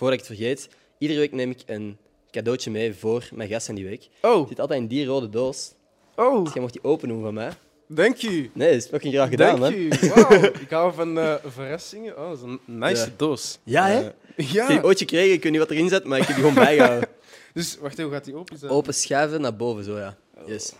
[0.00, 0.68] voordat ik het vergeet,
[0.98, 1.96] iedere week neem ik een
[2.30, 4.08] cadeautje mee voor mijn gasten die week.
[4.22, 5.72] Oh, Het zit altijd in die rode doos.
[6.16, 7.50] oh, Dus jij mocht die open doen van mij.
[7.86, 8.50] dank u.
[8.54, 9.80] Nee, dat is fucking graag gedaan, Dank man.
[9.80, 9.88] u.
[10.14, 12.18] Wauw, ik hou van eh, verrassingen.
[12.18, 13.10] Oh, dat is een nice Ja.
[13.16, 13.58] doos.
[13.62, 13.98] Ja, hè?
[14.00, 14.82] Eh, Ik heb die ja.
[14.82, 17.08] ooit gekregen, ik weet niet wat erin zit, maar ik heb die gewoon bijgehouden.
[17.54, 18.60] Dus wacht even, hoe gaat die open?
[18.60, 20.16] Dat- Open schuiven naar boven, zo ja.
[20.46, 20.72] Yes.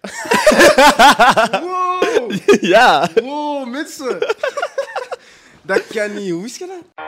[1.60, 3.08] Wow, ja!
[3.22, 4.18] wow, mensen.
[5.62, 6.30] dat kan niet.
[6.30, 7.06] Hoe is je dat?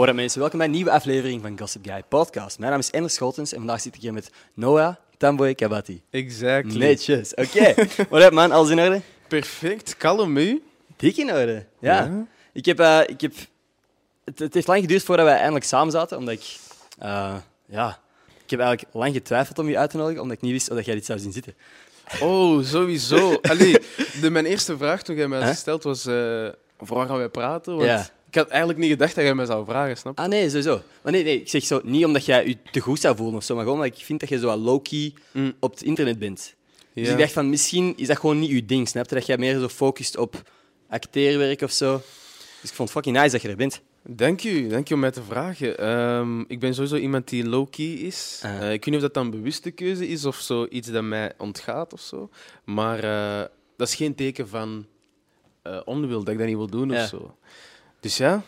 [0.00, 2.58] Hoi mensen, welkom bij een nieuwe aflevering van Gossip Guy Podcast.
[2.58, 6.02] Mijn naam is Ender Scholtens en vandaag zit ik hier met Noah Tamboy Kabati.
[6.10, 6.78] Exactly.
[6.78, 7.74] Netjes, oké.
[8.10, 9.00] Wat up man, alles in orde?
[9.28, 9.96] Perfect.
[9.96, 10.62] Kalm u.
[10.96, 12.04] Dik in orde, ja.
[12.04, 12.26] Ja.
[12.52, 13.32] Ik heb, eh, ik heb...
[14.24, 16.56] Het, het heeft lang geduurd voordat wij eindelijk samen zaten, omdat ik...
[16.98, 17.34] eh,
[17.66, 17.98] ja,
[18.44, 20.76] ik heb eigenlijk lang getwijfeld om je uit te nodigen, omdat ik niet wist of
[20.76, 21.54] dat jij dit zou zien zitten.
[22.20, 23.38] Oh, sowieso.
[23.42, 23.76] Allee,
[24.20, 25.54] de, mijn eerste vraag toen jij mij had Huh?
[25.56, 26.06] gesteld was...
[26.06, 26.48] eh
[26.82, 27.72] voor waar gaan wij praten?
[27.76, 28.06] Want Ja.
[28.30, 30.22] Ik had eigenlijk niet gedacht dat jij mij zou vragen, snap je?
[30.24, 30.80] Ah nee, sowieso.
[31.02, 33.44] Maar nee, nee, ik zeg zo, niet omdat jij je te goed zou voelen of
[33.44, 35.52] zo, maar gewoon omdat ik vind dat je zo low-key Mm.
[35.60, 36.54] op het internet bent.
[36.94, 39.14] Dus ik dacht van, misschien is dat gewoon niet je ding, snap je?
[39.14, 40.42] Dat jij meer zo focust op
[40.88, 42.02] acteerwerk of zo.
[42.60, 43.80] Dus ik vond het fucking nice dat je er bent.
[44.02, 45.78] Dank u, dank u om mij te vragen.
[45.78, 48.40] Ehm, ik ben sowieso iemand die low-key is.
[48.44, 48.50] Ah.
[48.50, 51.02] Eh, ik weet niet of dat dan een bewuste keuze is of zo iets dat
[51.02, 52.30] mij ontgaat of zo.
[52.64, 54.86] Maar eh, dat is geen teken van
[55.62, 57.02] eh, onwil, dat ik dat niet wil doen Ja.
[57.02, 57.36] of zo.
[58.00, 58.42] Dus ja.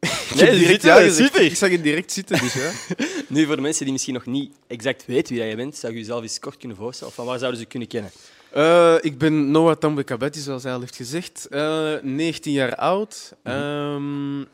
[0.00, 1.26] Ik Nee, heb direct zitten, ja gezegd.
[1.28, 1.44] super.
[1.44, 2.70] Ik zag het direct zitten, dus ja.
[3.28, 5.98] Nu, voor de mensen die misschien nog niet exact weten wie jij bent, zou je
[5.98, 7.12] jezelf eens kort kunnen voorstellen?
[7.12, 8.10] Van waar zouden ze kunnen kennen?
[8.52, 11.46] Eh, ik ben Noah Tambe Kabatti, zoals hij al heeft gezegd.
[11.50, 13.32] Eh, 19 jaar oud.
[13.44, 13.54] Mhm.
[13.54, 14.44] Ehm,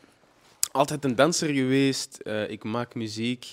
[0.71, 2.17] altijd een danser geweest.
[2.23, 3.45] Eh, ik maak muziek.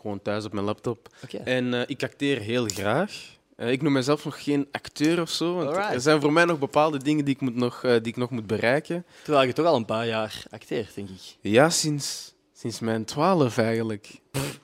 [0.00, 1.08] Gewoon thuis op mijn laptop.
[1.44, 3.12] En ik acteer heel graag.
[3.58, 5.54] Eh, ik noem mezelf nog geen acteur of zo.
[5.54, 5.94] Want Alright.
[5.94, 8.30] er zijn voor mij nog bepaalde dingen die ik, moet nog, eh, die ik nog
[8.30, 9.04] moet bereiken.
[9.22, 11.36] Terwijl je toch al een paar jaar acteert, denk ik.
[11.40, 14.08] Ja, sinds, sinds mijn twaalf eigenlijk.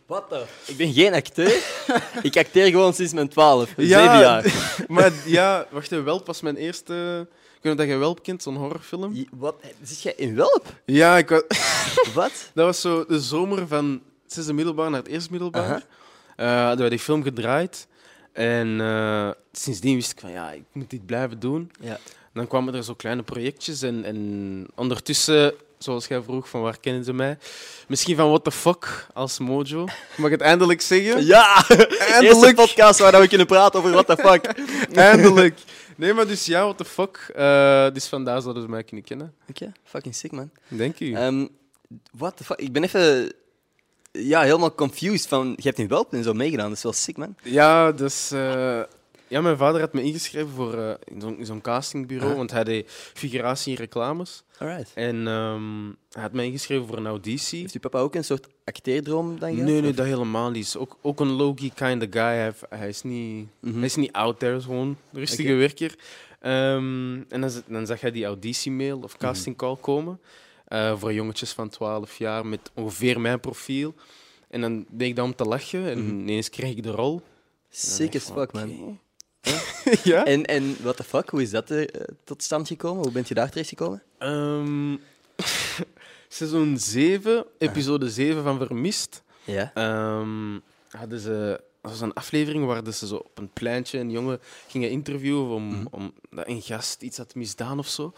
[0.06, 0.42] Wat dan?
[0.66, 1.62] Ik ben geen acteur.
[2.22, 3.72] ik acteer gewoon sinds mijn twaalf.
[3.76, 4.00] Ja.
[4.02, 4.54] Zeven jaar.
[4.88, 7.26] maar ja, wacht even, Welp was mijn eerste...
[7.56, 9.14] Ik weet dat je Welp kent, zo'n horrorfilm.
[9.14, 9.54] Je- Wat?
[9.82, 10.66] Zit jij in Welp?
[10.86, 11.42] Ja, ik wa-
[12.14, 12.50] Wat?
[12.54, 15.62] dat was zo de zomer van het zesde middelbaar naar het eerste middelbaar.
[15.62, 15.82] Aha.
[16.36, 17.86] Eh, hadden wij die film gedraaid.
[18.34, 21.70] En eh, sindsdien wist ik van, ja, ik moet dit blijven doen.
[21.80, 21.98] Ja.
[22.32, 27.04] Dan kwamen er zo kleine projectjes en, en ondertussen, zoals jij vroeg, van waar kennen
[27.04, 27.38] ze mij?
[27.88, 29.84] Misschien van What the Fuck als Mojo.
[30.16, 31.24] Mag ik het eindelijk zeggen?
[31.24, 31.64] Ja!
[31.68, 32.56] Eerste Eindelijk!
[32.56, 34.44] podcast waar we kunnen praten over what the fuck.
[34.96, 35.58] Eindelijk!
[35.96, 37.30] Nee, maar dus ja, What the Fuck.
[37.34, 39.34] Eh, dus vandaar zouden ze mij kunnen kennen.
[39.48, 40.50] Oké, fucking sick, man.
[40.68, 41.12] Dank u.
[41.12, 41.46] Ehm
[42.12, 42.58] what the fuck?
[42.58, 43.32] Ik ben even
[44.18, 45.46] ja, helemaal confused van...
[45.56, 47.34] Je hebt in Welp en zo meegedaan, dat is wel sick, man.
[47.42, 48.30] Ja, dus...
[48.30, 48.80] eh,
[49.28, 52.36] ja, mijn vader had me ingeschreven voor, eh, in zo'n in zo'n castingbureau, Ah.
[52.36, 54.42] want hij deed figuratie in reclames.
[54.58, 54.90] Alright.
[54.94, 57.60] En ehm, hij had mij ingeschreven voor een auditie.
[57.60, 59.66] Heeft je papa ook een soort acteerdroom dan gehad?
[59.66, 59.96] Nee, nee, of?
[59.96, 60.64] dat helemaal niet.
[60.64, 62.52] Is Ook, ook een low-key kind of guy.
[62.68, 63.76] Hij, is niet, Mhm.
[63.76, 65.54] hij is niet out there, gewoon een rustige Oké.
[65.58, 65.94] werker.
[66.40, 70.20] Ehm, en dan, dan zag hij die auditiemail of casting call komen
[70.74, 73.94] eh, voor jongetjes van 12 jaar met ongeveer mijn profiel.
[74.48, 76.18] En dan deed ik dat om te lachen en Mhm.
[76.18, 77.20] ineens kreeg ik de rol.
[77.70, 78.98] Sick as fuck, man.
[80.04, 80.24] Ja?
[80.24, 83.02] En, en what the fuck, hoe is dat eh, tot stand gekomen?
[83.02, 84.02] Hoe bent je daar terecht gekomen?
[84.18, 84.96] Ehm,
[86.28, 89.22] seizoen 7, episode 7 van Vermist.
[89.44, 89.70] Ja.
[89.74, 90.58] Ehm,
[90.90, 94.90] hadden ze, dat was een aflevering waar ze zo op een pleintje een jongen gingen
[94.90, 95.86] interviewen om, Mhm.
[95.90, 98.12] om dat een gast iets had misdaan of zo.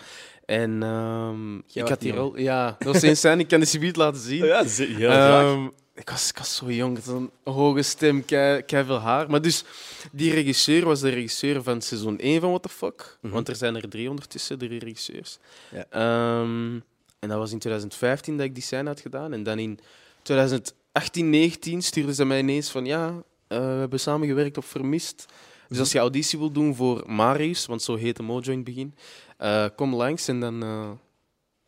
[0.47, 2.39] En ehm, ik had die rol.
[2.39, 3.41] Ja, dat was eens zijn.
[3.41, 4.45] Ik kan de subiet laten zien.
[4.45, 5.43] ja, heel graag.
[5.43, 9.31] Ehm, ik, was, ik was zo jong, zo'n hoge stem, kei, veel haar.
[9.31, 9.65] Maar dus,
[10.13, 13.19] die regisseur was de regisseur van seizoen 1 van What the Fuck.
[13.21, 13.33] Mhm.
[13.33, 15.39] Want er zijn er drie ondertussen, drie regisseurs.
[15.71, 15.87] Ja.
[15.91, 16.75] Ehm,
[17.19, 19.33] en dat was in 2015 dat ik die scène had gedaan.
[19.33, 19.79] En dan in
[20.23, 25.27] 2018, 19 stuurden ze mij ineens van ja, eh, we hebben samengewerkt op Vermist.
[25.69, 28.95] Dus als je auditie wil doen voor Marius, want zo heette Mojo in het begin,
[29.37, 30.91] eh, kom langs en dan, eh,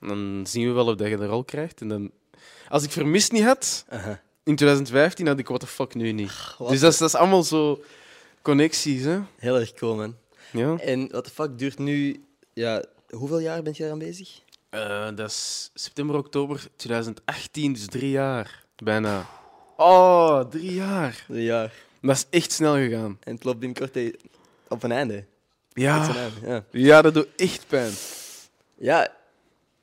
[0.00, 1.80] dan zien we wel of dat je de rol krijgt.
[1.80, 2.10] En dan,
[2.68, 3.84] als ik Vermist niet had,
[4.42, 6.54] in 2015 had ik what the fuck nu niet.
[6.58, 6.70] Wat?
[6.70, 7.82] Dus dat is, dat is allemaal zo
[8.42, 9.20] connecties, hè?
[9.36, 10.16] Heel erg cool, man.
[10.52, 10.78] Ja.
[10.78, 12.24] En what the fuck duurt nu...
[12.52, 14.40] Ja, hoeveel jaar bent je eraan bezig?
[14.70, 18.64] Eh, dat is september, oktober 2018, dus drie jaar.
[18.76, 19.26] Bijna.
[19.76, 21.24] Oh, drie jaar.
[21.28, 21.72] Drie jaar.
[22.00, 23.18] Dat is echt snel gegaan.
[23.20, 23.98] En het loopt binnenkort
[24.68, 25.24] op een einde.
[25.80, 26.64] Ja, ja.
[26.70, 27.92] ja dat doet echt pijn.
[28.78, 29.14] Ja,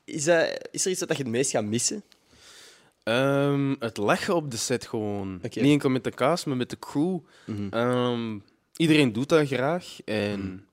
[0.04, 2.02] is, dat, is er iets dat je het meest gaat missen?
[3.02, 5.38] Ehm, het lachen op de set gewoon.
[5.42, 7.18] Niet enkel met de cast, maar met de crew.
[7.46, 7.68] Mhm.
[7.70, 8.38] Ehm,
[8.76, 9.96] iedereen doet dat graag.
[10.04, 10.66] En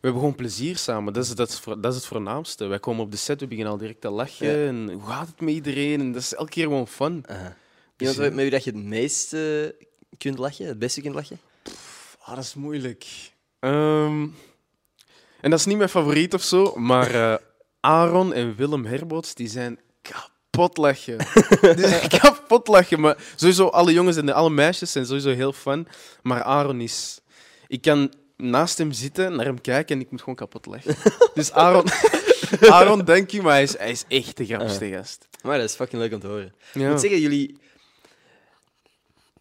[0.00, 1.12] hebben gewoon plezier samen.
[1.12, 2.66] Dat is, dat, is, voor- dat is het voornaamste.
[2.66, 4.46] Wij komen op de set, we beginnen al direct te lachen.
[4.46, 4.66] Ja.
[4.66, 6.00] En hoe gaat het met iedereen?
[6.00, 7.24] En dat is elke keer gewoon fun.
[7.28, 7.56] Aha.
[7.96, 9.74] Dus, Iemand met met wie dat je het meeste
[10.18, 11.38] kunt lachen, het beste kunt lachen?
[12.18, 13.06] Ah, dat is moeilijk.
[13.66, 14.26] Ehm,
[15.40, 17.34] en dat is niet mijn favoriet of zo, maar eh,
[17.80, 21.18] Aaron en Willem Herboots, die zijn kapot lachen.
[21.76, 25.88] die zijn kapot lachen, maar sowieso alle jongens en alle meisjes zijn sowieso heel fun.
[26.22, 27.20] Maar Aaron is...
[27.66, 30.96] Ik kan naast hem zitten, naar hem kijken en ik moet gewoon kapot lachen.
[31.34, 31.84] dus Aaron...
[32.76, 35.28] Aaron, dank je, maar hij is, hij is echt de grappigste gast.
[35.42, 36.54] Maar dat is fucking leuk om te horen.
[36.74, 37.58] Ik moet zeggen, jullie...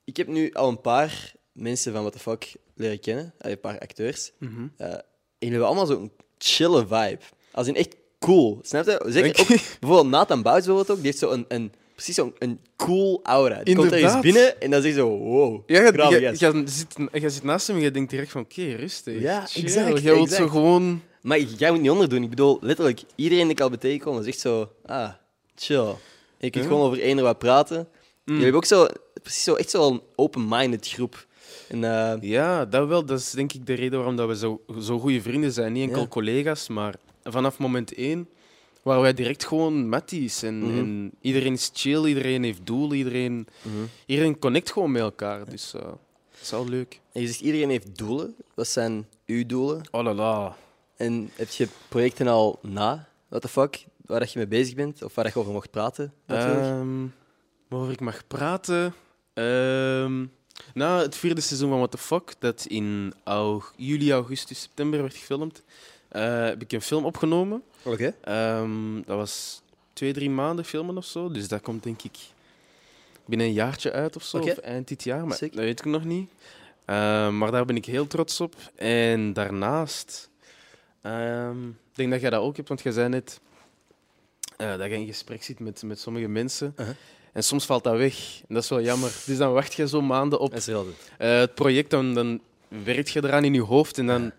[0.04, 3.34] Ik heb nu al een paar mensen van What the Fuck leren kennen.
[3.38, 4.32] Eh, Een paar acteurs.
[4.40, 4.68] Mhm.
[4.78, 5.02] Eh, en
[5.40, 7.20] jullie hebben allemaal zo'n chille vibe.
[7.52, 8.60] Als in echt cool.
[8.62, 9.04] Snap je?
[9.08, 9.60] Zeker ook, je.
[9.80, 11.04] bijvoorbeeld Nathan Bouts bijvoorbeeld ook.
[11.04, 13.64] Die heeft zo een, een, precies zo'n een cool aura.
[13.64, 15.62] Die komt er eens binnen en dan zegt zo, wow.
[15.66, 18.62] Ja, je, je, je, zit, je zit naast hem en je denkt direct van, oké,
[18.76, 19.22] rustig.
[19.22, 19.64] Ja, chill.
[19.64, 21.02] exact, Jij wilt zo gewoon...
[21.22, 22.24] Maar jij moet niet onderdoen.
[22.24, 25.10] Ik bedoel, letterlijk, iedereen die ik al ben tegengekomen zegt zo, ah,
[25.56, 25.94] chill.
[26.38, 26.70] Je kunt Ja.
[26.70, 27.78] gewoon over één wat praten.
[27.78, 27.88] Mm.
[28.24, 28.88] Jullie hebben ook zo,
[29.22, 31.25] precies zo, echt zo'n open-minded groep.
[31.70, 33.06] En, eh, Ja, dat wel.
[33.06, 35.74] Dat is denk ik de reden waarom dat we zo, zo goede vrienden zijn.
[35.74, 36.08] Niet enkel Ja.
[36.08, 38.30] collega's, maar vanaf moment één
[38.84, 40.44] waren wij direct gewoon matties.
[40.44, 40.78] En, Mhm.
[40.78, 43.76] en iedereen is chill, iedereen heeft doel, iedereen, mhm.
[44.06, 45.50] iedereen connect gewoon met elkaar.
[45.50, 45.98] Dus eh, dat
[46.42, 47.00] is wel leuk.
[47.12, 48.36] En je zegt, iedereen heeft doelen.
[48.54, 49.82] Wat zijn uw doelen?
[49.92, 50.56] Oh la la.
[50.98, 55.04] En heb je projecten al na, what the fuck, waar dat je mee bezig bent?
[55.04, 56.14] Of waar dat je over mocht praten?
[56.26, 56.62] natuurlijk?
[56.62, 57.06] Ehm,
[57.68, 58.94] waarover ik mag praten.
[59.34, 60.26] Ehm,
[60.74, 63.14] na het vierde seizoen van What the Fuck, dat in
[63.76, 65.64] juli, augustus, september werd gefilmd,
[66.08, 67.64] eh, heb ik een film opgenomen.
[67.84, 68.16] Oké.
[68.22, 69.62] Ehm, dat was
[69.94, 71.32] twee, drie maanden filmen of zo.
[71.32, 72.18] Dus dat komt denk ik
[73.26, 74.38] binnen een jaartje uit of zo.
[74.38, 76.30] Of eind dit jaar, maar dat weet ik nog niet.
[76.86, 78.56] Ehm, maar daar ben ik heel trots op.
[78.76, 80.30] En daarnaast,
[81.02, 83.40] ehm, ik denk dat jij dat ook hebt, want jij zei net
[84.58, 86.74] eh, dat je in gesprek zit met, met sommige mensen.
[86.78, 86.96] Uh-huh.
[87.36, 88.42] En soms valt dat weg.
[88.48, 89.12] En dat is wel jammer.
[89.26, 90.80] Dus dan wacht je zo maanden op eh,
[91.18, 94.32] het project, dan, dan werkt je eraan in je hoofd en dan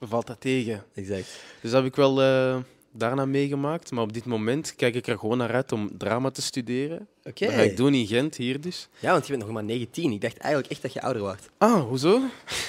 [0.00, 0.84] valt dat tegen.
[0.94, 1.26] Exact.
[1.60, 2.56] Dus dat heb ik wel eh,
[2.92, 3.90] daarna meegemaakt.
[3.90, 7.06] Maar op dit moment kijk ik er gewoon naar uit om drama te studeren.
[7.24, 7.44] Oké.
[7.44, 8.88] Dat ga ik doen in Gent, hier dus.
[8.98, 10.12] Ja, want je bent nog maar 19.
[10.12, 11.50] Ik dacht eigenlijk echt dat je ouder wordt.
[11.58, 12.20] Ah, hoezo?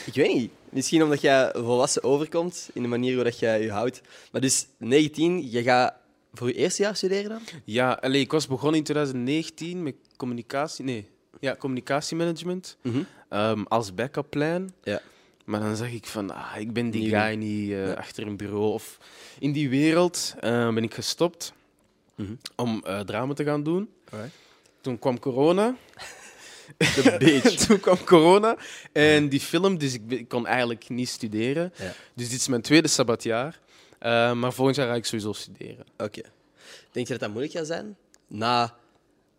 [0.05, 0.51] Ik weet niet.
[0.69, 4.01] Misschien omdat jij volwassen overkomt in de manier waarop jij je houdt.
[4.31, 5.93] Maar dus 19, je gaat
[6.33, 7.41] voor je eerste jaar studeren dan?
[7.63, 10.85] Ja, allee, ik was begonnen in 2019 met communicatie...
[10.85, 11.09] Nee,
[11.39, 12.77] ja, communicatiemanagement.
[13.29, 14.73] Ehm, als backup plan.
[14.83, 15.01] Ja.
[15.45, 17.93] Maar dan zag ik van, ah, ik ben die guy niet eh, Ja.
[17.93, 18.73] achter een bureau.
[18.73, 18.97] Of
[19.39, 21.53] in die wereld eh, ben ik gestopt
[22.15, 22.33] Mhm.
[22.55, 23.89] om eh, drama te gaan doen.
[24.11, 24.33] Alright.
[24.81, 25.75] Toen kwam corona.
[26.77, 27.41] De.
[27.67, 28.57] Toen kwam corona
[28.91, 31.73] en die film, dus ik, ik kon eigenlijk niet studeren.
[31.77, 31.93] Ja.
[32.13, 33.59] Dus dit is mijn tweede sabbatjaar.
[33.99, 35.85] Eh, maar volgend jaar ga ik sowieso studeren.
[35.97, 36.21] Oké.
[36.91, 37.97] Denk je dat dat moeilijk gaat zijn?
[38.27, 38.75] Na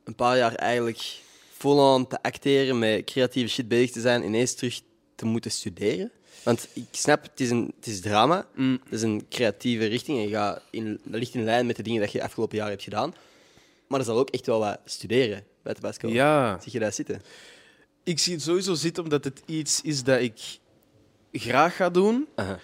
[0.04, 1.18] een paar jaar eigenlijk
[1.56, 4.80] vol-on te acteren, met creatieve shit bezig te zijn, ineens terug
[5.14, 6.10] te moeten studeren?
[6.42, 8.80] Want ik snap, het is, een, het is drama, Mm.
[8.84, 11.82] het is een creatieve richting en je gaat in, dat ligt in lijn met de
[11.82, 13.14] dingen dat je afgelopen jaar hebt gedaan.
[13.86, 16.10] Maar er zal ook echt wel wat studeren bij de basisschool.
[16.10, 17.22] Ja, Zie je daar zitten?
[18.04, 20.58] ik zie het sowieso zitten omdat het iets is dat ik
[21.32, 22.26] graag ga doen.
[22.34, 22.58] Aha.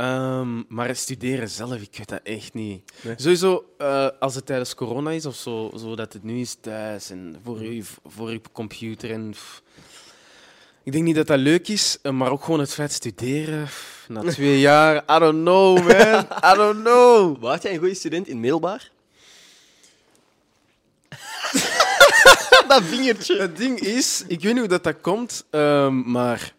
[0.00, 2.92] Ehm, maar het studeren zelf, ik weet dat echt niet.
[3.00, 3.14] Nee?
[3.16, 7.40] Sowieso, eh, als het tijdens corona is of zo, zodat het nu is thuis en
[7.44, 9.10] voor je, voor je computer.
[9.10, 9.62] En, pff.
[10.82, 13.64] ik denk niet dat dat leuk is, eh, maar ook gewoon het feit studeren.
[13.64, 16.26] pff, Na twee jaar, I don't know, man.
[16.52, 17.36] I don't know.
[17.42, 18.90] Was jij een goede student in middelbaar?
[22.68, 23.38] dat vingertje.
[23.40, 26.54] Het ding is, ik weet niet hoe dat, dat komt, ehm, maar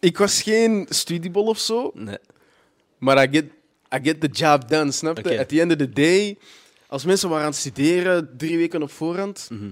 [0.00, 1.90] ik was geen studiebol of zo.
[1.94, 2.18] Nee.
[2.98, 3.44] Maar I get,
[3.94, 5.24] I get the job done, snap je?
[5.24, 5.38] Oké.
[5.40, 6.38] At the end of the day,
[6.86, 9.70] als mensen waren aan het studeren, drie weken op voorhand, Mhm.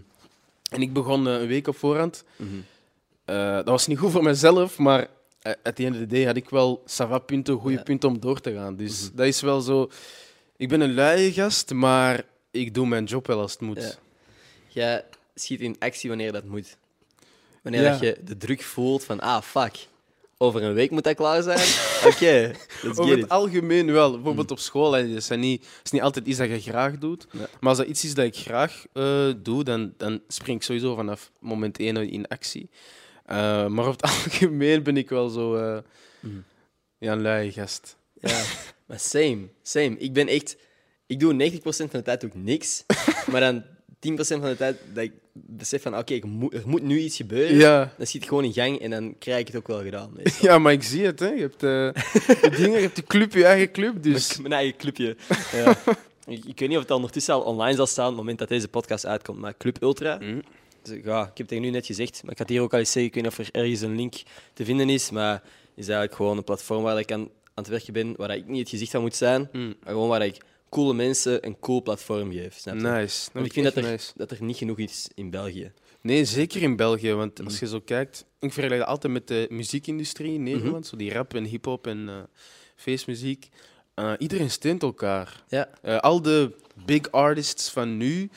[0.70, 2.49] en ik begon eh, een week op voorhand, Mhm.
[3.25, 5.06] eh, dat was niet goed voor mezelf, maar
[5.42, 7.82] eh, at the end of the day had ik wel sava punten, goede Ja.
[7.82, 8.76] punten om door te gaan.
[8.76, 9.90] Dus dat is wel zo...
[10.56, 13.80] Ik ben een luie gast, maar ik doe mijn job wel als het moet.
[13.82, 13.92] Ja.
[14.68, 15.04] Jij
[15.35, 16.76] schiet in actie wanneer dat moet.
[17.62, 17.90] Wanneer Ja.
[17.90, 19.87] dat je de druk voelt van, ah, fuck,
[20.38, 21.59] over een week moet dat klaar zijn.
[22.12, 22.52] Oké,
[22.83, 23.28] let's Over get het it.
[23.28, 24.12] algemeen wel.
[24.12, 24.92] Bijvoorbeeld op school.
[24.92, 27.26] hè, Het is, niet, het is niet altijd iets dat je graag doet.
[27.30, 27.38] Ja.
[27.38, 30.95] Maar als dat iets is dat ik graag eh, doe, dan, dan spring ik sowieso
[30.95, 32.71] vanaf moment één in actie.
[33.25, 35.78] Eh, maar op het algemeen ben ik wel zo eh,
[36.21, 36.35] Mhm.
[36.99, 37.97] ja, een luie gast.
[38.21, 38.42] Ja,
[38.87, 39.97] maar same, same.
[39.99, 40.57] Ik ben echt...
[41.07, 42.85] Ik doe 90% van de tijd ook niks,
[43.30, 43.64] maar dan
[44.00, 47.57] 10% van de tijd dat ik besef van, oké, moet- er moet nu iets gebeuren.
[47.57, 47.93] Ja.
[47.97, 50.11] Dan schiet ik gewoon in gang en dan krijg ik het ook wel gedaan.
[50.17, 50.49] meestal.
[50.50, 51.21] ja, maar ik zie het.
[51.21, 51.28] Hè.
[51.28, 51.93] Je hebt je
[52.57, 54.02] dingen, je hebt die club, je eigen club.
[54.02, 55.17] Dus Mijn eigen clubje.
[55.52, 55.76] Ja.
[56.35, 58.49] ik, ik weet niet of het ondertussen al online zal staan op het moment dat
[58.49, 60.19] deze podcast uitkomt, maar Club Ultra.
[60.21, 60.43] Mm.
[60.83, 62.78] Dus, ja, ik heb het tegen nu net gezegd, maar ik had hier ook al
[62.78, 64.14] eens zeggen, ik weet niet of er ergens een link
[64.52, 65.43] te vinden is, maar
[65.75, 68.61] is eigenlijk gewoon een platform waar ik aan, aan het werken ben, waar ik niet
[68.61, 69.75] het gezicht van moet zijn, Mm.
[69.85, 70.37] maar gewoon waar ik
[70.70, 72.54] coole mensen een cool platform geef.
[72.58, 72.80] Snap je?
[72.80, 73.30] nice.
[73.32, 74.12] Want ik vind dat er, nice.
[74.16, 75.72] dat er niet genoeg is in België.
[76.02, 77.12] Nee, zeker in België.
[77.12, 77.46] Want Mhm.
[77.46, 80.87] als je zo kijkt, ik vergelijk dat altijd met de muziekindustrie in Nederland.
[80.87, 82.14] Zo die rap en hip-hop en eh
[82.76, 83.48] feestmuziek.
[83.94, 85.44] Eh, iedereen steunt elkaar.
[85.48, 85.68] Ja.
[85.82, 86.54] Eh, al de
[86.87, 88.30] big artists van nu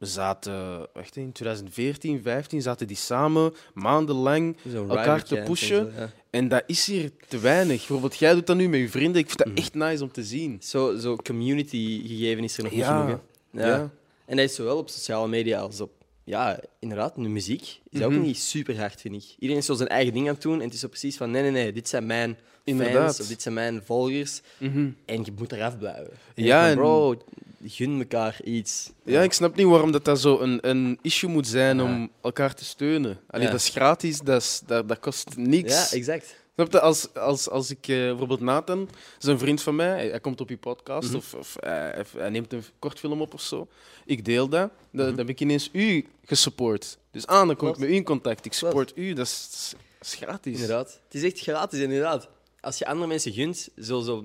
[0.00, 5.92] ehm, zaten, wacht, in 2014, 15 zaten die samen maandenlang elkaar te en pushen.
[5.94, 6.10] zo, ja.
[6.30, 7.76] En dat is hier te weinig.
[7.76, 9.20] Bijvoorbeeld, jij doet dat nu met je vrienden.
[9.20, 9.56] Ik vind dat Mhm.
[9.56, 10.56] echt nice om te zien.
[10.62, 12.96] Zo, zo community gegeven is er nog Ja.
[12.96, 13.20] niet genoeg.
[13.66, 13.90] Ja.
[14.26, 15.90] En dat is zowel op sociale media als op...
[16.26, 18.20] Ja, inderdaad, de muziek is ook Mhm.
[18.20, 19.24] niet super hard, vind ik.
[19.38, 21.30] Iedereen is zo zijn eigen ding aan het doen en het is zo precies van
[21.30, 23.02] nee, nee, nee, dit zijn mijn Inderdaad.
[23.04, 24.88] fans of dit zijn mijn volgers Mhm.
[25.06, 26.10] en je moet eraf blijven.
[26.34, 27.22] En Ja, en- bro,
[27.66, 28.90] gun elkaar iets.
[29.04, 31.82] Ja, ik snap niet waarom dat, dat zo een, een issue moet zijn Ja.
[31.84, 33.20] om elkaar te steunen.
[33.26, 33.50] Allee, Ja.
[33.52, 35.72] Dat is gratis, dat, is, dat, dat kost niks.
[35.90, 36.42] Ja, exact.
[36.54, 36.80] Snap je?
[36.80, 38.88] Als, als, als ik eh, bijvoorbeeld Nathan,
[39.20, 41.16] is een vriend van mij, hij, hij komt op je podcast Mhm.
[41.16, 43.68] of, of hij, hij- hij neemt een kortfilm op of zo.
[44.04, 45.06] Ik deel dat, dan, Mhm.
[45.08, 46.98] dan heb ik ineens u gesupport.
[47.10, 48.44] Dus aan, dan kom ik met u in contact.
[48.44, 49.68] Ik support u, dat is,
[49.98, 50.52] dat is gratis.
[50.52, 51.00] Inderdaad.
[51.04, 52.28] Het is echt gratis, inderdaad.
[52.60, 54.24] Als je andere mensen gunt, zo, zo,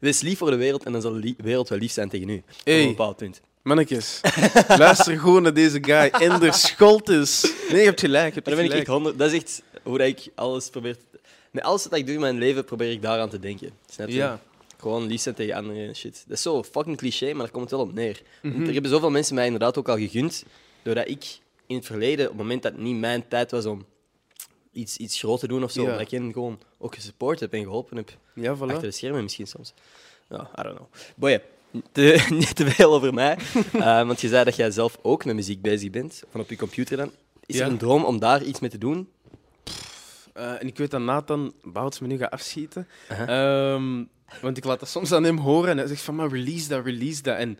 [0.00, 2.36] wees lief voor de wereld en dan zal de wereld wel lief zijn tegen u.
[2.36, 3.40] Op een bepaald punt.
[3.62, 4.20] Mannetjes,
[4.68, 6.10] luister gewoon naar deze guy.
[6.10, 7.52] Ender Scholtes.
[7.70, 8.28] Nee, je hebt gelijk.
[8.28, 8.86] Je hebt dan ben ik gelijk.
[8.88, 9.18] honderd.
[9.18, 10.96] Dat is echt hoe ik alles probeer.
[10.96, 11.18] te-
[11.50, 13.70] Met alles wat ik doe in mijn leven probeer ik daaraan te denken.
[13.90, 14.14] Snap je?
[14.14, 14.40] Ja.
[14.78, 16.24] Gewoon lief zijn tegen anderen en shit.
[16.26, 18.22] Dat is zo fucking cliché, maar daar komt het wel op neer.
[18.42, 18.64] Mhm.
[18.66, 20.44] er hebben zoveel mensen mij inderdaad ook al gegund,
[20.82, 21.24] doordat ik
[21.66, 23.84] in het verleden, op het moment dat het niet mijn tijd was om
[24.72, 25.98] iets, iets groot te doen of zo, Ja.
[25.98, 28.16] ik gewoon ook gesupport heb en geholpen heb.
[28.34, 28.60] Ja, voilà.
[28.60, 29.74] Achter de schermen misschien soms.
[30.28, 30.86] Ja, I don't know.
[31.16, 31.42] Boy,
[31.92, 33.38] te, niet te veel over mij.
[33.72, 36.56] Eh, want je zei dat jij zelf ook met muziek bezig bent, van op je
[36.56, 37.10] computer dan.
[37.46, 37.64] Is Ja.
[37.64, 39.08] er een droom om daar iets mee te doen?
[40.32, 42.88] Eh, en ik weet dat Nathan Bouts me nu gaat afschieten.
[43.08, 44.04] Ehm,
[44.40, 46.84] want ik laat dat soms aan hem horen en hij zegt van, maar release dat,
[46.84, 47.36] release dat.
[47.36, 47.58] En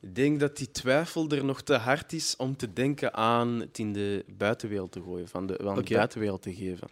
[0.00, 3.78] ik denk dat die twijfel er nog te hard is om te denken aan het
[3.78, 5.82] in de buitenwereld te gooien, van de, Oké.
[5.82, 6.88] de buitenwereld te geven.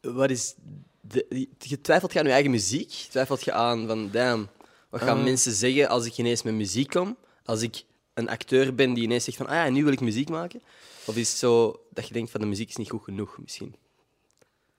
[0.00, 0.54] Wat is
[1.00, 2.88] de, je twijfelt je aan je eigen muziek?
[3.10, 4.48] Twijfelt je aan van, damn,
[4.88, 5.24] wat gaan Eh.
[5.24, 7.16] mensen zeggen als ik ineens met muziek kom?
[7.44, 10.28] Als ik een acteur ben die ineens zegt van, ah ja, nu wil ik muziek
[10.28, 10.62] maken?
[11.04, 13.74] Of is het zo dat je denkt van, de muziek is niet goed genoeg, misschien?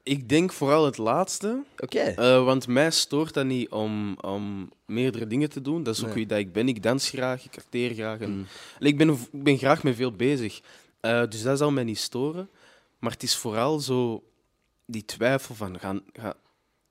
[0.03, 1.99] Ik denk vooral het laatste, Oké.
[1.99, 5.83] eh, want mij stoort dat niet om, om meerdere dingen te doen.
[5.83, 6.15] Dat is ook Nee.
[6.15, 6.67] wie dat ik ben.
[6.67, 8.19] Ik dans graag, ik acteer graag.
[8.19, 8.45] En, Mm.
[8.79, 10.61] Ik, ben, ik ben graag met veel bezig.
[10.99, 12.49] Eh, dus dat zal mij niet storen.
[12.99, 14.23] Maar het is vooral zo
[14.91, 16.35] die twijfel van, gaan, ga,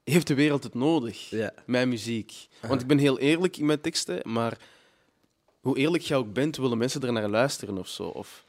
[0.04, 1.30] heeft de wereld het nodig?
[1.30, 1.52] Ja.
[1.66, 2.48] Mijn muziek.
[2.60, 4.58] Want ik ben heel eerlijk in mijn teksten, maar
[5.60, 8.02] hoe eerlijk jij ook bent, willen mensen er naar luisteren of zo?
[8.02, 8.44] Of,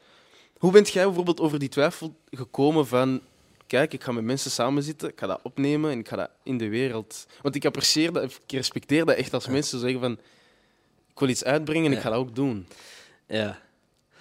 [0.58, 3.20] hoe bent jij bijvoorbeeld over die twijfel gekomen van,
[3.66, 6.30] kijk, ik ga met mensen samen zitten, ik ga dat opnemen en ik ga dat
[6.42, 7.26] in de wereld...
[7.42, 10.12] Want ik apprecieer dat, ik respecteer dat echt als mensen zeggen van,
[11.10, 12.66] ik wil iets uitbrengen en ik ga dat ook doen.
[13.26, 13.60] ja.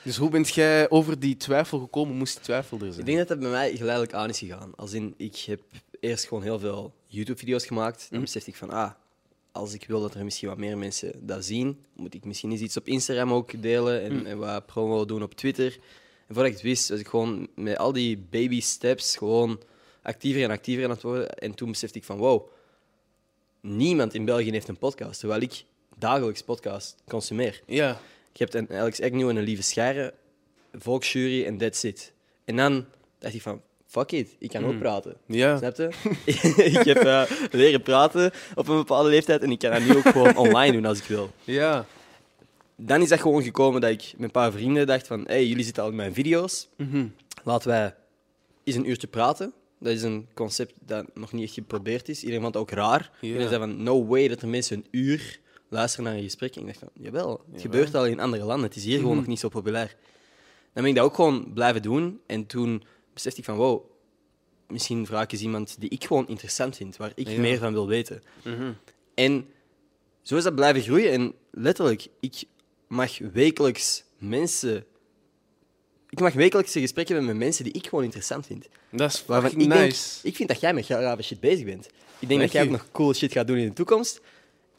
[0.04, 2.16] Dus hoe bent jij over die twijfel gekomen?
[2.16, 3.00] Moest die twijfel er zijn?
[3.00, 4.72] Ik denk dat dat bij mij geleidelijk aan is gegaan.
[4.76, 5.62] Als in, ik heb
[6.00, 8.00] eerst gewoon heel veel YouTube-video's gemaakt.
[8.00, 8.22] Dan Mhm.
[8.22, 8.92] besefte ik van, ah,
[9.52, 12.62] als ik wil dat er misschien wat meer mensen dat zien, moet ik misschien eens
[12.62, 14.26] iets op Instagram ook delen en, Mhm.
[14.26, 15.78] en wat promo doen op Twitter.
[16.28, 19.62] En voordat ik het wist, was ik gewoon met al die baby steps gewoon
[20.02, 21.30] actiever en actiever aan het worden.
[21.30, 22.48] En toen besefte ik van, wow,
[23.62, 25.64] niemand in België heeft een podcast, terwijl ik
[25.98, 27.62] dagelijks podcast consumeer.
[27.66, 28.00] Ja.
[28.34, 30.14] Je hebt een Alex Agnew en een Lieve Scheire,
[30.74, 32.14] volksjury en that's it.
[32.46, 32.86] En dan
[33.20, 34.80] dacht ik van, fuck it, ik kan ook Mm.
[34.80, 35.16] praten.
[35.26, 35.58] Ja.
[35.58, 35.90] Snap je?
[36.80, 40.06] ik heb eh, leren praten op een bepaalde leeftijd en ik kan dat nu ook
[40.08, 41.32] gewoon online doen als ik wil.
[41.44, 41.86] Ja.
[42.76, 45.64] Dan is dat gewoon gekomen dat ik met een paar vrienden dacht van, hey, jullie
[45.64, 47.06] zitten al in mijn video's, Mhm.
[47.44, 47.96] laten wij
[48.64, 49.54] eens een uurtje praten.
[49.80, 52.20] Dat is een concept dat nog niet echt geprobeerd is.
[52.20, 53.12] Iedereen vond het ook raar.
[53.22, 55.40] Iedereen zei van, no way dat er mensen een uur
[55.72, 56.56] luisteren naar een gesprek.
[56.56, 57.62] En ik dacht van, jawel, het Jawel.
[57.62, 58.68] gebeurt al in andere landen.
[58.68, 59.20] Het is hier gewoon Mhm.
[59.20, 59.96] nog niet zo populair.
[60.74, 62.20] Dan ben ik dat ook gewoon blijven doen.
[62.26, 63.84] En toen besefte ik van, wow,
[64.68, 67.40] misschien vraag ik eens iemand die ik gewoon interessant vind, waar ik Ja.
[67.40, 68.22] meer van wil weten.
[68.44, 68.72] Mhm.
[69.14, 69.48] En
[70.22, 71.12] zo is dat blijven groeien.
[71.12, 72.44] En letterlijk, ik
[72.88, 74.86] mag wekelijks mensen...
[76.10, 78.68] Ik mag wekelijks een gesprek hebben met mensen die ik gewoon interessant vind.
[78.90, 80.28] Dat is Waarvan fucking ik denk, nice.
[80.28, 81.86] ik vind dat jij met grave shit bezig bent.
[81.86, 84.22] Ik denk Dank dat jij ook nog cool shit gaat doen in de toekomst.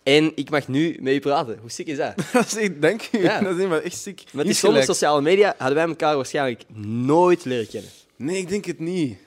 [0.03, 1.59] En ik mag nu met je praten.
[1.61, 2.15] Hoe sick is dat?
[2.33, 3.23] Dat is echt, dank u.
[3.23, 3.41] Ja.
[3.41, 4.25] Dat is maar echt ziek.
[4.33, 7.91] Met die sociale media hadden wij elkaar waarschijnlijk nooit leren kennen.
[8.17, 9.19] Nee, ik denk het niet.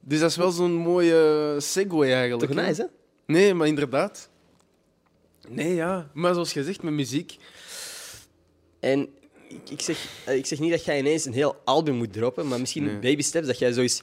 [0.00, 2.52] Dus dat is wel zo'n mooie segue eigenlijk.
[2.52, 2.86] Toch nice, hè?
[3.26, 4.28] Nee, maar inderdaad.
[5.48, 6.10] Nee, ja.
[6.14, 7.36] Maar zoals gezegd, met muziek.
[8.80, 9.08] En
[9.48, 12.48] ik, ik, zeg, eh, ik zeg niet dat jij ineens een heel album moet droppen,
[12.48, 12.98] maar misschien Nee.
[12.98, 14.02] baby steps, dat jij zoiets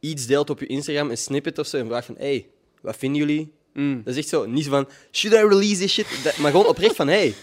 [0.00, 2.46] iets deelt op je Instagram, een snippet of zo, en vraagt van, hey,
[2.80, 3.52] wat vinden jullie?
[3.76, 4.02] Mm.
[4.04, 6.06] Dat is echt zo, niet zo van, should I release this shit?
[6.24, 7.34] Dat- maar gewoon oprecht van, hey,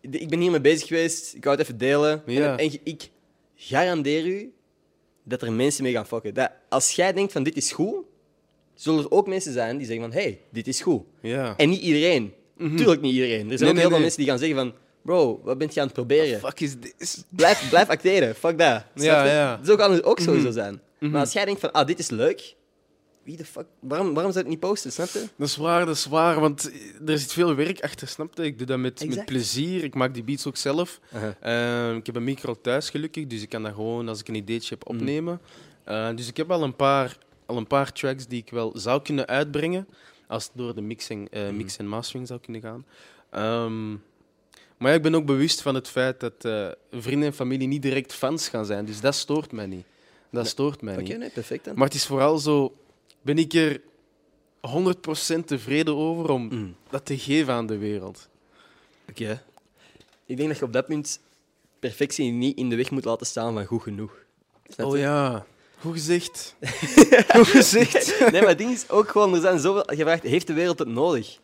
[0.00, 2.22] ik ben hiermee bezig geweest, ik wou het even delen.
[2.26, 2.56] Ja.
[2.56, 3.10] En, en ik
[3.56, 4.52] garandeer u
[5.24, 6.34] dat er mensen mee gaan fokken.
[6.34, 7.94] Dat als jij denkt van, dit is goed,
[8.74, 11.02] zullen er ook mensen zijn die zeggen van, hey, dit is goed.
[11.22, 11.54] Ja.
[11.56, 12.32] En niet iedereen.
[12.58, 13.50] Tuurlijk niet iedereen.
[13.50, 14.00] Er zijn Nee, ook nee, heel veel nee.
[14.00, 14.74] mensen die gaan zeggen van...
[15.02, 16.40] Bro, wat ben je aan het proberen?
[16.40, 17.22] Fuck is this?
[17.28, 18.34] Blijf, blijf acteren.
[18.34, 18.84] Fuck dat.
[18.94, 19.60] Ja, ja.
[19.76, 20.80] Kan het ook sowieso zijn.
[20.98, 21.72] Maar als jij denkt van...
[21.72, 22.54] Ah, dit is leuk.
[23.30, 23.66] Wie de fuck...
[23.80, 24.92] Waarom, waarom zou het niet posten?
[24.92, 25.24] Snap je?
[25.36, 26.40] Dat is waar, dat is waar.
[26.40, 26.70] Want
[27.06, 28.44] er zit veel werk achter, snap je?
[28.44, 29.84] Ik doe dat met, met plezier.
[29.84, 31.00] Ik maak die beats ook zelf.
[31.14, 31.88] Uh-huh.
[31.90, 34.34] Eh, ik heb een micro thuis gelukkig, dus ik kan dat gewoon als ik een
[34.34, 34.96] ideetje heb Mm.
[34.96, 35.40] opnemen.
[35.84, 39.02] Eh, dus ik heb al een, paar, al een paar tracks die ik wel zou
[39.02, 39.86] kunnen uitbrengen.
[40.26, 41.56] Als het door de mixing, eh, Mm.
[41.56, 42.84] mix en mastering zou kunnen gaan.
[43.30, 43.90] Ehm,
[44.76, 47.82] maar ja, ik ben ook bewust van het feit dat eh, vrienden en familie niet
[47.82, 48.84] direct fans gaan zijn.
[48.84, 49.84] Dus dat stoort mij niet.
[50.32, 51.18] Dat stoort mij Oké, niet.
[51.18, 51.74] nee, perfect dan.
[51.74, 52.74] Maar het is vooral zo,
[53.22, 53.80] ben ik er
[54.60, 56.76] 100% tevreden over om Mm.
[56.90, 58.28] dat te geven aan de wereld.
[59.10, 59.42] Oké.
[60.26, 61.20] Ik denk dat je op dat punt
[61.78, 64.12] perfectie niet in de weg moet laten staan van goed genoeg.
[64.76, 65.46] Oh ja,
[65.80, 66.54] goed gezegd.
[67.36, 68.20] goed gezegd.
[68.30, 69.34] Nee, maar het ding is ook gewoon...
[69.34, 69.94] Er zijn zoveel...
[69.94, 71.38] Je vraagt, heeft de wereld het nodig?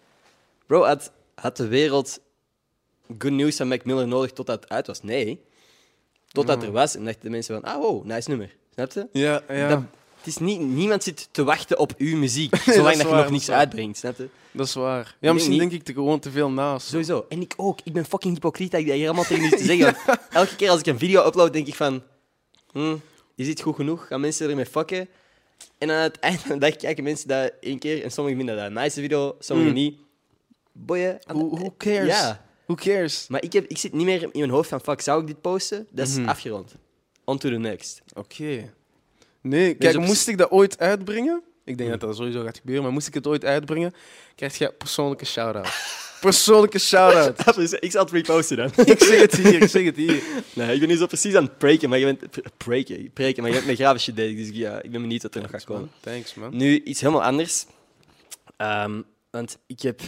[0.67, 2.21] Bro, had, had de wereld
[3.19, 5.03] Good News van Mac Miller nodig totdat het uit was?
[5.03, 5.41] Nee.
[6.33, 6.67] Totdat Ja.
[6.67, 7.73] er was en dachten de mensen van...
[7.73, 8.57] Ah, wow, nice nummer.
[8.75, 9.09] Snap je?
[9.13, 9.69] Ja, ja.
[9.69, 9.83] Dat,
[10.27, 13.31] het is niet, niemand zit te wachten op uw muziek, zolang dat je waar, nog
[13.31, 13.99] niets uitbrengt.
[13.99, 14.29] Snap je?
[14.53, 15.17] Dat is waar.
[15.21, 16.87] Ja, misschien niet- denk ik er gewoon te veel naast.
[16.89, 17.27] Sowieso.
[17.29, 17.79] En ik ook.
[17.85, 19.97] Ik ben fucking hypocriet dat ik dat hier allemaal tegen jullie te zeggen.
[20.31, 22.03] Elke keer als ik een video upload, denk ik van...
[22.73, 22.97] Hm,
[23.35, 24.07] is dit goed genoeg?
[24.07, 25.09] Gaan mensen ermee fucken?
[25.79, 28.57] En aan het einde van de dag kijken mensen dat één keer en sommigen vinden
[28.57, 29.79] dat een nice video, sommigen Mm.
[29.79, 29.99] niet.
[30.73, 31.19] Boeien.
[31.27, 32.07] Who cares?
[32.09, 32.45] Ja.
[32.67, 33.27] Who cares?
[33.29, 35.41] Maar ik, heb, ik zit niet meer in mijn hoofd van, fuck, zou ik dit
[35.41, 35.87] posten?
[35.91, 36.29] Dat is Mhm.
[36.29, 36.75] afgerond.
[37.25, 38.03] On to the next.
[38.15, 38.73] Oké.
[39.49, 41.43] Nee, kijk, moest ik dat ooit uitbrengen?
[41.65, 43.95] Ik denk dat dat sowieso gaat gebeuren, maar moest ik het ooit uitbrengen,
[44.35, 45.69] krijg je persoonlijke shout-out.
[46.21, 47.59] persoonlijke shout-out.
[47.81, 48.71] ik zal het reposten dan.
[48.87, 50.23] ik zeg het hier, ik zeg het hier.
[50.53, 52.31] Nee, ik ben nu zo precies aan het preken, maar je bent...
[52.31, 55.23] pr- Preken, preken, maar je met grave shit bezig, dus ik, ja, ik ben benieuwd
[55.23, 55.91] wat er nog gaat komen.
[56.01, 56.57] Thanks, man.
[56.57, 57.67] Nu, iets helemaal anders.
[58.57, 59.99] Ehm, want ik heb...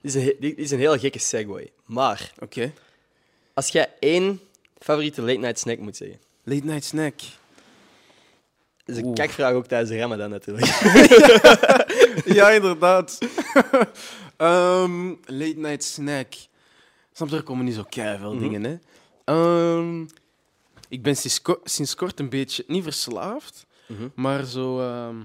[0.00, 1.70] Dit is, een, dit is een heel gekke segue.
[1.84, 2.72] Maar Oké.
[3.54, 4.40] als jij één
[4.78, 6.18] favoriete late-night snack moet zeggen...
[6.44, 7.14] Late night snack.
[8.86, 9.16] Dat is een Oeh.
[9.16, 10.66] kakvraag ook tijdens de Ramadan natuurlijk.
[12.38, 13.18] ja, inderdaad.
[14.36, 16.34] Ehm, late night snack.
[17.12, 18.38] Snap je, er komen niet zo veel Mhm.
[18.42, 18.76] dingen, hè.
[19.24, 20.06] Ehm,
[20.88, 24.08] ik ben sinds, ko- sinds kort een beetje, niet verslaafd, Mhm.
[24.14, 25.16] maar zo ehm,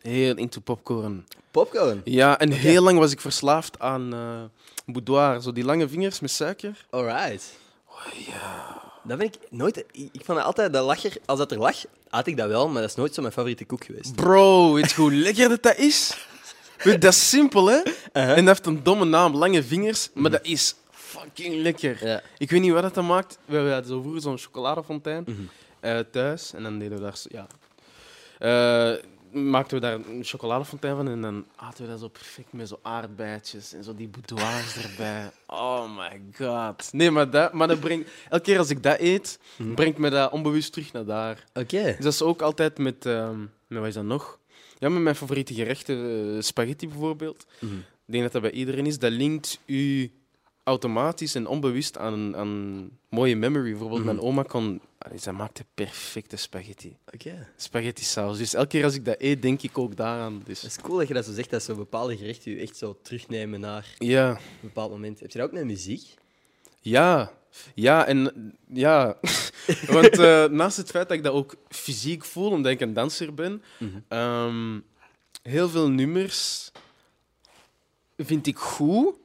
[0.00, 1.26] heel into popcorn.
[1.50, 2.00] Popcorn.
[2.04, 4.42] Ja, en heel lang was ik verslaafd aan eh
[4.86, 5.40] boudoir.
[5.40, 6.86] Zo die lange vingers met suiker.
[6.90, 7.52] Alright.
[7.88, 8.82] Oh, ja.
[9.08, 9.76] Dat ben ik nooit...
[9.76, 11.12] Ik, ik vond dat altijd dat lacher...
[11.26, 11.76] Als dat er lag,
[12.08, 14.14] had ik dat wel, maar dat is nooit zo mijn favoriete koek geweest.
[14.14, 16.26] Bro, weet je hoe lekker dat, dat is?
[16.82, 17.76] Weet, dat is simpel, hè?
[17.76, 18.30] Uh-huh.
[18.30, 22.06] En dat heeft een domme naam, lange vingers, maar dat is fucking lekker.
[22.06, 22.22] Ja.
[22.38, 23.38] Ik weet niet wat dat dan maakt.
[23.44, 25.40] We hadden zo vroeger zo'n chocoladefontein Mhm.
[25.80, 26.52] eh, thuis.
[26.54, 27.18] En dan deden we daar...
[27.28, 27.46] Ja,
[28.38, 31.08] eh, maakten we daar een chocoladefontein van.
[31.08, 35.30] En dan aten we dat zo perfect met zo aardbeidjes en zo die boudoirs erbij.
[35.46, 36.92] Oh my god.
[36.92, 38.10] Nee, maar dat, maar dat brengt...
[38.28, 39.74] Elke keer als ik dat eet, Mhm.
[39.74, 41.44] brengt me dat onbewust terug naar daar.
[41.54, 41.82] Oké.
[41.82, 43.06] Dus dat is ook altijd met...
[43.06, 44.38] ehm, met wat is dat nog?
[44.78, 45.96] Ja, met mijn favoriete gerechten.
[46.36, 47.46] eh, spaghetti bijvoorbeeld.
[47.60, 47.74] Mhm.
[47.76, 48.98] Ik denk dat dat bij iedereen is.
[48.98, 50.10] Dat linkt u
[50.68, 53.70] automatisch en onbewust aan aan mooie memory.
[53.70, 54.08] Bijvoorbeeld, Mhm.
[54.08, 54.80] mijn oma kon...
[54.98, 56.96] allee, Zij maakte perfecte spaghetti.
[57.14, 57.48] Oké.
[57.56, 58.38] Spaghetti saus.
[58.38, 60.42] Dus elke keer als ik dat eet, denk ik ook daaraan.
[60.44, 62.76] Dus, Het is cool dat je dat zo zegt, dat zo bepaalde gerechten je echt
[62.76, 64.30] zo terugnemen naar ja.
[64.30, 65.20] een bepaald moment.
[65.20, 66.14] Heb je dat ook met muziek?
[66.80, 67.32] Ja.
[67.74, 69.16] Ja, en ja.
[69.96, 73.34] Want eh, naast het feit dat ik dat ook fysiek voel, omdat ik een danser
[73.34, 73.62] ben,
[74.08, 74.78] Ehm,
[75.42, 76.70] heel veel nummers
[78.16, 79.16] vind ik goed, Mhm.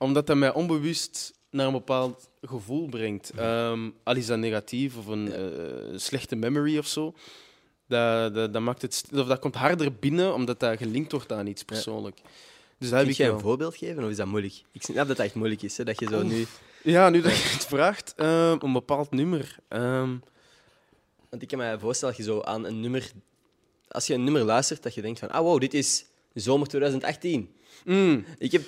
[0.00, 3.30] Omdat dat mij onbewust naar een bepaald gevoel brengt.
[3.30, 7.14] Ehm, al is dat negatief of een eh, slechte memory of zo.
[7.86, 11.46] Dat, dat, dat, maakt het, of dat komt harder binnen omdat dat gelinkt wordt aan
[11.46, 12.20] iets persoonlijk.
[12.78, 14.62] Dus dat heb Kun ik jij een voorbeeld geven of is dat moeilijk?
[14.72, 15.84] Ik snap dat dat echt moeilijk is, hè?
[15.84, 16.46] dat je zo nu...
[16.82, 19.56] Ja, nu dat je het vraagt, ehm, een bepaald nummer.
[19.68, 20.16] Ehm,
[21.28, 23.10] Want ik kan me voorstellen dat je zo aan een nummer...
[23.88, 25.30] Als je een nummer luistert, dat je denkt van...
[25.30, 27.54] Ah, wow, dit is zomer 2018.
[27.84, 28.62] mm, Ik heb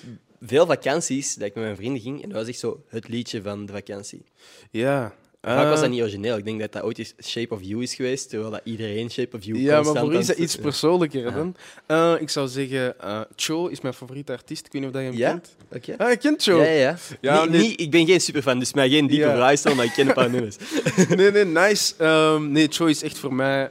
[0.46, 3.42] veel vakanties dat ik met mijn vrienden ging en dat was echt zo het liedje
[3.42, 4.24] van de vakantie.
[4.70, 5.14] Ja.
[5.44, 6.36] Vaak was Eh, dat niet origineel.
[6.36, 9.44] Ik denk dat dat ooit Shape of You is geweest, terwijl dat iedereen Shape of
[9.44, 11.30] You Ja, maar voor is dat iets persoonlijker Ja.
[11.30, 11.56] dan.
[11.86, 14.66] Eh, ik zou zeggen, eh, Cho is mijn favoriete artiest.
[14.66, 15.30] Ik weet niet of dat je hem Ja?
[15.30, 15.56] kent.
[15.72, 16.04] Oké.
[16.04, 16.56] Ah, je kent Cho?
[16.62, 17.44] Ja, ja, ja.
[17.44, 17.60] Nee.
[17.60, 19.54] niet- ik ben geen superfan, dus mij geen diepe Ja.
[19.74, 20.56] maar ik ken een paar nummers.
[21.16, 21.94] nee, nee, nice.
[21.98, 23.70] Ehm, nee, Cho is echt voor mij.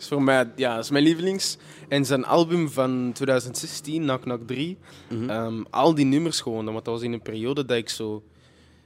[0.00, 1.56] Is voor mij ja, is mijn lievelings.
[1.88, 5.30] En zijn album van 2016, Knock Knock 3, Mhm.
[5.30, 6.64] ehm, al die nummers gewoon.
[6.64, 8.22] Want dat was in een periode dat ik zo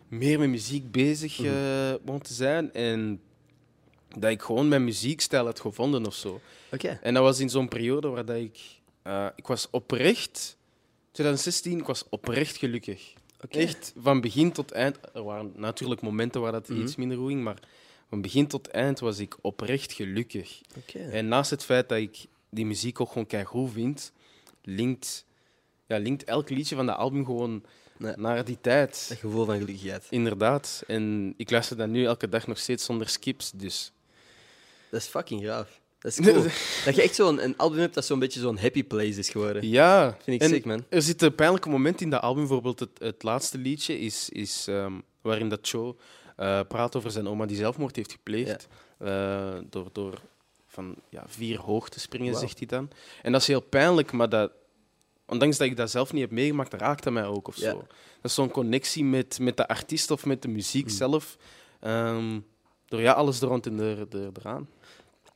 [0.09, 1.49] meer met muziek bezig Mhm.
[1.49, 2.73] eh begon te zijn.
[2.73, 3.21] En
[4.19, 6.41] dat ik gewoon mijn muziekstijl had gevonden of zo.
[6.73, 6.99] Oké.
[7.03, 8.59] En dat was in zo'n periode waar dat ik...
[9.03, 10.57] eh, ik was oprecht...
[11.13, 13.13] 2016, ik was oprecht gelukkig.
[13.51, 14.99] Echt, van begin tot eind.
[15.15, 16.81] Er waren natuurlijk momenten waar dat Mhm.
[16.81, 17.59] iets minder ging, maar
[18.09, 20.61] van begin tot eind was ik oprecht gelukkig.
[20.95, 24.13] En naast het feit dat ik die muziek ook gewoon keigoed vind,
[24.63, 25.25] linkt,
[25.87, 27.65] ja, linkt elk liedje van dat album gewoon
[27.99, 28.13] Nee.
[28.17, 29.07] naar die tijd.
[29.09, 30.07] Dat gevoel van gelukkigheid.
[30.11, 30.85] Inderdaad.
[30.87, 33.93] En ik luister dat nu elke dag nog steeds zonder skips, dus...
[34.91, 35.81] Dat is fucking graaf.
[35.99, 36.43] Dat is cool.
[36.85, 39.69] dat je echt zo'n een album hebt dat zo'n beetje zo'n happy place is geworden.
[39.69, 40.17] Ja.
[40.23, 40.85] Vind ik en sick, man.
[40.89, 42.43] Er zitten pijnlijke momenten in dat album.
[42.43, 45.97] Bijvoorbeeld het, het laatste liedje is, is ehm, waarin dat Cho
[46.37, 48.67] eh, praat over zijn oma die zelfmoord heeft gepleegd.
[48.99, 50.21] eh, door door
[50.67, 52.91] van ja, vier hoog te springen, zegt hij dan.
[53.23, 54.53] En dat is heel pijnlijk, maar dat,
[55.27, 57.71] ondanks dat ik dat zelf niet heb meegemaakt, raakt dat mij ook of Ja.
[57.71, 57.77] zo.
[57.77, 57.87] Dat
[58.23, 60.91] is zo'n connectie met, met de artiest of met de muziek Mm.
[60.91, 61.37] zelf.
[61.81, 62.41] Ehm,
[62.87, 64.69] door ja, alles er rond en er, er, eraan.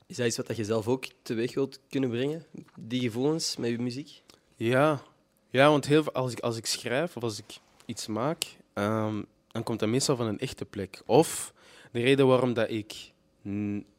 [0.07, 2.45] Is dat iets wat je zelf ook teweeg wilt kunnen brengen?
[2.79, 4.23] Die gevoelens met je muziek?
[4.57, 5.03] Ja,
[5.51, 9.63] ja want heel als, ik, als ik schrijf of als ik iets maak, ehm, dan
[9.63, 11.03] komt dat meestal van een echte plek.
[11.07, 11.53] Of
[11.93, 12.95] de reden waarom dat ik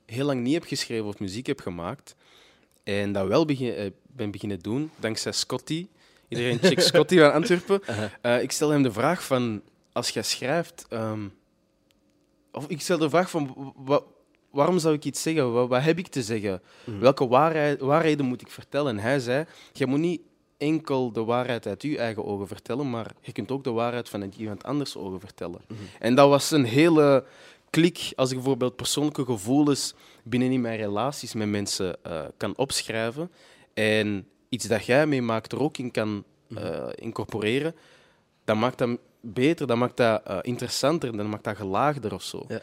[0.05, 2.15] heel lang niet heb geschreven of muziek heb gemaakt,
[2.83, 5.87] en dat wel begin, eh, ben beginnen doen, dankzij Scotty.
[6.27, 7.81] Iedereen check Scotty van Antwerpen.
[8.21, 10.85] Eh, ik stel hem de vraag van, als jij schrijft...
[10.89, 11.27] ehm,
[12.51, 14.01] of ik stel de vraag van, wa-
[14.51, 15.53] waarom zou ik iets zeggen?
[15.53, 16.61] Wat, wat heb ik te zeggen?
[16.83, 16.99] Mhm.
[16.99, 18.97] Welke waarheid, waarheden moet ik vertellen?
[18.97, 20.21] En hij zei, je moet niet
[20.59, 24.33] enkel de waarheid uit je eigen ogen vertellen, maar je kunt ook de waarheid van
[24.37, 25.61] iemand anders ogen vertellen.
[25.67, 25.79] Mhm.
[25.99, 27.25] En dat was een hele
[27.69, 29.93] klik als ik bijvoorbeeld persoonlijke gevoelens
[30.23, 33.31] binnenin mijn relaties met mensen eh, kan opschrijven
[33.73, 36.23] en iets dat jij meemaakt er ook in kan
[36.55, 37.75] eh, incorporeren,
[38.45, 38.89] dan maakt dat
[39.21, 42.45] beter, dan maakt dat eh, interessanter, dan maakt dat gelaagder of zo.
[42.47, 42.61] Ja.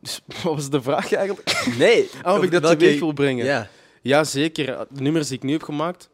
[0.00, 1.64] Dus wat was de vraag eigenlijk?
[1.78, 2.02] Nee.
[2.24, 3.44] Of ik dat Welke- teweeg wil brengen.
[3.44, 3.68] Ja.
[4.02, 4.86] Ja, zeker.
[4.90, 6.08] De nummers die ik nu heb gemaakt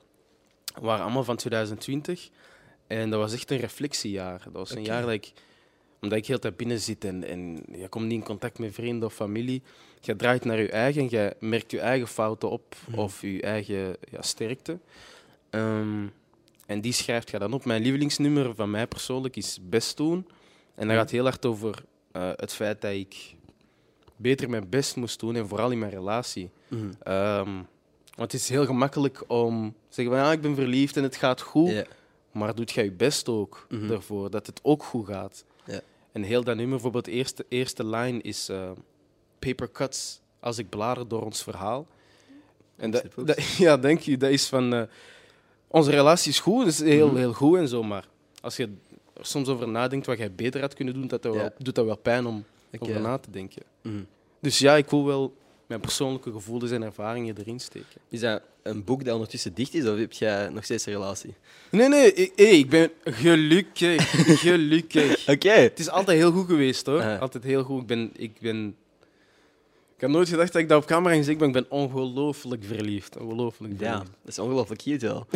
[0.81, 2.29] waren allemaal van 2020.
[2.87, 4.41] En dat was echt een reflectiejaar.
[4.45, 5.33] Dat was een jaar dat ik,
[6.01, 9.09] omdat ik heel tijd binnen zit en, en je komt niet in contact met vrienden
[9.09, 9.63] of familie.
[10.01, 12.99] Je draait naar je eigen en je merkt je eigen fouten op Mhm.
[12.99, 14.79] of je eigen ja, sterkte.
[15.51, 16.07] Ehm,
[16.67, 17.65] en die schrijft je dan op.
[17.65, 20.17] Mijn lievelingsnummer van mij persoonlijk is Best doen.
[20.75, 20.97] En dat Mhm.
[20.97, 23.35] gaat heel hard over eh, het feit dat ik
[24.17, 26.51] beter mijn best moest doen en vooral in mijn relatie.
[26.69, 26.91] Mhm.
[27.03, 27.51] Ehm,
[28.19, 31.17] want het is heel gemakkelijk om te zeggen van ja, ik ben verliefd en het
[31.17, 31.71] gaat goed.
[31.71, 31.85] Ja.
[32.33, 33.91] Maar doet jij je best ook Mhm.
[33.93, 35.45] ervoor dat het ook goed gaat.
[35.65, 35.81] Ja.
[36.13, 38.71] En heel dat nummer, bijvoorbeeld de eerste, eerste line is eh,
[39.39, 41.87] paper cuts als ik blader door ons verhaal.
[42.77, 44.83] En dat, dat- ja, denk je, dat is van eh,
[45.69, 47.17] onze relatie is goed, is heel, Mhm.
[47.17, 48.09] heel goed en zo, maar
[48.41, 48.69] als je
[49.15, 51.41] er soms over nadenkt wat jij beter had kunnen doen, dat dat Ja.
[51.41, 52.45] wel, doet dat wel pijn om
[52.79, 53.63] over na te denken.
[53.83, 54.03] Mhm.
[54.41, 55.35] Dus ja, ik wil wel
[55.69, 58.01] mijn persoonlijke gevoelens en ervaringen erin steken.
[58.09, 61.35] Is dat een boek dat ondertussen dicht is, of heb jij nog steeds een relatie?
[61.71, 64.11] Nee, nee, ik, hey, ik ben gelukkig.
[64.41, 65.29] gelukkig.
[65.29, 65.51] Oké.
[65.51, 67.03] Het is altijd heel goed geweest hoor.
[67.19, 67.81] Altijd heel goed.
[67.81, 68.77] Ik ben, ik ben.
[69.97, 72.65] Ik had nooit gedacht dat ik dat op camera ging zeggen, maar ik ben ongelooflijk
[72.65, 73.17] verliefd.
[73.19, 74.11] Ongelooflijk Ja, verliefd.
[74.23, 75.27] dat is ongelooflijk cute wel.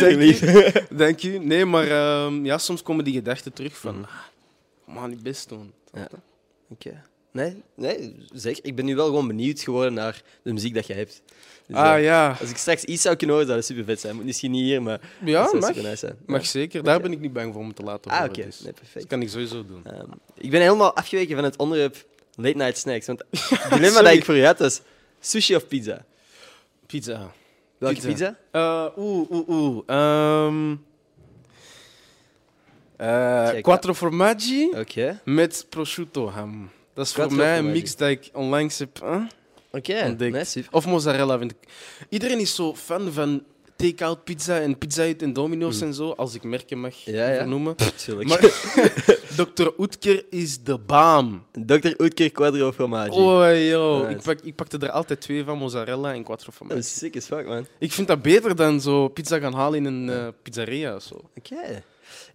[0.00, 0.86] Dank je.
[0.90, 1.30] Dank je.
[1.40, 4.04] Nee, maar ehm, ja, soms komen die gedachten terug van.
[4.04, 5.72] Ah, Man, niet best doen.
[5.94, 6.08] Ja.
[6.68, 7.02] Oké.
[7.32, 8.64] Nee, nee, zeker.
[8.64, 11.22] Ik ben nu wel gewoon benieuwd geworden naar de muziek dat je hebt.
[11.66, 12.36] Dus, ah ja.
[12.40, 14.14] Als ik straks iets zou kunnen horen, zou dat super vet zijn.
[14.16, 15.68] Moet misschien niet hier, maar Ja, dat zou mag.
[15.74, 16.16] super nice zijn.
[16.26, 16.46] Mag Ja.
[16.46, 16.82] zeker.
[16.82, 18.30] Daar ben ik niet bang voor om te laten Ah, horen.
[18.32, 18.42] oké.
[18.44, 19.06] dus Nee, Dat perfect.
[19.06, 19.84] kan ik sowieso doen.
[19.86, 23.06] Ehm, ik ben helemaal afgeweken van het onderwerp late night snacks.
[23.06, 24.80] Want het dilemma dat ik voor je had was
[25.20, 26.04] sushi of pizza.
[26.86, 27.32] Pizza.
[27.78, 28.08] Welke Pizza.
[28.08, 28.36] pizza?
[28.50, 29.82] Eh, Oeh, oeh, oeh.
[29.86, 30.74] Ehm
[32.96, 34.70] eh, quattro formaggi
[35.24, 36.70] met prosciutto ham.
[36.94, 39.00] Dat is voor mij een mix dat ik onlangs heb.
[39.00, 39.18] hè,
[39.72, 40.16] Oké.
[40.70, 41.56] Of mozzarella vind ik.
[42.08, 43.42] Iedereen is zo fan van
[43.76, 45.86] take-out pizza en pizza uit en Domino's Mm.
[45.86, 47.36] en zo, als ik merken mag Ja, ja.
[47.36, 47.74] vernoemen.
[48.04, 48.28] Tuurlijk.
[48.28, 48.38] Maar
[49.46, 49.68] Dr.
[49.78, 51.44] Oetker is de baam.
[51.66, 51.90] Dr.
[51.98, 53.10] Oetker Quadro Fromage.
[53.12, 54.02] Oh, yo.
[54.02, 54.16] Nice.
[54.16, 56.82] Ik, pak, ik pakte er altijd twee van, mozzarella en quattro Dat formaggio.
[56.84, 57.66] is sick as fuck, man.
[57.78, 61.14] Ik vind dat beter dan zo pizza gaan halen in een eh, pizzeria of zo.
[61.36, 61.82] Oké.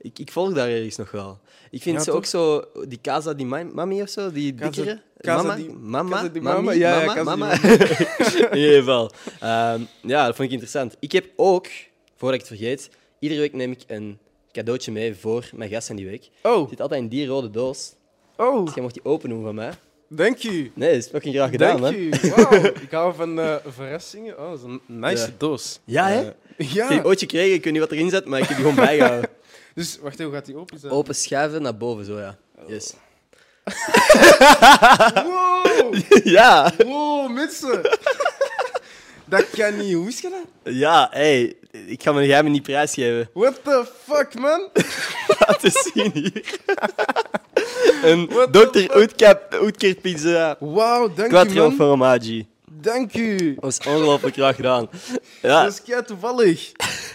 [0.02, 1.40] Ik, ik volg daar ergens nog wel.
[1.72, 2.16] Ik vind Ja, ze toch?
[2.18, 2.64] ook zo...
[2.88, 5.02] Die Casa di Ma- Mami of zo, die Casa- dikkere.
[5.22, 5.56] Casa mama?
[5.56, 6.10] di- mama?
[6.16, 6.56] Casa di Mami?
[6.58, 6.72] Mama?
[6.72, 7.36] Ja, ja, mama?
[7.36, 7.52] Mama?
[8.52, 9.12] In ieder geval.
[9.40, 10.96] Ehm, ja, dat vond ik interessant.
[11.00, 11.68] Ik heb ook,
[12.16, 14.18] voordat ik het vergeet, iedere week neem ik een
[14.52, 16.30] cadeautje mee voor mijn gasten die week.
[16.42, 17.94] Het Oh, zit altijd in die rode doos.
[18.38, 19.72] oh, Dus jij mocht die open doen van mij.
[20.08, 20.72] dank u.
[20.76, 22.02] Nee, dat is fucking graag gedaan, Dank man.
[22.04, 22.10] u.
[22.36, 24.40] Wauw, ik hou van eh, verrassingen.
[24.40, 25.32] Oh, dat is een nice Ja.
[25.38, 25.80] doos.
[25.84, 26.20] Ja, hè?
[26.22, 26.88] Eh, Ik heb ja.
[26.90, 29.30] die ooit gekregen, ik weet niet wat erin zit, maar ik heb die gewoon bijgehouden.
[29.76, 30.92] Dus wacht even, hoe gaat die open zijn?
[30.92, 32.38] Open schuiven naar boven, zo ja.
[32.68, 32.94] Yes.
[35.24, 36.72] Wow, ja!
[36.86, 37.82] wow, mensen.
[39.26, 39.94] dat kan niet.
[39.94, 40.30] Hoe is je
[40.64, 40.74] dat?
[40.74, 43.30] Ja, hey, ik ga mijn geheimen niet prijsgeven.
[43.34, 44.70] What the fuck, man?
[45.40, 46.60] Laten zien hier.
[48.04, 48.80] een What the Dr.
[48.80, 48.96] fuck?
[48.96, 50.56] Oetker, Oetker pizza.
[50.60, 51.76] Wauw, dank Quattro man.
[51.76, 52.48] formaggi.
[52.82, 53.54] Dank u.
[53.54, 54.90] Dat was ongelooflijk graag gedaan.
[55.42, 56.72] Ja, Dat is kei toevallig.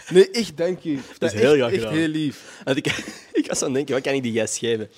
[0.09, 0.95] Nee, echt dank u.
[1.19, 1.95] Dat is echt, heel graag echt gedaan.
[1.95, 2.61] heel lief.
[2.65, 2.87] want ik,
[3.33, 4.91] ik was aan het denken, wat kan ik die gast geven?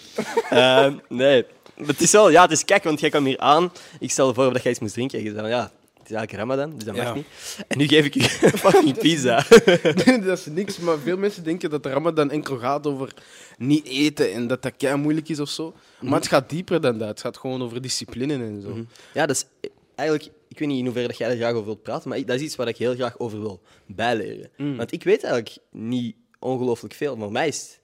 [0.50, 1.44] Ehm, nee,
[1.76, 3.72] Maar het is wel, ja, het is kijk, want jij kwam hier aan.
[4.00, 5.18] Ik stelde voor dat jij iets moest drinken.
[5.18, 5.62] En je zei, ja,
[5.98, 7.26] het is eigenlijk Ramadan, dus dat mag niet.
[7.68, 8.22] En nu geef ik je
[8.64, 9.44] fucking pizza.
[10.04, 13.12] Nee, dat is niks, maar veel mensen denken dat Ramadan enkel gaat over
[13.58, 15.74] niet eten en dat dat kei moeilijk is of zo.
[16.00, 17.08] Maar het gaat dieper dan dat.
[17.08, 18.76] Het gaat gewoon over discipline en zo.
[19.14, 19.44] Ja, dat is
[19.94, 20.30] eigenlijk...
[20.52, 22.36] Ik weet niet in hoeverre dat jij er graag over wilt praten, maar ik- dat
[22.36, 24.50] is iets waar ik heel graag over wil bijleren.
[24.56, 24.76] Mm.
[24.76, 27.16] Want ik weet eigenlijk niet ongelooflijk veel.
[27.16, 27.78] Voor mij is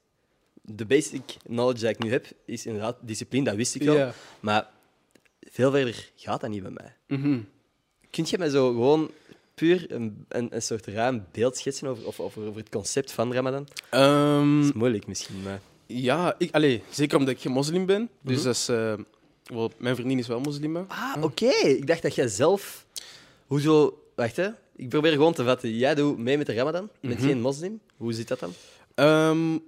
[0.62, 3.96] de basic knowledge dat ik nu heb, is inderdaad discipline, dat wist ik wel.
[3.96, 4.12] Ja.
[4.40, 4.68] Maar
[5.50, 6.94] veel verder gaat dat niet bij mij.
[7.18, 7.38] Mhm.
[8.10, 9.10] Kun je mij zo gewoon
[9.54, 13.32] puur een, een, een soort ruim beeld schetsen over, of, over, over het concept van
[13.32, 13.66] Ramadan?
[13.90, 15.60] Ehm, Dat is moeilijk misschien, maar...
[15.86, 18.08] ja, ik, allee, zeker omdat ik geen moslim ben.
[18.20, 18.94] Dus dat is, eh,
[19.48, 20.76] wel, mijn vriendin is wel moslim.
[20.76, 21.46] Ah, oké.
[21.50, 22.86] Ik dacht dat jij zelf...
[23.46, 24.02] Hoezo...
[24.14, 24.48] Wacht, hè.
[24.76, 25.76] Ik probeer gewoon te vatten.
[25.76, 26.88] Jij doet mee met de Ramadan.
[27.00, 27.28] Je bent Mhm.
[27.28, 27.80] geen moslim.
[27.96, 28.52] Hoe zit dat dan?
[28.94, 29.58] Ehm,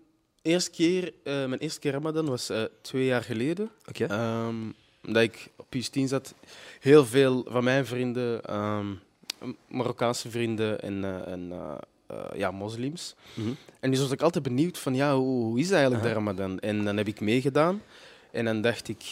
[0.43, 3.71] eerste keer, eh, mijn eerste keer Ramadan was eh, twee jaar geleden.
[3.89, 4.05] Oké.
[4.05, 4.55] Ehm,
[5.07, 6.35] omdat ik op PS10 zat,
[6.81, 8.87] heel veel van mijn vrienden, ehm,
[9.69, 11.53] Marokkaanse vrienden en, eh, en
[12.37, 13.15] ja, moslims.
[13.35, 13.49] Mhm.
[13.81, 16.13] En dus was ik altijd benieuwd van, ja, hoe, hoe is eigenlijk de.
[16.13, 16.59] Ramadan?
[16.59, 17.83] En dan heb ik meegedaan.
[18.31, 19.05] En dan dacht ik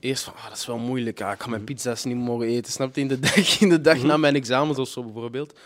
[0.00, 1.20] eerst van, ah, dat is wel moeilijk.
[1.20, 3.00] Ah, ik ga mijn pizza's niet mogen eten, snap je?
[3.00, 4.06] In de dag, in de dag Mhm.
[4.06, 5.58] na mijn examens of zo bijvoorbeeld.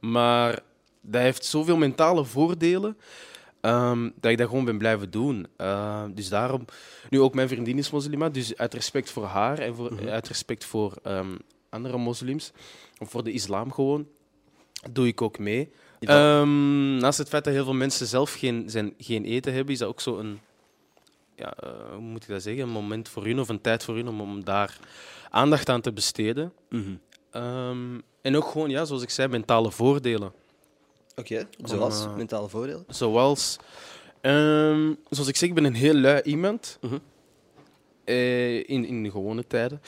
[0.00, 0.58] Maar
[1.00, 2.96] dat heeft zoveel mentale voordelen.
[3.60, 5.46] ehm, dat ik dat gewoon ben blijven doen.
[5.56, 6.64] Eh, dus daarom,
[7.10, 10.08] nu ook mijn vriendin is moslima, dus uit respect voor haar en voor, Mhm.
[10.08, 11.34] uit respect voor ehm,
[11.68, 12.52] andere moslims,
[12.98, 14.06] of voor de islam gewoon,
[14.90, 15.70] doe ik ook mee.
[16.00, 19.78] Ehm, naast het feit dat heel veel mensen zelf geen, zijn, geen eten hebben, is
[19.80, 20.40] dat ook zo een,
[21.36, 23.94] ja, eh, hoe moet ik dat zeggen, een moment voor hun of een tijd voor
[23.94, 24.78] hun om, om daar
[25.30, 26.52] aandacht aan te besteden.
[26.68, 26.94] Mhm.
[27.30, 30.32] Ehm, en ook gewoon, ja, zoals ik zei, mentale voordelen.
[31.16, 31.48] Oké.
[31.64, 32.84] Zoals eh, mentale voordelen.
[32.88, 33.56] Zoals,
[34.20, 36.78] ehm, zoals ik zeg, ik ben een heel lui iemand.
[36.80, 36.98] Mhm.
[38.04, 39.80] Eh, in, in de gewone tijden.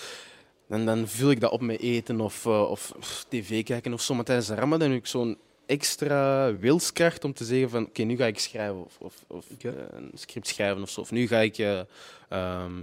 [0.68, 4.14] En dan vul ik dat op met eten of, of, of tv kijken of zo.
[4.14, 7.86] Maar tijdens de Ramadan heb ik zo'n extra wilskracht om te zeggen van...
[7.86, 11.00] Oké, nu ga ik schrijven of, of, of eh, een script schrijven of zo.
[11.00, 11.80] Of nu ga ik eh,
[12.28, 12.82] ehm,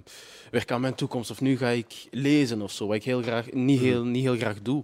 [0.52, 1.32] werken aan mijn toekomst.
[1.32, 2.88] Of nu ga ik lezen of zo.
[2.88, 3.89] Wat ik heel graag, niet, Mhm.
[3.89, 4.84] heel, niet heel graag doe.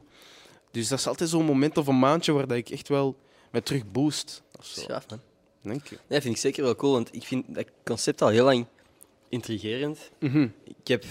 [0.71, 3.15] Dus dat is altijd zo'n moment of een maandje waar dat ik echt wel
[3.51, 4.43] me terug boost.
[4.59, 4.81] Of zo.
[4.81, 5.21] Schaaf, man.
[5.63, 5.97] Dank je.
[6.07, 8.65] Nee, vind ik zeker wel cool, want ik vind dat concept al heel lang
[9.29, 10.09] intrigerend.
[10.19, 10.47] Mhm.
[10.63, 11.03] Ik heb...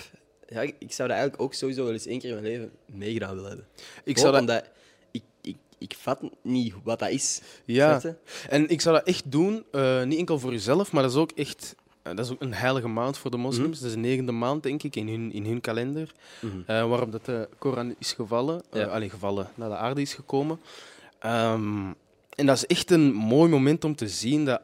[0.49, 3.35] Ja, ik zou dat eigenlijk ook sowieso wel eens één keer in mijn leven meegedaan
[3.35, 3.67] willen hebben.
[4.05, 4.65] Ik zou dat, omdat...
[5.79, 7.41] Ik, vat niet wat dat is.
[7.65, 8.01] ja,
[8.49, 11.31] en ik zou dat echt doen, eh, niet enkel voor jezelf, maar dat is ook
[11.31, 13.69] echt eh, dat is ook een heilige maand voor de moslims.
[13.69, 13.79] Mhm.
[13.79, 16.13] Dat is de negende maand, denk ik, in hun, in hun kalender.
[16.67, 18.85] Waarop dat de Koran is gevallen, Ja.
[18.85, 20.61] alleen gevallen, naar de aarde is gekomen.
[21.19, 21.87] Ehm,
[22.35, 24.61] en dat is echt een mooi moment om te zien dat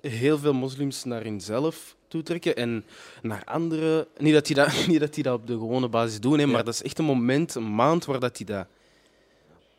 [0.00, 2.84] heel veel moslims naar hunzelf toetrekken en
[3.22, 4.06] naar anderen.
[4.18, 6.50] Niet dat die dat, niet dat, die dat op de gewone basis doen, hè, Ja.
[6.50, 8.66] maar dat is echt een moment, een maand waar dat die dat.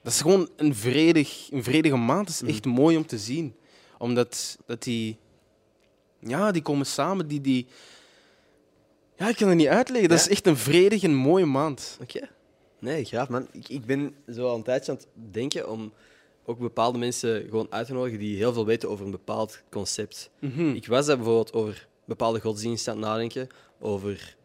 [0.06, 2.28] Dat is gewoon een, vredig, een vredige maand.
[2.28, 3.56] Dat is echt mooi om te zien.
[3.98, 5.18] Omdat dat die.
[6.20, 7.28] Ja, die komen samen.
[7.28, 7.68] Die, die,
[9.15, 10.10] ja, ik kan het niet uitleggen.
[10.10, 10.26] Dat Ja?
[10.26, 11.98] is echt een vredige, mooie maand.
[12.02, 12.30] Oké.
[12.80, 13.48] Nee, graag, man.
[13.52, 15.94] Ik, ik ben zo al een tijdje aan het denken om
[16.46, 20.30] ook bepaalde mensen gewoon uit te nodigen die heel veel weten over een bepaald concept.
[20.39, 20.70] Mhm.
[20.70, 23.48] Ik was daar bijvoorbeeld over bepaalde godsdiensten aan het nadenken,
[23.80, 24.36] over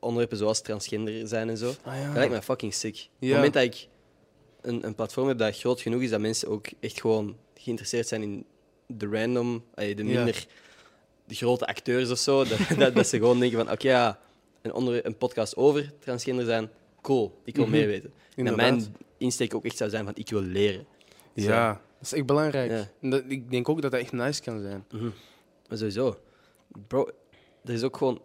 [0.00, 1.72] onderwerpen zoals transgender zijn en zo.
[1.82, 2.06] Ah, ja.
[2.06, 2.94] Dat lijkt me fucking sick.
[2.94, 3.88] Op het moment dat ik
[4.66, 8.44] een, een platform dat groot genoeg is, dat mensen ook echt gewoon geïnteresseerd zijn in
[8.86, 10.46] de random, de minder
[11.26, 14.18] de grote acteurs of zo, dat, dat, dat ze gewoon denken van, oké, ja,
[14.62, 16.70] een, onder, een podcast over transgender zijn,
[17.02, 17.72] cool, ik wil Mhm.
[17.74, 18.12] meer weten.
[18.36, 20.86] En mijn insteek ook echt zou zijn van, ik wil leren.
[21.34, 22.70] Ja, dat is echt belangrijk.
[22.70, 22.88] Ja.
[23.00, 24.84] En dat, ik denk ook dat dat echt nice kan zijn.
[25.68, 26.18] Maar sowieso,
[26.86, 27.08] bro,
[27.64, 28.20] er is ook gewoon...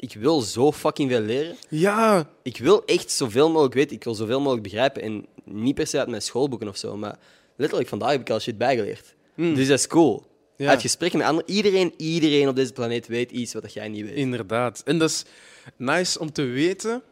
[0.00, 1.56] Ik wil zo fucking veel leren.
[1.68, 3.96] Ja, Ik wil echt zoveel mogelijk weten.
[3.96, 5.02] Ik wil zoveel mogelijk begrijpen.
[5.02, 7.18] En niet per se uit mijn schoolboeken of zo, maar
[7.56, 9.14] letterlijk vandaag heb ik al shit bijgeleerd.
[9.34, 9.54] Mm.
[9.54, 10.24] Dus dat is cool.
[10.56, 10.68] Ja.
[10.68, 14.14] Uit gesprekken met anderen, iedereen, iedereen op deze planeet weet iets wat jij niet weet.
[14.14, 14.82] inderdaad.
[14.84, 15.24] En dat is
[15.76, 17.02] nice om te weten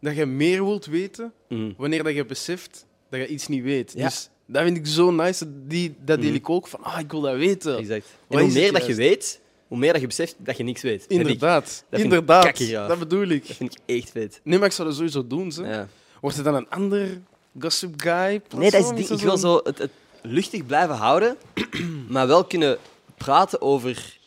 [0.00, 1.72] dat je meer wilt weten Mhm.
[1.76, 3.92] wanneer dat je beseft dat je iets niet weet.
[3.96, 4.04] Ja.
[4.08, 5.66] Dus dat vind ik zo nice.
[5.66, 6.36] Die, dat deel Mhm.
[6.38, 7.76] ik ook van, ah, ik wil dat weten.
[7.78, 8.06] Exact.
[8.28, 9.40] En hoe meer dat je weet,
[9.72, 11.04] hoe meer dat je beseft dat je niks weet.
[11.08, 11.84] Inderdaad.
[11.88, 12.44] dat Inderdaad.
[12.44, 12.88] kakkergaaf.
[12.88, 13.46] Dat bedoel ik.
[13.46, 14.40] Dat vind ik echt vet.
[14.44, 15.52] Nee, maar ik zou dat sowieso doen.
[15.52, 15.62] Ze.
[15.62, 15.88] Ja.
[16.20, 17.20] Wordt het dan een ander
[17.60, 18.42] gossip guy?
[18.56, 19.20] Nee, dat is ding.
[19.20, 19.90] Ik wil zo het, het
[20.22, 21.36] luchtig blijven houden,
[22.08, 22.78] maar wel kunnen
[23.16, 24.18] praten over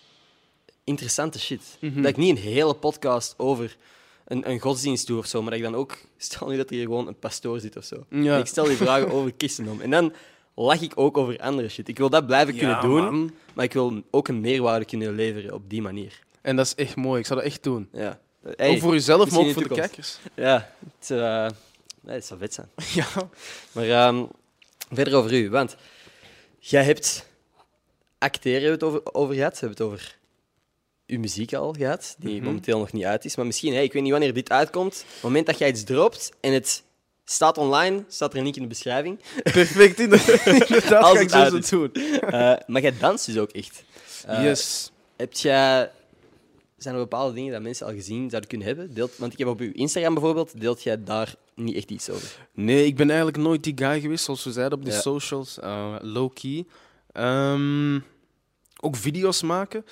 [0.83, 1.61] interessante shit.
[1.79, 2.01] Mhm.
[2.01, 3.77] Dat ik niet een hele podcast over
[4.25, 5.97] een, een godsdienst doe of zo, maar dat ik dan ook...
[6.17, 8.05] Stel nu dat er hier gewoon een pastoor zit of zo.
[8.09, 8.33] Ja.
[8.33, 9.81] En ik stel die vragen over christendom.
[9.81, 10.13] En dan
[10.55, 11.87] lach ik ook over andere shit.
[11.87, 13.31] Ik wil dat blijven Ja, kunnen doen, man.
[13.53, 16.19] maar ik wil ook een meerwaarde kunnen leveren op die manier.
[16.41, 17.19] En dat is echt mooi.
[17.19, 17.89] Ik zou dat echt doen.
[17.91, 18.19] Ja.
[18.55, 20.17] Hey, ook voor jezelf, maar ook voor de kijkers.
[20.35, 21.47] Ja, het, eh,
[22.01, 22.69] nee, het zou vet zijn.
[22.93, 23.07] Ja.
[23.71, 24.23] Maar ehm,
[24.91, 25.75] verder over u, want
[26.59, 27.25] jij hebt
[28.17, 29.53] acteren hebben we het over, over gehad.
[29.59, 30.17] We hebben het over
[31.07, 32.45] uw muziek al gehad, die Mhm.
[32.45, 33.35] momenteel nog niet uit is.
[33.35, 34.95] Maar misschien, hey, ik weet niet wanneer dit uitkomt.
[35.07, 36.83] Op het moment dat jij iets dropt en het
[37.25, 39.19] staat online, staat er een link in de beschrijving.
[39.43, 39.99] Perfect.
[39.99, 41.91] Inderdaad, Als het uit zo is.
[41.93, 42.19] doen.
[42.21, 43.83] Eh, maar jij danst dus ook echt.
[44.25, 44.91] Eh, yes.
[45.15, 45.91] Heb jij...
[46.77, 48.93] Zijn er bepaalde dingen dat mensen al gezien zouden kunnen hebben?
[48.93, 52.47] Deelt, want ik heb op uw Instagram bijvoorbeeld, deelt jij daar niet echt iets over?
[52.53, 54.99] Nee, ik ben eigenlijk nooit die guy geweest, zoals we zeiden op de Ja.
[54.99, 55.59] socials.
[55.59, 56.65] eh, low-key.
[57.11, 57.95] Ehm,
[58.81, 59.85] ook video's maken.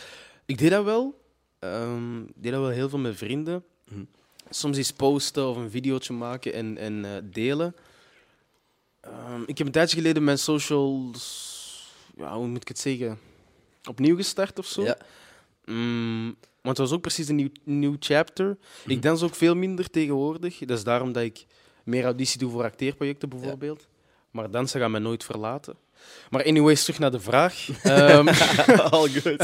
[0.45, 1.21] Ik deed dat wel.
[1.59, 3.63] Ehm, ik deed dat wel heel veel met vrienden.
[3.89, 4.03] Mhm.
[4.53, 7.75] Soms iets posten of een videootje maken en, en eh, delen.
[8.99, 11.51] Ehm, ik heb een tijdje geleden mijn socials...
[12.17, 13.19] Ja, hoe moet ik het zeggen?
[13.89, 14.83] Opnieuw gestart of zo.
[14.83, 14.97] Ja.
[15.65, 18.57] Mm, want het was ook precies een nieuw, nieuw chapter.
[18.81, 18.91] Mhm.
[18.91, 20.57] Ik dans ook veel minder tegenwoordig.
[20.57, 21.45] Dat is daarom dat ik
[21.83, 23.87] meer auditie doe voor acteerprojecten bijvoorbeeld.
[24.31, 25.75] Maar dansen gaat mij nooit verlaten.
[26.29, 27.67] Maar anyways, terug naar de vraag.
[27.83, 28.27] Ehm,
[28.91, 29.43] All good.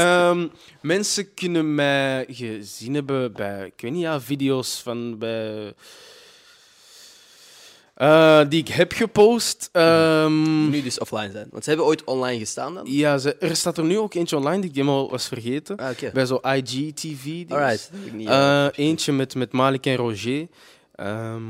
[0.82, 5.74] mensen kunnen mij gezien hebben bij, ik weet niet, ja, video's van bij...
[7.94, 9.68] eh, die ik heb gepost.
[9.72, 11.46] Ehm, nu dus offline zijn.
[11.50, 12.84] Want ze hebben ooit online gestaan dan?
[12.86, 15.76] ja, ze, er staat er nu ook eentje online die ik helemaal was vergeten.
[15.76, 16.12] Ah.
[16.12, 17.44] Bij zo'n IGTV.
[17.48, 17.90] Alright.
[18.26, 20.46] Eh, eentje met, met Malik en Roger.
[20.94, 21.42] Ehm,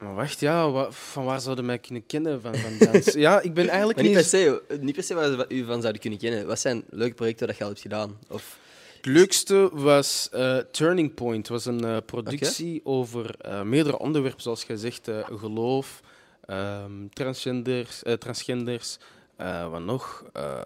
[0.00, 3.06] maar wacht, ja, wa- van waar zouden mij kunnen kennen van, van dans?
[3.26, 5.80] ja, ik ben eigenlijk Maar niet per, se, niet per se waar ze u van
[5.80, 6.46] zouden kunnen kennen.
[6.46, 8.18] Wat zijn leuke projecten dat je al hebt gedaan?
[8.28, 8.58] Of,
[8.96, 11.48] Het leukste was eh, Turning Point.
[11.48, 15.08] was een eh, productie over eh, meerdere onderwerpen, zoals jij zegt.
[15.08, 16.00] eh, geloof,
[16.46, 18.98] ehm, transgenders, eh, transgenders
[19.36, 20.24] eh, wat nog?
[20.32, 20.62] Eh,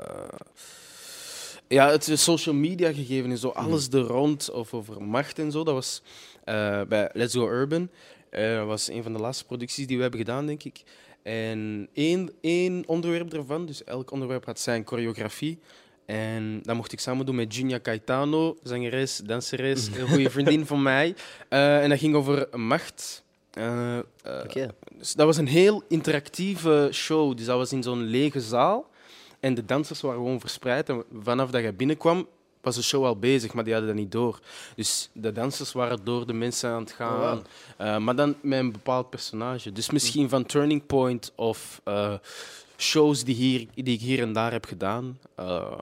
[1.69, 3.49] ja, het is social media gegeven en zo.
[3.49, 5.65] Alles er rond, of over macht en zo.
[5.65, 6.03] Dat was
[6.45, 7.89] eh, bij Let's Go Urban.
[8.35, 10.83] Eh, Dat was een van de laatste producties die we hebben gedaan, denk ik.
[11.23, 15.59] En één, één onderwerp ervan, dus elk onderwerp had zijn choreografie.
[16.07, 20.83] En dat mocht ik samen doen met Junia Caetano, zangeres, danseres, een goede vriendin van
[20.83, 21.15] mij.
[21.49, 23.23] Eh, en dat ging over macht.
[23.51, 23.99] Eh,
[24.45, 24.75] Oké.
[24.99, 27.37] dus dat was een heel interactieve show.
[27.37, 28.91] Dus dat was in zo'n lege zaal.
[29.41, 30.89] En de dansers waren gewoon verspreid.
[30.89, 32.27] En vanaf dat je binnenkwam,
[32.65, 34.39] was de show al bezig, maar die hadden dat niet door.
[34.77, 37.21] Dus de dansers waren door de mensen aan het gaan.
[37.21, 37.45] Oh, wow.
[37.77, 39.73] Eh, maar dan met een bepaald personage.
[39.73, 42.15] Dus misschien van Turning Point of eh,
[42.77, 45.19] shows die, hier, die ik hier en daar heb gedaan.
[45.35, 45.79] Eh,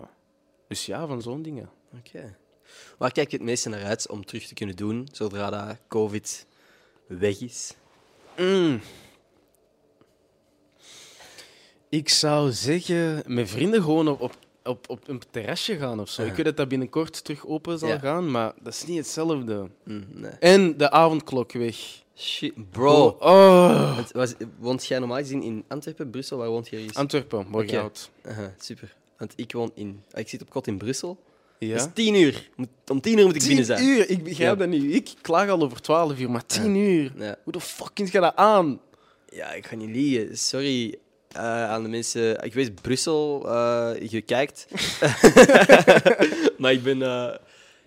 [0.68, 1.70] dus ja, van zo'n dingen.
[1.98, 2.36] Oké.
[2.98, 6.46] Waar kijk je het meeste naar uit om terug te kunnen doen zodra dat COVID
[7.06, 7.74] weg is?
[8.38, 8.80] Mm.
[11.88, 16.22] Ik zou zeggen, met vrienden gewoon op, op, op, op een terrasje gaan of zo.
[16.22, 17.98] Ik weet dat dat binnenkort terug open zal Ja.
[17.98, 19.68] gaan, maar dat is niet hetzelfde.
[19.84, 20.30] Nee.
[20.40, 21.76] En de avondklok weg.
[22.16, 23.16] Shit, bro.
[23.20, 23.98] Oh.
[24.12, 26.38] Was, woont jij normaal gezien in Antwerpen, Brussel?
[26.38, 26.88] Waar woont jij?
[26.92, 28.10] Antwerpen, Borgerhout.
[28.28, 28.94] Aha, super.
[29.18, 30.02] Want ik woon in...
[30.12, 31.18] ah, Ik zit op kot in Brussel.
[31.58, 31.68] Ja.
[31.68, 32.48] Het is tien uur.
[32.86, 33.84] Om tien uur moet ik binnen Tien zijn.
[33.88, 34.54] uur, ik begrijp Ja.
[34.54, 34.94] dat niet.
[34.94, 37.12] Ik klaag al over 12 uur, maar 10 uur.
[37.16, 37.36] Ja.
[37.44, 38.80] Hoe de fuck kun je dat aan?
[39.30, 40.38] Ja, ik ga niet liegen.
[40.38, 40.94] Sorry
[41.34, 42.42] eh, aan de mensen.
[42.44, 44.66] Ik weet, Brussel, eh, je kijkt.
[46.58, 47.34] maar ik ben eh,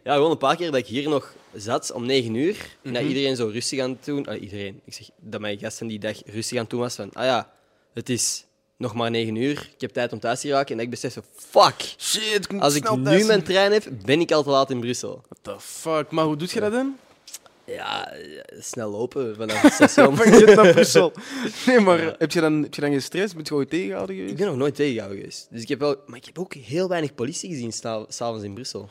[0.03, 2.55] ja, gewoon een paar keer dat ik hier nog zat om 9 uur.
[2.83, 3.11] En dat Mhm.
[3.11, 4.25] iedereen zo rustig aan het doen.
[4.27, 4.81] ah, iedereen.
[4.85, 7.09] Ik zeg dat mijn gasten die dag rustig aan het doen was van.
[7.13, 7.51] Ah ja,
[7.93, 8.45] het is
[8.77, 10.75] nog maar 9 uur, ik heb tijd om thuis te raken.
[10.77, 14.19] En ik besef, zo, fuck, Shit, ik als ik nu thuis mijn trein heb, ben
[14.19, 15.21] ik al te laat in Brussel.
[15.29, 16.11] What the fuck?
[16.11, 16.97] Maar hoe doe je dat dan?
[17.65, 18.13] Ja,
[18.59, 20.15] snel lopen vanaf het station.
[20.17, 21.13] Van Gent naar Brussel.
[21.65, 23.33] Nee, maar heb, je dan, heb je dan gestrest?
[23.33, 24.33] Ben je gewoon tegengehouden geweest?
[24.33, 25.47] Ik ben nog nooit tegengehouden geweest.
[25.51, 27.71] Dus ik heb wel, maar ik heb ook heel weinig politie gezien
[28.07, 28.89] s'avonds in Brussel.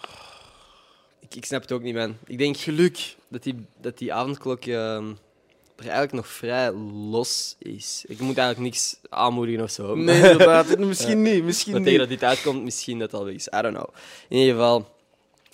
[1.20, 2.16] Ik, ik snap het ook niet, man.
[2.26, 3.16] Ik denk Geluk.
[3.28, 5.08] dat die, dat die avondklok ehm,
[5.76, 6.72] er eigenlijk nog vrij
[7.10, 8.04] los is.
[8.06, 9.94] Ik moet eigenlijk niks aanmoedigen of zo.
[9.94, 10.78] Nee, inderdaad.
[10.78, 11.44] Misschien niet.
[11.44, 11.90] Misschien Maar niet.
[11.90, 13.46] tegen dat dit uitkomt, misschien dat al weg is.
[13.46, 13.88] I don't know.
[14.28, 14.88] In ieder geval,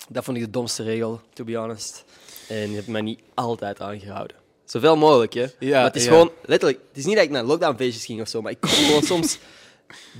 [0.09, 2.03] dat vond ik de domste regel, to be honest.
[2.47, 4.37] En die heb mij niet altijd aangehouden.
[4.65, 5.45] Zoveel mogelijk, hè.
[5.59, 6.09] Ja, maar het is ja.
[6.11, 8.69] gewoon, letterlijk, het is niet dat ik naar lockdownfeestjes ging of zo, maar ik kom
[8.69, 9.39] gewoon soms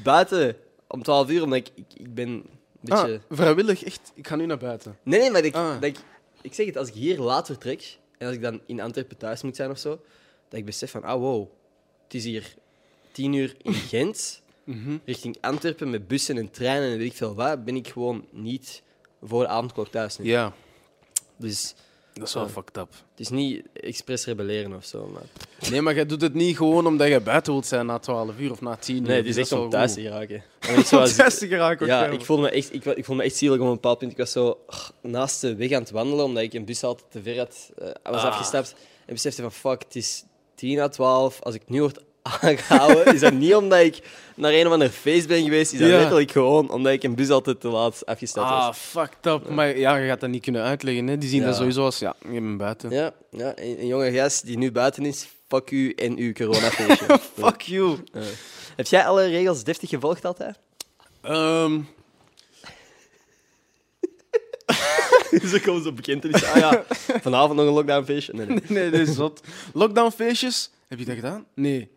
[0.04, 0.56] buiten
[0.88, 2.46] om 12 uur, omdat ik, ik, ik ben een
[2.80, 3.22] beetje...
[3.30, 4.12] Ah, vrijwillig, echt.
[4.16, 4.98] Ik ga nu naar buiten.
[5.04, 5.74] Nee, nee, maar ik, Ah.
[5.74, 5.98] dat ik,
[6.42, 9.42] ik zeg het, als ik hier laat vertrek en als ik dan in Antwerpen thuis
[9.42, 9.90] moet zijn of zo,
[10.50, 11.48] dat ik besef van, ah wow,
[12.04, 12.54] het is hier
[13.12, 14.98] 10 uur in Gent, Mhm.
[15.06, 18.82] richting Antwerpen met bussen en treinen en weet ik veel wat, ben ik gewoon niet
[19.24, 20.26] voor de avondklok thuis nu.
[20.26, 20.54] Ja,
[21.38, 21.74] Dus
[22.14, 22.90] dat is wel fucked up.
[23.12, 25.08] het is niet expres rebelleren of zo.
[25.14, 25.70] Maar...
[25.72, 28.52] Nee, maar jij doet het niet gewoon omdat je buiten wilt zijn na 12 uur
[28.52, 29.02] of na 10 uur.
[29.02, 30.04] Nee, het is Dus echt om thuis goed.
[30.04, 30.44] te geraken.
[30.78, 31.88] Om thuis te geraken.
[31.88, 34.12] ja, ik voelde me echt, ik, ik voelde me echt zielig op een bepaald punt.
[34.12, 37.12] Ik was zo oh, naast de weg aan het wandelen, omdat ik een bus altijd
[37.12, 38.26] te ver had, eh, was Ah.
[38.26, 38.76] afgestapt.
[39.06, 40.24] En besefte van, fuck, het is
[40.56, 41.42] 10 à 12.
[41.42, 44.00] Als ik nu word aangehouden, is dat niet omdat ik
[44.36, 45.74] naar een of ander feest ben geweest.
[45.74, 45.98] Is dat Ja.
[45.98, 48.78] letterlijk gewoon omdat ik een bus altijd te laat afgestapt Ah, was.
[48.78, 49.50] fucked up.
[49.50, 51.08] Maar ja, je gaat dat niet kunnen uitleggen.
[51.08, 51.18] Hè.
[51.18, 51.46] Die zien Ja.
[51.46, 52.90] dat sowieso als, ja, je bent buiten.
[52.90, 57.20] Ja, ja een, een jonge gast die nu buiten is, fuck u en uw coronafeestje.
[57.42, 57.98] Fuck you.
[58.76, 60.60] Heb jij alle regels deftig gevolgd altijd?
[61.22, 61.80] Ehm,
[65.52, 66.84] Zo komen zo bekend en ah ja,
[67.22, 68.34] vanavond nog een lockdownfeestje.
[68.34, 68.60] Nee, nee.
[68.68, 69.42] nee, dat is zot.
[69.74, 71.46] Lockdownfeestjes, heb je dat gedaan?
[71.56, 71.90] Nee.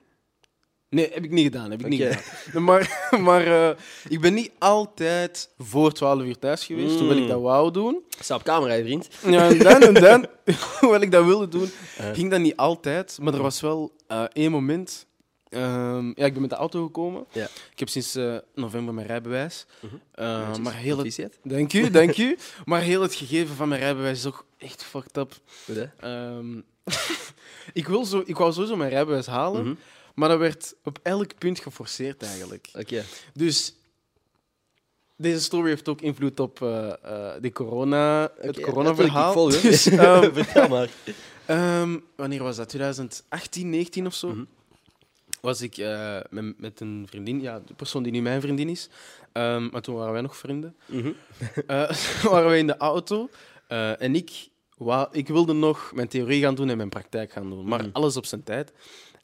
[0.95, 1.71] Nee, heb ik niet gedaan.
[1.71, 2.63] Heb ik niet gedaan.
[2.65, 3.77] Maar, maar eh,
[4.09, 6.99] ik ben niet altijd voor 12 uur thuis geweest, Mm.
[6.99, 8.03] hoewel ik dat wou doen.
[8.21, 9.09] Sta op camera, hè, vriend.
[9.27, 10.27] Ja, en dan, en dan,
[10.81, 12.11] hoewel ik dat wilde doen, Eh.
[12.13, 13.19] ging dat niet altijd.
[13.23, 15.07] Maar er was wel eh, één moment.
[15.49, 17.25] ehm, ja, ik ben met de auto gekomen.
[17.33, 17.45] Ja.
[17.73, 18.19] Ik heb sinds
[18.55, 19.67] november mijn rijbewijs.
[20.17, 20.59] Netjes.
[20.59, 22.37] maar heel het, dank u, dank u.
[22.65, 25.33] Maar heel het gegeven van mijn rijbewijs is ook echt fucked up.
[25.65, 25.89] Goed?
[26.01, 26.57] Ehm,
[27.73, 29.75] ik, wil zo, ik wou sowieso mijn rijbewijs halen, Mhm.
[30.15, 32.69] Maar dat werd op elk punt geforceerd eigenlijk.
[32.79, 33.05] Oké.
[33.35, 33.75] Dus
[35.17, 39.29] deze story heeft ook invloed op eh, eh, de corona, het corona-verhaal.
[39.29, 39.61] ik volg.
[39.61, 40.89] Dus, ehm, Vertel maar.
[41.47, 42.69] Ehm, wanneer was dat?
[42.69, 44.29] 2018, 19 of zo?
[44.29, 44.45] Mhm.
[45.41, 48.89] Was ik eh, met, met een vriendin, ja, de persoon die nu mijn vriendin is.
[49.33, 50.77] Ehm, maar toen waren wij nog vrienden.
[51.67, 51.91] Eh,
[52.33, 53.29] waren wij in de auto
[53.99, 54.49] en ik,
[55.13, 57.69] ik wilde nog mijn theorie gaan doen en mijn praktijk gaan doen.
[57.69, 57.89] Maar Mhm.
[57.93, 58.73] alles op zijn tijd.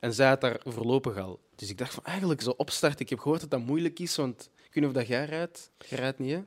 [0.01, 1.41] En zij had daar voorlopig al.
[1.57, 3.01] Dus ik dacht van eigenlijk zo opstarten.
[3.01, 5.71] Ik heb gehoord dat dat moeilijk is, want ik weet niet of dat jij rijdt.
[5.89, 6.41] Jij rijdt niet, hè?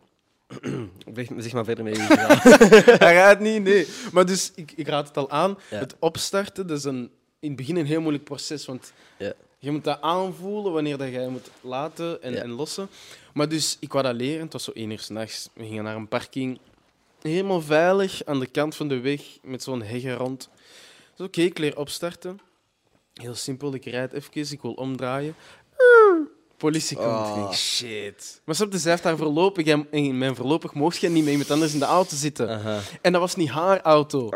[1.42, 2.38] Zeg- maar verder verhaal.
[3.08, 3.88] Hij rijdt niet, nee.
[4.12, 5.58] Maar dus, ik, ik raad het al aan.
[5.70, 5.78] Ja.
[5.78, 8.66] Het opstarten, dat is een, in het begin een heel moeilijk proces.
[8.66, 9.34] Want Ja.
[9.60, 12.42] je moet dat aanvoelen wanneer dat jij moet laten en, Ja.
[12.42, 12.90] en lossen.
[13.34, 14.42] Maar dus, ik wou dat leren.
[14.44, 15.50] Het was zo één uur s'nachts.
[15.54, 16.60] We gingen naar een parking.
[17.22, 20.50] Helemaal veilig, aan de kant van de weg, met zo'n hegge rond.
[21.16, 22.40] Dus oké, ik leer opstarten.
[23.14, 25.36] Heel simpel, ik rijd even, ik wil omdraaien.
[26.58, 27.08] Politie komt.
[27.08, 27.28] Oh.
[27.30, 28.42] Ik denk, shit.
[28.46, 31.32] Maar snap je, zij heeft daar voorlopig, en in mijn voorlopig mocht je niet met
[31.32, 32.50] iemand anders in de auto zitten.
[33.02, 34.30] En dat was niet haar auto.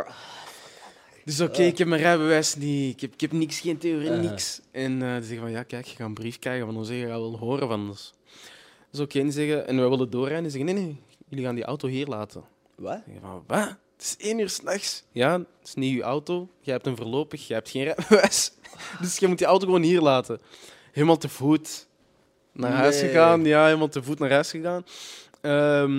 [1.26, 1.68] Dus oké, Ah.
[1.68, 4.62] ik heb mijn rijbewijs niet, ik heb, ik heb niks, geen theorie, niks.
[4.72, 7.00] En eh die zeggen van, ja, kijk, je gaat een brief krijgen van ons, je
[7.00, 8.14] gaat wel horen van ons.
[8.92, 11.56] Dus oké, en die zeggen, en wij willen doorrijden, die zeggen, nee, nee, jullie gaan
[11.56, 12.44] die auto hier laten.
[12.76, 13.00] Wat?
[13.22, 13.76] Van, wat?
[13.98, 15.04] Het is één uur s'nachts.
[15.12, 18.52] Ja, het is niet uw auto, jij hebt een voorlopig, jij hebt geen rijbewijs.
[19.02, 20.40] Dus je moet die auto gewoon hier laten.
[20.92, 21.88] Helemaal te voet
[22.54, 23.10] naar huis Nee.
[23.10, 24.86] gegaan, ja, helemaal te voet naar huis gegaan.
[25.42, 25.92] Ehm,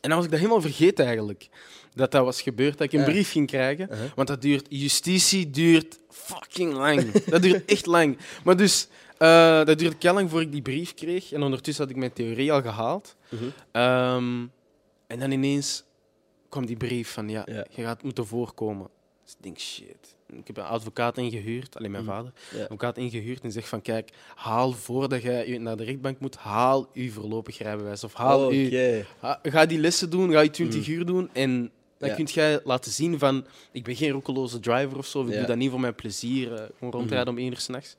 [0.00, 1.48] en dan was ik dat helemaal vergeten eigenlijk.
[1.94, 3.10] Dat dat was gebeurd, dat ik een Ja.
[3.10, 3.88] brief ging krijgen.
[3.90, 4.10] Uh-huh.
[4.14, 7.12] Want dat duurt, justitie duurt fucking lang.
[7.24, 8.18] dat duurt echt lang.
[8.44, 8.88] Maar dus,
[9.18, 11.32] eh, dat duurde heel lang voor ik die brief kreeg.
[11.32, 13.16] En ondertussen had ik mijn theorie al gehaald.
[13.28, 13.44] Mhm.
[13.72, 14.46] Ehm,
[15.06, 15.84] en dan ineens
[16.52, 17.66] kwam die brief van, ja, Ja.
[17.70, 18.88] je gaat moeten voorkomen.
[19.24, 20.16] Dus ik denk, shit.
[20.28, 22.12] Ik heb een advocaat ingehuurd, alleen mijn Mhm.
[22.12, 22.32] vader.
[22.54, 22.62] Ja.
[22.62, 27.10] Advocaat ingehuurd en zegt van, kijk, haal voordat je naar de rechtbank moet, haal uw
[27.10, 28.04] voorlopig rijbewijs.
[28.04, 28.52] Of haal
[29.18, 30.94] Ha- Ga die lessen doen, ga je 20 Mm.
[30.94, 32.14] uur doen en dan Ja.
[32.14, 35.46] kun jij laten zien van ik ben geen roekeloze driver of zo, of ik doe
[35.46, 37.36] dat niet voor mijn plezier, eh, gewoon rondrijden Mhm.
[37.36, 37.96] om één uur s'nachts.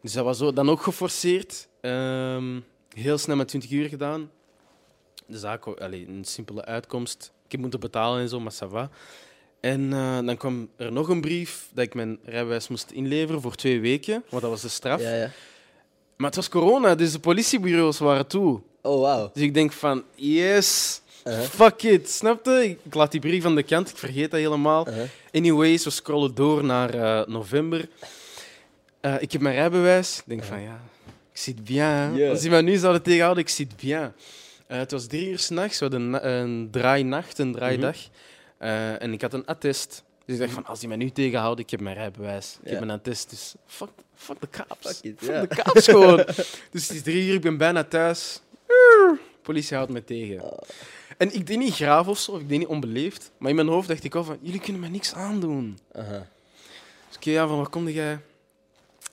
[0.00, 1.68] Dus dat was zo, dan ook geforceerd.
[1.80, 2.60] Ehm,
[2.94, 4.30] heel snel met 20 uur gedaan.
[5.26, 7.32] De zaak, allee, een simpele uitkomst.
[7.44, 8.90] Ik heb moeten betalen en zo, maar ça va.
[9.60, 13.54] En eh, dan kwam er nog een brief dat ik mijn rijbewijs moest inleveren voor
[13.54, 15.00] twee weken, want dat was de straf.
[15.00, 15.30] Ja, ja.
[16.16, 18.60] Maar het was corona, dus de politiebureaus waren toe.
[18.82, 19.30] Oh, wauw.
[19.32, 21.44] Dus ik denk van, yes, Uh-huh.
[21.44, 22.64] fuck it, snap je?
[22.64, 24.88] Ik, ik laat die brief aan de kant, ik vergeet dat helemaal.
[24.88, 25.04] Uh-huh.
[25.32, 27.88] Anyways, we scrollen door naar eh, november.
[29.00, 30.18] Eh, ik heb mijn rijbewijs.
[30.18, 30.80] Ik denk van, ja,
[31.32, 32.14] ik zit bien.
[32.14, 32.30] Ja.
[32.30, 34.12] Als mij nu zouden tegenhouden, ik zit bien.
[34.66, 37.96] Eh, het was drie uur s'nachts, we hadden een, een draainacht, een draaidag.
[38.58, 40.02] Eh, en ik had een attest.
[40.24, 42.58] Dus ik dacht van, als die mij nu tegenhouden, ik heb mijn rijbewijs.
[42.62, 42.72] Ik Ja.
[42.74, 44.86] heb een attest, dus fuck, fuck de cops.
[44.86, 46.16] Fuck it, Fuck de cops gewoon.
[46.70, 48.40] dus het is drie uur, ik ben bijna thuis.
[49.42, 50.42] Politie houdt me tegen.
[50.42, 50.58] Oh.
[51.18, 53.30] En ik deed niet graaf of zo, ik deed niet onbeleefd.
[53.38, 55.78] Maar in mijn hoofd dacht ik al van, jullie kunnen me niks aandoen.
[55.92, 56.26] Aha.
[57.08, 58.18] Dus oké, ja, van waar kom jij?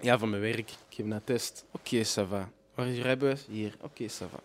[0.02, 0.70] Ja, van mijn werk.
[0.90, 1.66] Ik heb een attest.
[1.72, 2.50] Oké, ça va.
[2.76, 3.46] Waar is je rijbewijs?
[3.50, 3.74] Hier.
[3.82, 4.40] Oké, ça va.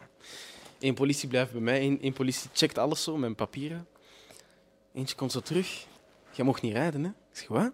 [0.80, 1.98] Eén politie blijft bij mij.
[2.00, 3.86] Één politie checkt alles zo, mijn papieren.
[4.94, 5.86] Eentje komt zo terug.
[6.30, 7.08] Jij mocht niet rijden, hè?
[7.08, 7.72] Ik zeg, wat?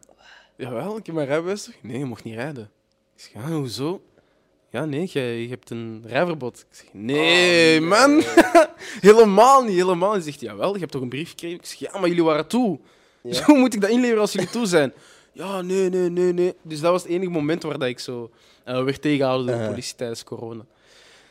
[0.56, 1.82] Jawel, ik heb mijn rijbewijs terug.
[1.82, 2.70] Nee, je mocht niet rijden.
[3.16, 4.02] Ik zeg, ja, hoezo?
[4.70, 6.58] Ja, nee, jij je hebt een rijverbod.
[6.58, 8.22] Ik zeg, nee, Oh, man.
[9.00, 10.22] helemaal niet, helemaal niet.
[10.22, 11.58] Hij zegt, jawel, je hebt toch een brief gekregen?
[11.58, 12.78] Ik zeg, ja, maar jullie waren toe.
[13.22, 13.42] Ja.
[13.46, 14.92] Hoe moet ik dat inleveren als jullie toe zijn?
[15.32, 16.54] Ja, nee, nee, nee, nee.
[16.62, 18.30] Dus dat was het enige moment waar dat ik zo
[18.64, 19.70] eh, werd tegengehouden door de Aha.
[19.70, 20.64] politie tijdens corona.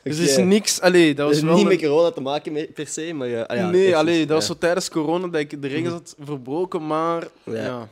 [0.04, 0.82] Dus er is niks...
[0.82, 1.54] Allee, dat was Dus wel...
[1.56, 3.42] niet een- met corona te maken per se, maar ja.
[3.42, 6.16] ah ja, nee, allee, iets, dat was zo tijdens corona dat ik de regels had
[6.24, 7.28] verbroken, maar...
[7.44, 7.54] Ja.
[7.64, 7.90] Ja,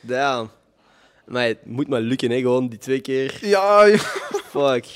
[0.00, 0.50] Damn.
[1.26, 3.38] Maar het moet maar lukken, hè, gewoon die twee keer.
[3.40, 3.98] ja, ja.
[4.50, 4.86] Fuck.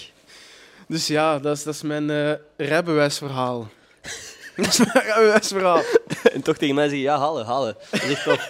[0.88, 3.68] Dus ja, dat is, dat is mijn eh, rijbewijsverhaal.
[4.56, 5.82] dat is mijn rijbewijsverhaal.
[6.34, 7.76] en toch tegen mij zeggen, ja, halen, halen.
[7.90, 8.48] Dat is echt.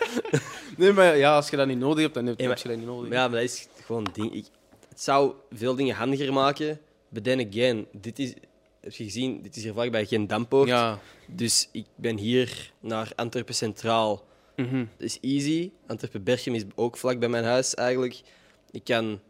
[0.77, 2.77] Nee, maar ja, als je dat niet nodig hebt, dan heb Ja, maar- je dat
[2.77, 3.09] niet nodig.
[3.09, 4.35] Maar ja, maar dat is gewoon ding.
[4.35, 4.45] Ik,
[4.89, 6.81] het zou veel dingen handiger maken.
[7.13, 8.35] But then again, dit is,
[8.81, 10.69] heb je gezien, dit is hier vlakbij geen dampoort.
[10.69, 10.99] Ja.
[11.27, 14.25] Dus ik ben hier naar Antwerpen Centraal.
[14.57, 14.77] Mhm.
[14.79, 15.71] Dat is easy.
[15.87, 18.21] Antwerpen-Berchem is ook vlak bij mijn huis eigenlijk.
[18.71, 19.21] Ik kan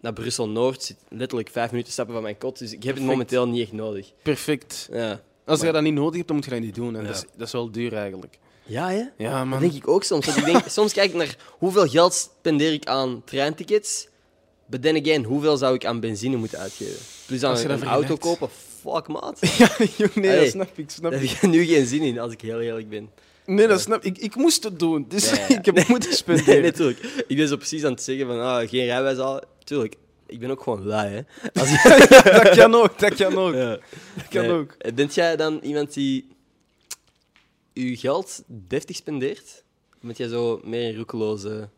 [0.00, 2.58] naar Brussel-Noord, zit letterlijk vijf minuten stappen van mijn kot.
[2.58, 4.12] Dus ik heb het momenteel niet echt nodig.
[4.22, 4.88] Perfect.
[4.92, 6.94] Ja, Als je Maar- dat niet nodig hebt, dan moet je dat niet doen.
[6.96, 7.06] En Ja.
[7.06, 8.38] dat, is, dat is wel duur eigenlijk.
[8.64, 9.02] ja hè?
[9.18, 9.60] Ja, Dat man.
[9.60, 10.26] denk ik ook soms.
[10.26, 14.08] Want ik denk, soms kijk ik naar hoeveel geld spendeer ik aan treintickets.
[14.72, 16.96] But then again, hoeveel zou ik aan benzine moeten uitgeven?
[17.26, 18.38] Plus aan Als je een, dat een auto vergelijkt.
[18.40, 18.54] kopen.
[18.94, 19.38] Fuck, maat.
[19.58, 20.40] Ja, jong, nee, Allee.
[20.42, 20.90] dat snap ik.
[20.90, 23.10] Snap Daar heb ik nu geen zin in, als ik heel eerlijk ben.
[23.46, 24.18] Nee, dat snap ik.
[24.18, 25.04] Ik moest het doen.
[25.08, 25.48] Dus Ja, ja.
[25.58, 26.62] ik heb moeten Nee, spenderen.
[26.62, 27.24] natuurlijk.
[27.26, 29.44] Ik ben zo precies aan het zeggen van ah, geen rijbewijs halen.
[29.64, 29.94] Tuurlijk,
[30.26, 31.20] ik ben ook gewoon lui, hè.
[31.60, 31.82] Als
[32.42, 33.54] dat kan ook, dat kan ook.
[33.54, 33.78] Ja.
[34.16, 34.52] Dat kan Nee.
[34.52, 34.94] ook.
[34.94, 36.28] Bent jij dan iemand die
[37.74, 39.62] uw geld deftig spendeert?
[39.94, 41.68] Of bent jij zo meer een roekeloze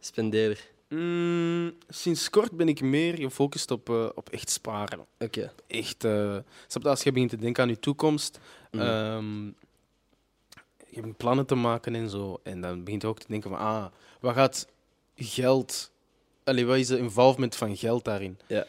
[0.00, 0.70] spendeerder?
[0.94, 5.06] Mm, sinds kort ben ik meer gefocust op, eh, op echt sparen.
[5.18, 5.52] Oké.
[5.66, 6.00] Echt,
[6.66, 8.38] snap je, als je begint te denken aan je toekomst,
[8.70, 8.82] Mhm.
[8.82, 9.44] ehm,
[10.88, 12.40] je hebt plannen te maken en zo.
[12.42, 13.86] En dan begint je ook te denken van, ah,
[14.20, 14.66] wat gaat
[15.16, 15.90] geld...
[16.44, 18.38] Allee, wat is de involvement van geld daarin?
[18.46, 18.66] Ja.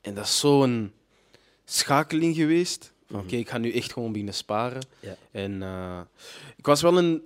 [0.00, 0.92] En dat is zo'n
[1.64, 2.92] schakeling geweest.
[3.08, 3.20] Mhm.
[3.20, 4.82] Oké, ik ga nu echt gewoon beginnen sparen.
[5.00, 5.16] Ja.
[5.30, 6.00] En eh,
[6.56, 7.22] ik was wel een...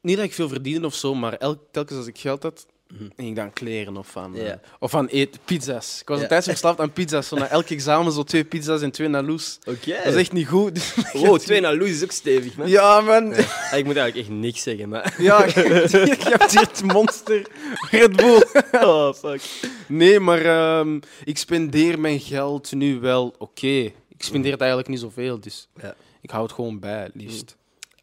[0.00, 2.66] Niet dat ik veel verdiende of zo, maar elk, telkens als ik geld had.
[3.16, 6.00] Ging ik dan kleren of aan, eh, of aan eten, pizza's.
[6.00, 6.22] Ik was Ja.
[6.22, 7.28] een tijd verslaafd aan pizza's.
[7.28, 9.58] Zo na elk examen zo twee pizza's en twee naloes.
[9.68, 9.94] Oké.
[10.04, 10.74] Dat is echt niet goed.
[10.74, 12.68] Dus Wow, twee naar Loes is ook stevig, man.
[12.68, 13.28] Ja, man.
[13.28, 13.36] Ja.
[13.70, 15.14] Ah, Ik moet eigenlijk echt niks zeggen, maar...
[15.22, 17.46] Ja, je, je hebt hier het monster
[17.90, 18.42] Red Bull.
[18.72, 19.42] Oh, fuck.
[19.88, 23.66] Nee, maar ehm, ik spendeer mijn geld nu wel oké.
[24.08, 25.94] Ik spendeer het eigenlijk niet zoveel, dus Ja.
[26.20, 27.56] ik hou het gewoon bij, liefst.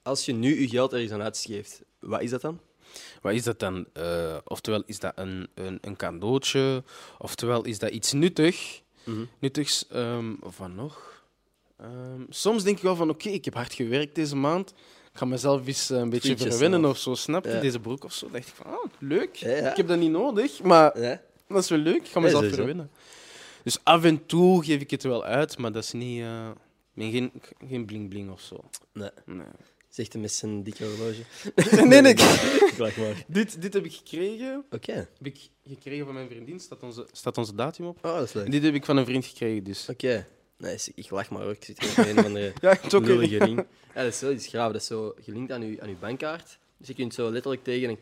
[0.03, 2.59] Als je nu je geld ergens aan uitgeeft, wat is dat dan?
[3.21, 3.85] Wat is dat dan?
[3.93, 6.83] Eh, oftewel is dat een, een, een cadeautje,
[7.17, 9.23] oftewel is dat iets nuttig, Mhm.
[9.39, 9.87] nuttigs.
[10.41, 11.23] of wat nog?
[11.77, 14.69] Ehm, soms denk ik wel van, oké, ik heb hard gewerkt deze maand.
[15.11, 17.51] Ik ga mezelf eens eh, een beetje verwennen of zo, snap je?
[17.51, 17.59] Ja.
[17.59, 18.29] Deze broek of zo.
[18.31, 19.35] dacht ik van, ah, leuk.
[19.35, 19.69] Ja, ja.
[19.71, 20.93] Ik heb dat niet nodig, maar
[21.47, 21.95] dat is wel leuk.
[21.95, 22.91] Ik ga mezelf verwennen.
[23.63, 26.23] Dus af en toe geef ik het wel uit, maar dat is niet...
[26.95, 27.31] geen,
[27.67, 28.63] geen bling-bling of zo.
[28.93, 29.09] Nee.
[29.25, 29.45] Nee.
[29.91, 31.21] Zegt hij met zijn dikke horloge.
[31.89, 32.13] nee, nee.
[32.13, 33.23] Ik lach maar.
[33.27, 34.65] dit, dit heb ik gekregen.
[34.69, 34.93] Oké.
[34.93, 36.59] Heb ik gekregen van mijn vriendin.
[36.59, 38.05] Staat onze, staat onze datum op.
[38.05, 38.45] Oh, dat is leuk.
[38.45, 39.89] En dit heb ik van een vriend gekregen, dus...
[39.89, 40.27] Oké.
[40.57, 41.51] Nice, ik lach maar hoor.
[41.51, 43.65] Ik zit hier met een van de Ja, ik ook lullige ring.
[43.95, 44.71] Ja, dat is wel iets graaf.
[44.71, 46.59] Dat is zo gelinkt aan je, aan uw bankkaart.
[46.77, 47.99] Dus je kunt zo letterlijk tegen een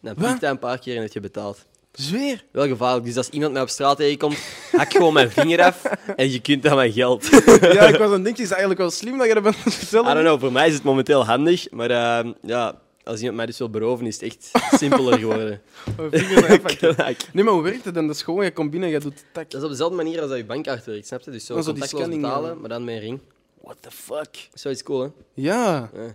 [0.00, 0.26] dan Wat?
[0.26, 1.66] piept hij een paar keer en heb je betaald.
[1.92, 2.44] Zweer.
[2.52, 3.04] Wel gevaarlijk.
[3.06, 4.38] Dus als iemand mij op straat tegenkomt,
[4.72, 5.84] hak gewoon mijn vinger af
[6.16, 7.28] en je kunt aan mijn geld.
[7.60, 9.72] Ja, ik was aan het denken, is eigenlijk wel slim dat je dat bent het
[9.74, 10.14] I vertellen.
[10.14, 13.58] don't know, voor mij is het momenteel handig, maar ehm, ja, als iemand mij dus
[13.58, 15.60] wil beroven, is het echt simpeler geworden.
[17.32, 18.06] Nee, maar hoe werkt het dan?
[18.06, 19.50] Dat is gewoon, je komt binnen en je doet tak.
[19.50, 21.30] Dat is op dezelfde manier als dat je bankkaart werkt, snap je?
[21.30, 23.20] Dus zo zo die contactloos scanning, betalen, maar dan met een ring.
[23.62, 24.48] What the fuck?
[24.54, 25.08] Zoiets cool, hè?
[25.34, 25.90] Ja.
[25.94, 26.14] Ja.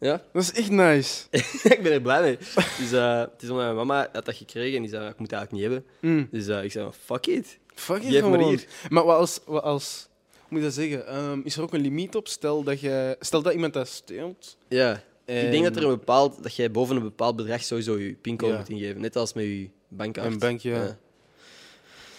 [0.00, 1.24] Ja, Dat is echt nice.
[1.74, 2.36] ik ben er blij mee.
[2.78, 5.30] Dus, eh, het is omdat mijn mama had dat gekregen en die zei, ik moet
[5.30, 6.10] dat eigenlijk niet hebben.
[6.18, 6.28] Mm.
[6.30, 7.58] Dus eh, ik zei, fuck it.
[7.74, 8.48] Fuck it Geef maar gewoon.
[8.48, 8.64] hier.
[8.88, 11.06] Maar wat als, wat als hoe moet je dat zeggen?
[11.06, 12.28] Ehm, is er ook een limiet op?
[12.28, 14.56] Stel dat, je, stel dat iemand dat steelt.
[14.68, 14.92] Ja,
[15.24, 18.12] ik denk dat er en- een bepaald, dat jij boven een bepaald bedrag sowieso je
[18.14, 18.58] pincode Ja.
[18.58, 19.00] moet ingeven.
[19.00, 20.32] Net als met je bankkaart.
[20.32, 20.96] Een bankje, ja.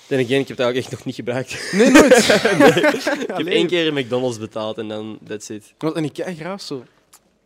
[0.08, 1.70] Dan again, ik heb dat ook echt nog niet gebruikt.
[1.72, 2.18] Nee, nooit.
[3.28, 5.74] ik heb één keer een McDonald's betaald en dan, that's it.
[5.78, 6.84] Wat, en ik kijk graag zo.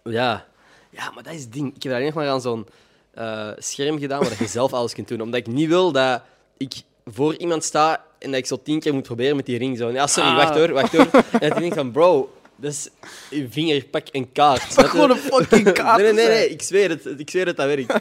[0.09, 0.45] Ja.
[0.89, 1.67] ja, maar dat is het ding.
[1.67, 2.67] Ik heb dat alleen nog maar aan zo'n
[3.13, 5.21] eh, scherm gedaan waar je zelf alles kunt doen.
[5.21, 6.21] Omdat ik niet wil dat
[6.57, 6.73] ik
[7.05, 9.77] voor iemand sta en dat ik zo tien keer moet proberen met die ring.
[9.77, 9.89] Zo.
[9.89, 10.35] Ja, sorry, Ah.
[10.35, 11.07] wacht hoor, wacht hoor.
[11.31, 12.89] En dat ik denk van, bro, dat is
[13.29, 14.73] je vinger, pak een kaart.
[14.75, 14.83] je?
[14.83, 16.01] Gewoon een fucking kaart.
[16.01, 17.05] Nee, nee, nee, ik zweer het.
[17.17, 17.93] Ik zweer het, dat werkt.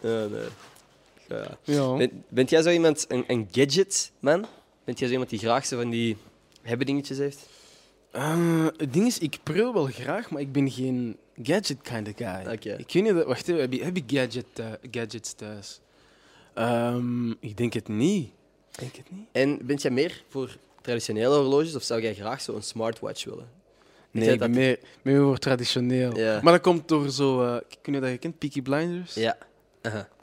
[0.00, 0.28] Nee.
[1.28, 1.46] Ja.
[1.62, 1.96] Ja.
[1.96, 4.46] Ben, bent jij zo iemand, een, een gadget, man?
[4.84, 6.16] Bent jij zo iemand die graag zo van die
[6.62, 7.38] hebben dingetjes heeft?
[8.14, 12.14] Eh, het ding is, ik prul wel graag, maar ik ben geen gadget kind of
[12.16, 12.52] guy.
[12.52, 15.80] Ik weet niet, dat- wacht even, heb je, heb je gadget, eh, gadgets thuis?
[16.54, 18.28] Ehm, ik denk het niet.
[18.72, 19.26] Ik denk het niet.
[19.32, 23.48] En bent jij meer voor traditionele horloges of zou jij graag zo een smartwatch willen?
[24.10, 26.16] Nee, jij ik ben dat- meer, meer voor traditioneel.
[26.16, 26.40] Ja.
[26.42, 27.42] Maar dat komt door zo...
[27.42, 28.38] eh kun je dat je kent?
[28.38, 29.14] Peaky Blinders?
[29.14, 29.36] Ja.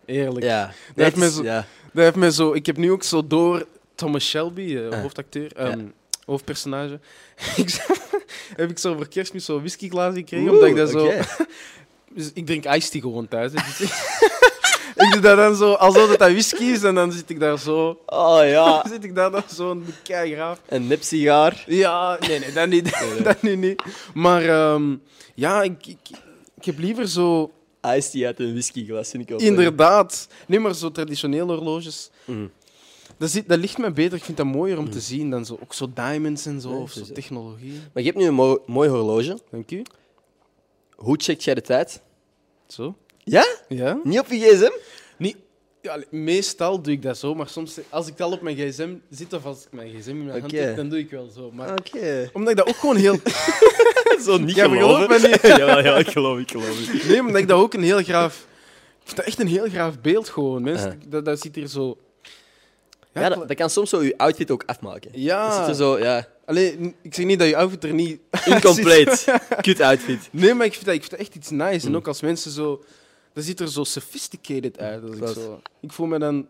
[0.06, 0.46] Eerlijk.
[0.46, 0.68] Ja.
[0.68, 1.66] heeft Net- mij zo- ja.
[1.94, 2.54] Dat heeft mij zo...
[2.54, 5.78] Ik heb nu ook zo door Thomas Shelby, eh, hoofdacteur, Ja.
[6.32, 7.00] Hoofdpersonage.
[8.62, 11.12] heb ik zo voor kerstmis zo'n whiskyglaas gekregen, Oeh, omdat ik dat zo...
[12.14, 13.52] Dus ik drink iced tea gewoon thuis.
[13.52, 13.80] Dus
[15.06, 17.60] ik doe dat dan zo, alsof het dat whisky is, en dan zit ik daar
[17.60, 18.02] zo...
[18.06, 18.86] Oh ja.
[18.90, 20.62] zit ik daar dan zo een keigraaf.
[20.68, 21.64] Een nipsigaar.
[21.68, 23.00] Ja, nee, nee, dat niet.
[23.00, 23.22] nee.
[23.22, 23.84] dat nu niet.
[24.14, 24.96] Maar ehm,
[25.36, 26.10] ja, ik, ik,
[26.58, 27.52] ik heb liever zo...
[27.82, 29.42] Tea uit een whiskyglas, vind ik ook.
[29.42, 30.28] Inderdaad.
[30.48, 32.10] Nee, maar zo traditionele horloges.
[32.26, 32.46] Mhm.
[33.22, 34.18] Dat, zit, dat ligt me beter.
[34.18, 36.80] Ik vind dat mooier om te zien dan zo, ook zo diamonds en zo, Nee,
[36.82, 37.72] of zo dus- technologie.
[37.94, 39.38] Maar je hebt nu een mo- mooi horloge.
[39.52, 39.82] Dank u.
[40.96, 42.02] Hoe checkt jij de tijd?
[42.68, 42.96] Zo.
[43.24, 43.46] Ja?
[43.68, 44.00] Ja?
[44.04, 44.72] Niet op je gsm?
[45.18, 45.36] Niet,
[45.82, 49.34] ja, meestal doe ik dat zo, maar soms als ik al op mijn gsm zit
[49.34, 51.52] of als ik mijn gsm in mijn hand heb, dan doe ik wel zo.
[51.52, 52.30] Maar Oké.
[52.34, 53.20] omdat ik dat ook gewoon heel...
[54.26, 54.68] Zo niet me
[55.28, 55.42] niet.
[55.58, 57.04] Jawel, ja, ik geloof, ik geloof.
[57.08, 58.48] Nee, omdat ik dat ook een heel graaf...
[59.02, 60.62] Ik vind dat echt een heel graaf beeld gewoon.
[60.62, 61.10] Mensen, Ah.
[61.10, 61.98] dat, dat ziet hier zo...
[63.14, 65.12] Ja, dat, dat kan soms zo je outfit ook afmaken.
[65.14, 65.48] Ja.
[65.48, 68.20] Dat zit er zo, ja, Allee, ik zeg niet dat je outfit er niet...
[68.46, 69.40] incomplete.
[69.62, 70.30] Kut outfit.
[70.32, 71.86] Nee, maar ik vind dat, ik vind dat echt iets nice.
[71.86, 71.96] En Mm.
[71.96, 72.84] ook als mensen zo...
[73.34, 75.04] Dat ziet er zo sophisticated uit.
[75.04, 76.48] Ik, zo, ik voel me dan...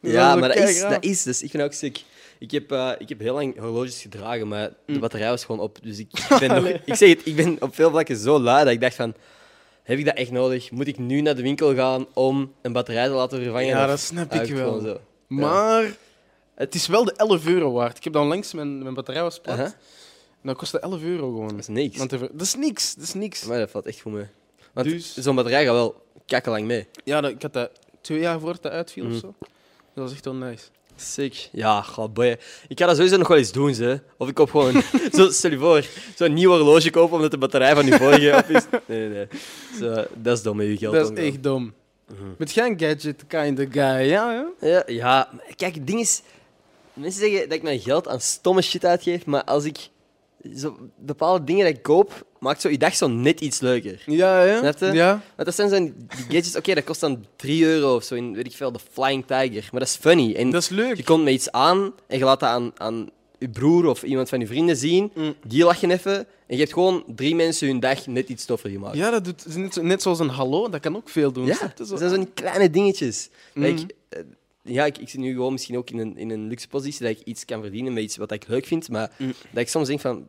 [0.00, 2.02] Ja, maar dat is, dat is, dus ik vind ook sick.
[2.38, 5.00] Ik heb, eh, ik heb heel lang horloges gedragen, maar de Mm.
[5.00, 5.78] batterij was gewoon op.
[5.82, 8.64] Dus ik, ik ben, nog, ik zeg het, ik ben op veel vlakken zo lui
[8.64, 9.14] dat ik dacht van...
[9.82, 10.70] Heb ik dat echt nodig?
[10.70, 13.66] Moet ik nu naar de winkel gaan om een batterij te laten vervangen?
[13.66, 14.80] Ja, dat snap ik wel.
[14.80, 15.00] Zo?
[15.40, 15.96] Maar
[16.54, 17.96] het is wel de 11 euro waard.
[17.96, 19.58] Ik heb dan langs mijn, mijn batterij was plat.
[19.58, 19.74] En
[20.48, 21.48] dat kostte 11 euro gewoon.
[21.48, 21.96] Dat is niks.
[21.98, 22.94] Want dat is niks.
[22.94, 23.44] Dat is niks.
[23.44, 24.26] Maar dat valt echt goed mee.
[24.72, 26.86] Want Dus- zo'n batterij gaat wel kakkelang mee.
[27.04, 27.70] Ja, dat, ik had dat
[28.00, 29.34] twee jaar voordat dat uitviel of zo.
[29.94, 30.64] Dat was echt wel nice.
[30.96, 31.48] Sick.
[31.52, 32.38] Ja, god, boy.
[32.68, 34.00] Ik ga dat sowieso nog wel eens doen, ze.
[34.16, 34.82] Of ik koop gewoon...
[35.16, 38.56] zo, stel je voor, zo'n nieuw horloge kopen omdat de batterij van die vorige op
[38.56, 38.62] is.
[38.86, 39.26] Nee, nee, nee.
[39.78, 41.24] Zo, dat is dom met je geld dat is omgaan.
[41.24, 41.72] echt dom.
[42.12, 42.30] Mhm.
[42.38, 44.82] Met geen gadget kind of guy, ja, ja.
[44.86, 46.22] Ja, kijk, het ding is...
[46.92, 49.88] Mensen zeggen dat ik mijn geld aan stomme shit uitgeef, maar als ik
[50.56, 54.02] zo bepaalde dingen dat ik koop, maakt zo je dag zo net iets leuker.
[54.06, 54.58] Ja, ja.
[54.58, 54.86] Snap je?
[54.86, 55.10] Ja.
[55.36, 55.94] Want dat zijn zo die
[56.28, 59.26] gadgets, oké, dat kost dan 3 euro of zo in, weet ik veel, de Flying
[59.26, 59.68] Tiger.
[59.70, 60.34] Maar dat is funny.
[60.34, 60.96] En Dat is leuk.
[60.96, 64.28] je komt met iets aan en je laat dat aan, aan je broer of iemand
[64.28, 65.10] van je vrienden zien.
[65.14, 65.34] Mm.
[65.46, 66.26] Die lachen even.
[66.52, 68.96] En je hebt gewoon drie mensen hun dag net iets toffer gemaakt.
[68.96, 71.46] Ja, dat doet, is net, zo- net zoals een hallo, dat kan ook veel doen.
[71.46, 71.84] Ja, snap je?
[71.86, 73.28] dat zijn zo'n kleine dingetjes.
[73.54, 73.76] Dat Mhm.
[73.76, 74.20] ik, eh,
[74.62, 77.10] ja, ik, ik zit nu gewoon misschien ook in een, in een luxe positie dat
[77.18, 78.88] ik iets kan verdienen met iets wat ik leuk vind.
[78.88, 79.32] Maar Mm.
[79.50, 80.28] dat ik soms denk van,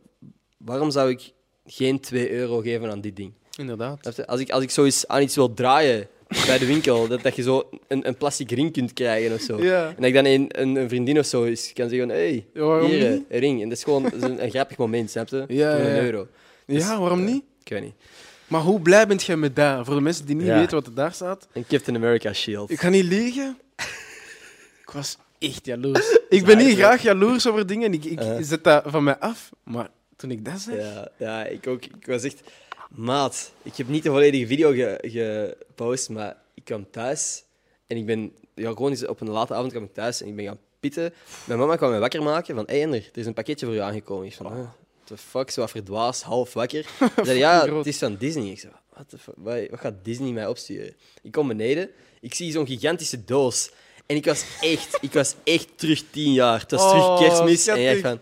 [0.56, 1.32] waarom zou ik
[1.66, 3.32] geen 2 euro geven aan dit ding?
[3.58, 4.26] Inderdaad.
[4.26, 6.08] Als ik, als ik zoiets aan iets wil draaien
[6.46, 9.62] bij de winkel, dat, dat je zo een, een plastic ring kunt krijgen of zo.
[9.62, 9.86] Ja.
[9.88, 12.46] En dat ik dan een, een, een vriendin of zo is, kan zeggen: hé, hey,
[12.54, 13.22] Ja, hier, niet?
[13.28, 13.62] een ring.
[13.62, 15.44] En dat is gewoon dat is een, een grappig moment, snap je?
[15.48, 16.26] Ja, Voor een euro.
[16.66, 17.42] Dus, Ja, waarom eh, niet?
[17.64, 17.94] Ik weet niet.
[18.46, 19.86] Maar hoe blij bent jij met dat?
[19.86, 21.48] Voor de mensen die niet weten wat er daar staat.
[21.52, 22.70] Een Captain America shield.
[22.70, 23.58] Ik ga niet liegen.
[24.86, 26.18] Ik was echt jaloers.
[26.28, 27.92] Ik ben niet graag jaloers over dingen.
[27.92, 28.36] Ik, ik Uh.
[28.40, 29.50] zet dat van mij af.
[29.62, 30.74] Maar toen ik dat zeg...
[30.76, 31.84] Ja, ja, ik ook.
[31.84, 32.40] Ik was echt...
[32.94, 37.44] Maat, ik heb niet de volledige video ge- gepost, maar ik kwam thuis
[37.86, 38.32] en ik ben...
[38.54, 41.12] Ja, gewoon eens op een late avond kwam ik thuis en ik ben gaan pitten.
[41.44, 42.64] Mijn mama kwam mij wakker maken van...
[42.66, 44.26] Hey, Ender, er is een pakketje voor je aangekomen.
[44.26, 44.46] Ik van...
[44.46, 44.66] Oh, what
[45.04, 46.82] the fuck, zo wat verdwaasd, half wakker.
[46.98, 48.50] Ze zei, ja, het is van Disney.
[48.50, 50.94] Ik zei, what the fuck, wat, wat gaat Disney mij opsturen?
[51.22, 51.90] Ik kom beneden,
[52.20, 53.70] ik zie zo'n gigantische doos.
[54.06, 56.60] En ik was echt, ik was echt terug tien jaar.
[56.60, 57.66] Het was Oh, terug kerstmis.
[57.66, 58.00] En schattig.
[58.00, 58.18] van...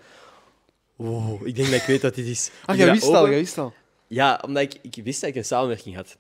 [0.97, 2.51] Wow, ik denk dat ik weet wat dit is.
[2.64, 3.73] Ah, jij wist al, jij wist al.
[4.14, 6.16] Ja, omdat ik, ik wist dat ik een samenwerking had.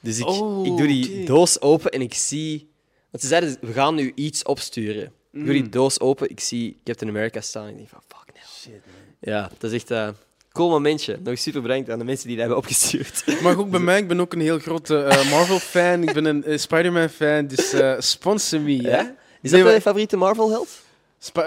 [0.00, 2.68] Dus ik, Oh, ik doe die doos open en ik zie...
[3.10, 5.02] Want ze zeiden, we gaan nu iets opsturen.
[5.04, 5.50] Ik doe Mm.
[5.62, 7.64] die doos open, ik zie Captain America staan.
[7.64, 8.40] En ik denk van, fuck no.
[8.60, 9.32] Shit, man.
[9.34, 10.14] Ja, dat is echt een
[10.52, 11.18] cool momentje.
[11.22, 13.40] Nog super bedankt aan de mensen die dat hebben opgestuurd.
[13.42, 16.02] Maar ook bij mij, ik ben ook een heel grote eh, Marvel-fan.
[16.02, 18.76] Ik ben een eh, Spider-Man-fan, dus eh sponsor me.
[18.82, 18.90] hè?
[18.90, 19.00] Ja?
[19.00, 20.68] Is Nee, dat maar- je favoriete Marvel-held?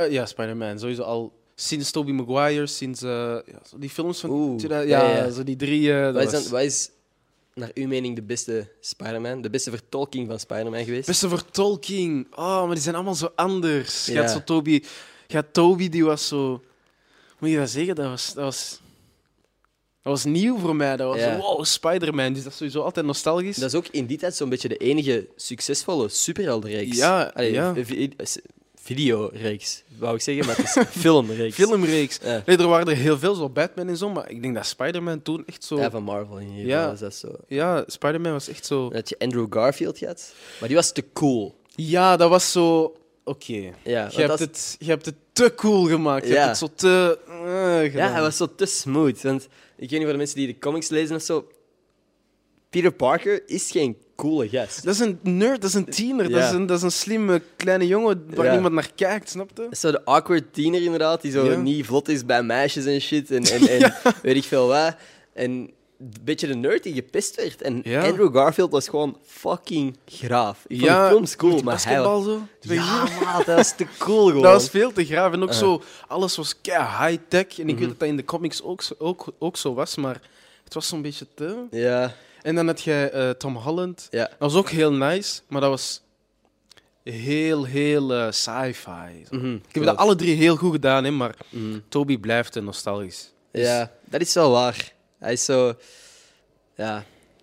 [0.10, 0.80] Ja, Spider-Man.
[0.80, 3.10] Sowieso al sinds Tobey Maguire, sinds eh,
[3.46, 4.30] ja, zo die films van...
[4.30, 5.32] Oeh, 2000 ja, ja, ja.
[5.32, 5.92] zo die drie...
[5.92, 6.90] dat Wat is, was- dan, wat is,
[7.54, 9.42] naar uw mening, de beste Spider-Man?
[9.42, 11.08] De beste vertolking van Spider-Man geweest?
[11.08, 12.28] Beste vertolking.
[12.36, 14.06] Oh, maar die zijn allemaal zo anders.
[14.06, 14.28] Ja.
[14.28, 14.84] zo Toby...
[15.28, 16.64] Had Toby, die was zo...
[17.40, 17.96] Moet je dat zeggen?
[17.96, 18.34] Dat was...
[18.34, 18.80] Dat was,
[20.02, 20.96] dat was nieuw voor mij.
[20.98, 21.38] Dat was Ja.
[21.38, 22.34] wow, Spider-Man.
[22.34, 23.56] Dus dat is sowieso altijd nostalgisch.
[23.58, 26.98] Dat is ook in die tijd zo'n beetje de enige succesvolle superheldenreeks.
[26.98, 27.74] Ja, Allee, ja.
[28.90, 31.56] Vi- vi- Videoreeks, wou ik zeggen, maar het is filmreeks.
[31.56, 32.20] Filmreeks.
[32.24, 32.44] Ja.
[32.46, 35.22] Nee, er waren er heel veel, zo Batman en zo, maar ik denk dat Spider-Man
[35.22, 35.78] toen echt zo...
[35.80, 36.92] Ja, van Marvel in ieder Ja.
[36.92, 37.36] is dat zo.
[37.48, 38.94] Ja, Spider-Man was echt zo...
[38.94, 41.56] Had je Andrew Garfield gehad, maar die was te cool.
[41.76, 42.94] Ja, dat was zo...
[43.24, 43.54] Oké.
[43.54, 46.28] Ja, Je, hebt dat- het, je hebt het te cool gemaakt.
[46.28, 46.46] Je Ja.
[46.46, 47.20] hebt het zo te...
[47.28, 49.22] eh, ja, hij was zo te smooth.
[49.22, 49.44] Want
[49.78, 51.48] ik weet niet voor de mensen die de comics lezen of zo.
[52.70, 54.84] Peter Parker is geen coole gast.
[54.84, 56.30] Dat is een nerd, dat is een tiener.
[56.32, 58.52] Dat, is een, dat is een slimme kleine jongen waar Ja.
[58.52, 59.56] niemand naar kijkt, snap je?
[59.64, 61.56] Dat is zo de awkward tiener inderdaad, die zo Ja.
[61.58, 63.32] niet vlot is bij meisjes en shit.
[63.32, 64.96] En, en, en weet ik veel wat.
[65.34, 67.62] En een beetje de nerd die gepest werd.
[67.62, 67.76] En.
[67.86, 70.64] Andrew Garfield was gewoon fucking graaf.
[70.68, 72.24] Ik vond Ja, films cool, maar hij was...
[72.26, 72.42] zo.
[72.60, 74.42] Ja, maat, dat was te cool gewoon.
[74.42, 75.34] Dat was veel te graaf.
[75.34, 75.56] En ook Uh.
[75.56, 77.60] zo, alles was kei high-tech.
[77.60, 77.80] En ik Mhm.
[77.80, 80.22] weet dat dat in de comics ook zo, ook, ook zo was, maar
[80.64, 81.56] het was zo'n beetje te...
[81.72, 84.08] Ja, En dan had jij eh, Tom Holland.
[84.12, 84.26] ja.
[84.28, 86.02] Dat was ook heel nice, maar dat was
[87.04, 89.26] heel, heel eh, sci-fi.
[89.30, 89.88] Mhm, Ik heb klopt.
[89.88, 91.80] dat alle drie heel goed gedaan, hè, maar Mhm.
[91.90, 93.32] Toby blijft eh, nostalgisch.
[93.52, 94.94] Dus- Ja, dat is wel waar.
[95.20, 95.74] Hij is zo...
[96.76, 96.96] Ja,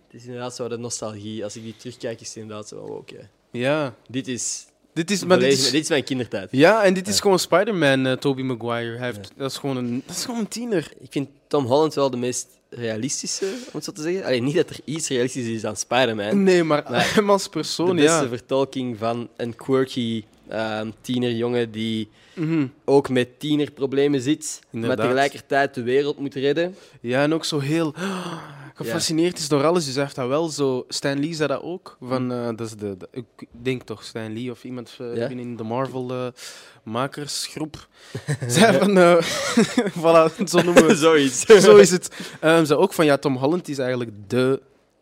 [0.07, 1.45] het is inderdaad zo de nostalgie.
[1.45, 2.77] Als ik die terugkijk, is het inderdaad zo...
[2.77, 4.67] oh, Oké, Ja, dit is...
[4.93, 6.49] dit is, maar dit is, dit is mijn kindertijd.
[6.53, 8.97] ja, en dit is gewoon Spider-Man, eh Tobey Maguire.
[8.97, 10.93] Hij heeft, dat, is gewoon een, dat is gewoon een tiener.
[10.99, 14.25] Ik vind Tom Holland wel de meest realistische, om het zo te zeggen.
[14.25, 16.43] Allee, niet dat er iets realistisch is aan Spider-Man.
[16.43, 18.29] Nee, maar Maar hem als De persoon, beste ja.
[18.29, 22.67] vertolking van een quirky ehm, tienerjongen die Mhm.
[22.85, 24.97] ook met tienerproblemen zit, Inderdaad.
[24.99, 26.75] maar tegelijkertijd de wereld moet redden.
[27.01, 27.95] Ja, en ook zo heel
[28.75, 29.85] gefascineerd is door alles.
[29.85, 30.85] Dus hij heeft dat wel zo.
[30.89, 31.97] Stan Lee zei dat ook.
[32.03, 35.27] Van, eh, dat is de, de- ik denk toch Stan Lee of iemand eh, Ja.
[35.29, 37.89] binnen de Marvel-makersgroep.
[38.47, 38.99] zei van.
[38.99, 39.17] eh
[40.03, 40.95] voilà, zo noemen we.
[41.07, 41.41] Zoiets.
[41.47, 42.11] zo is het.
[42.41, 44.61] Ehm zei ook van ja, Tom Holland is eigenlijk de,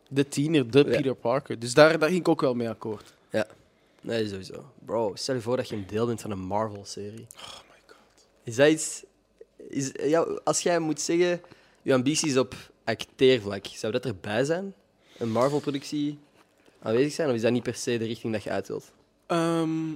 [0.08, 0.84] de tiener, de Ja.
[0.84, 1.58] Peter Parker.
[1.58, 3.12] Dus daar, daar ging ik ook wel mee akkoord.
[4.04, 4.64] Nee, sowieso.
[4.84, 7.26] Bro, stel je voor dat je een deel bent van een Marvel-serie.
[7.36, 8.26] Oh my god.
[8.42, 9.02] Is dat iets...
[9.68, 11.40] Is, ja, als jij moet zeggen,
[11.82, 14.74] je ambities op acteervlak, zou dat erbij zijn?
[15.18, 16.18] Een Marvel-productie
[16.82, 17.28] aanwezig zijn?
[17.28, 18.92] Of is dat niet per se de richting dat je uit wilt?
[19.26, 19.94] Ehm,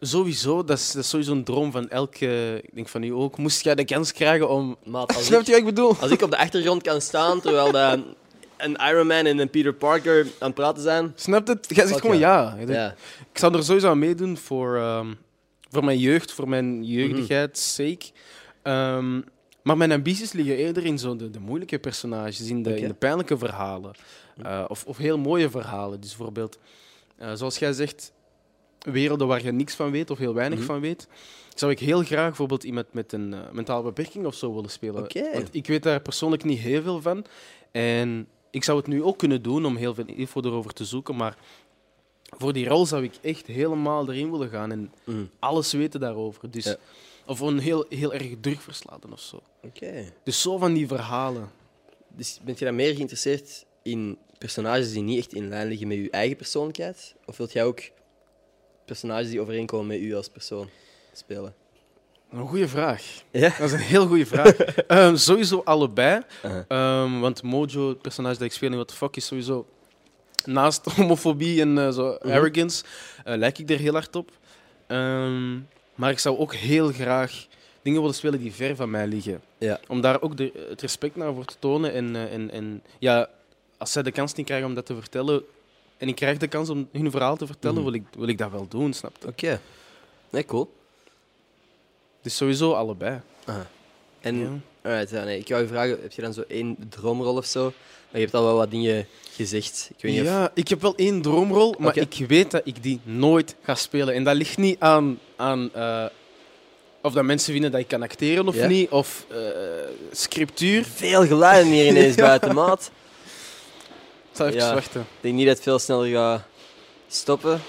[0.00, 2.60] sowieso, dat is, dat is sowieso een droom van elke.
[2.62, 3.38] Ik denk van u ook.
[3.38, 4.76] Moest jij de kans krijgen om.
[4.84, 5.96] Maat, als Snap ik, je wat ik bedoel?
[6.00, 8.02] als ik op de achtergrond kan staan terwijl de,
[8.64, 11.12] een Iron Man en een Peter Parker aan het praten zijn...
[11.14, 11.66] Snap het?
[11.68, 12.56] Jij zegt Fuck gewoon ja.
[12.66, 12.94] Ja.
[13.32, 15.06] Ik zou er sowieso aan meedoen voor, ehm,
[15.70, 18.04] voor mijn jeugd, voor mijn jeugdigheid, sake.
[18.62, 19.20] Ehm,
[19.62, 22.78] maar mijn ambities liggen eerder in zo de, de moeilijke personages, in de, Oké.
[22.78, 23.92] in de pijnlijke verhalen.
[24.42, 26.00] Eh, of, of heel mooie verhalen.
[26.00, 26.58] Dus bijvoorbeeld,
[27.16, 28.12] eh, zoals jij zegt,
[28.78, 30.66] werelden waar je niks van weet of heel weinig Mhm.
[30.66, 31.08] van weet.
[31.54, 34.94] Zou ik heel graag bijvoorbeeld iemand met een eh, mentale beperking of zo willen spelen.
[35.32, 37.24] Want ik weet daar persoonlijk niet heel veel van.
[37.72, 41.16] En ik zou het nu ook kunnen doen om heel veel info erover te zoeken,
[41.16, 41.36] maar
[42.22, 45.30] voor die rol zou ik echt helemaal erin willen gaan en Mm.
[45.38, 46.50] alles weten daarover.
[46.50, 46.76] Dus, Ja.
[47.26, 49.42] Of een heel, heel erg drugversladen of zo.
[49.62, 50.12] Oké.
[50.24, 51.50] Dus zo van die verhalen.
[52.08, 55.96] Dus bent je dan meer geïnteresseerd in personages die niet echt in lijn liggen met
[55.96, 57.14] je eigen persoonlijkheid?
[57.26, 57.80] Of wilt jij ook
[58.84, 60.68] personages die overeenkomen met u als persoon
[61.12, 61.54] spelen?
[62.32, 63.02] Een goede vraag.
[63.30, 63.48] Ja?
[63.58, 64.56] Dat is een heel goede vraag.
[64.86, 66.20] Ehm, sowieso allebei.
[66.68, 69.66] Ehm, want Mojo, het personage dat ik speel in What the Fuck, is sowieso
[70.44, 72.32] naast homofobie en eh, zo Mhm.
[72.32, 72.84] arrogance,
[73.24, 74.30] eh, lijk ik er heel hard op.
[74.86, 75.58] Ehm,
[75.94, 77.46] maar ik zou ook heel graag
[77.82, 79.40] dingen willen spelen die ver van mij liggen.
[79.58, 79.80] Ja.
[79.88, 81.92] Om daar ook de, het respect naar voor te tonen.
[81.92, 83.28] En, eh, en, en ja,
[83.78, 85.42] als zij de kans niet krijgen om dat te vertellen,
[85.96, 87.84] en ik krijg de kans om hun verhaal te vertellen, Mhm.
[87.84, 89.28] wil, ik, wil ik dat wel doen, snap je?
[89.28, 89.60] Oké.
[90.30, 90.78] Nee, cool.
[92.22, 93.20] Dus sowieso allebei.
[93.48, 93.64] Uh-huh.
[94.20, 94.48] En Ja.
[94.90, 97.62] alright, ja, nee, ik wou je vragen, heb je dan zo één droomrol of zo?
[98.10, 99.90] Maar je hebt al wel wat dingen gezegd.
[99.96, 100.26] Ik weet niet of...
[100.26, 104.14] Ja, ik heb wel één droomrol, maar ik weet dat ik die nooit ga spelen.
[104.14, 106.04] En dat ligt niet aan, aan, eh,
[107.02, 108.66] Of dat mensen vinden dat ik kan acteren of Ja.
[108.66, 108.90] niet.
[108.90, 109.36] Of eh,
[110.12, 110.84] scriptuur.
[110.84, 112.90] Veel geluiden hier ineens buiten, maat.
[114.30, 114.74] Ik zal even Ja.
[114.74, 115.00] wachten.
[115.00, 116.42] Ik denk niet dat het veel sneller gaat
[117.08, 117.60] stoppen.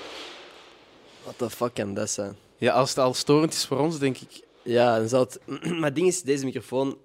[1.24, 2.36] What the fuck kan dat zijn?
[2.62, 4.42] Ja, als het al storend is voor ons, denk ik.
[4.62, 5.40] Ja, dan zal het...
[5.80, 6.98] maar het ding is, deze microfoon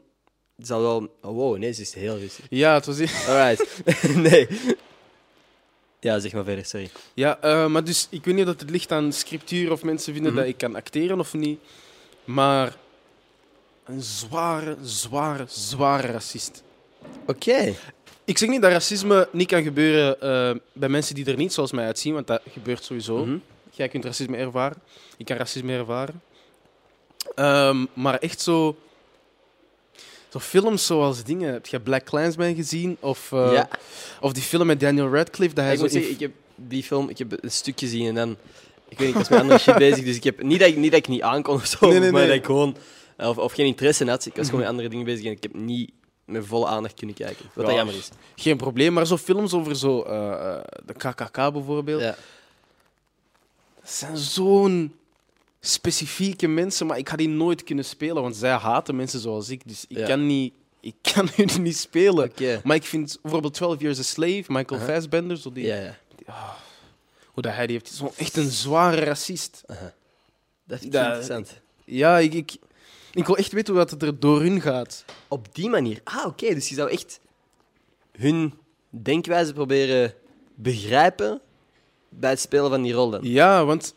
[0.59, 0.96] zal wel...
[1.22, 2.44] Oh, wow, nee, ze is heel rustig.
[2.50, 2.98] Ja, het was...
[3.28, 3.82] Alright.
[4.30, 4.48] nee.
[6.00, 6.90] Ja, zeg maar verder, sorry.
[7.14, 10.32] Ja, eh, maar dus ik weet niet of het ligt aan scriptuur of mensen vinden
[10.32, 10.40] Mhm.
[10.40, 11.61] dat ik kan acteren of niet.
[12.24, 12.76] Maar
[13.84, 16.62] een zware, zware, zware racist.
[17.26, 17.74] Oké.
[18.24, 21.72] Ik zeg niet dat racisme niet kan gebeuren eh, bij mensen die er niet zoals
[21.72, 23.24] mij uitzien, want dat gebeurt sowieso.
[23.24, 23.36] Mhm.
[23.76, 24.76] Jij kunt racisme ervaren,
[25.16, 26.22] ik kan racisme ervaren.
[27.34, 28.76] Ehm, maar echt zo,
[30.28, 31.52] zo films zoals dingen.
[31.52, 32.96] Heb je Black Klansman gezien?
[33.00, 33.68] Of, eh, ja.
[34.20, 35.54] of die film met Daniel Radcliffe?
[35.54, 37.86] Dat hij ik zo moet in- zeggen, ik heb die film ik heb een stukje
[37.86, 38.36] gezien en dan...
[38.88, 40.42] Ik weet niet, ik was met andere shit bezig, dus ik heb...
[40.42, 42.28] Niet dat ik niet, dat ik niet aankon of zo, Nee, nee, maar nee.
[42.30, 42.76] dat ik gewoon...
[43.18, 44.26] Of, of geen interesse in had.
[44.26, 45.90] Ik was gewoon met andere dingen bezig en ik heb niet
[46.24, 47.44] met volle aandacht kunnen kijken.
[47.44, 47.70] Wat Ja.
[47.70, 48.08] dat jammer is.
[48.36, 52.00] Geen probleem, maar zo films over zo, eh, eh, de KKK bijvoorbeeld.
[52.00, 52.16] Ja.
[53.87, 54.95] Dat zijn zo'n
[55.61, 59.62] specifieke mensen, maar ik ga die nooit kunnen spelen, want zij haten mensen zoals ik.
[59.68, 60.07] Dus ik Ja.
[60.07, 62.32] kan niet, ik kan hun niet spelen.
[62.64, 64.93] Maar ik vind bijvoorbeeld 12 Years a Slave, Michael Aha.
[64.93, 66.57] Fassbender, zo die, Ja, ja.
[67.32, 69.62] hoe dat hij die heeft, is zo echt een zware racist.
[70.64, 71.61] Dat is interessant.
[71.84, 72.57] Ja, ik, ik,
[73.12, 75.05] ik wil echt weten hoe dat het er door hun gaat.
[75.28, 76.01] Op die manier.
[76.05, 76.55] Ah, oké.
[76.55, 77.20] Dus je zou echt
[78.12, 78.55] hun
[78.91, 80.14] denkwijze proberen
[80.55, 81.41] begrijpen
[82.18, 83.20] bij het spelen van die rol dan.
[83.22, 83.94] Ja, want,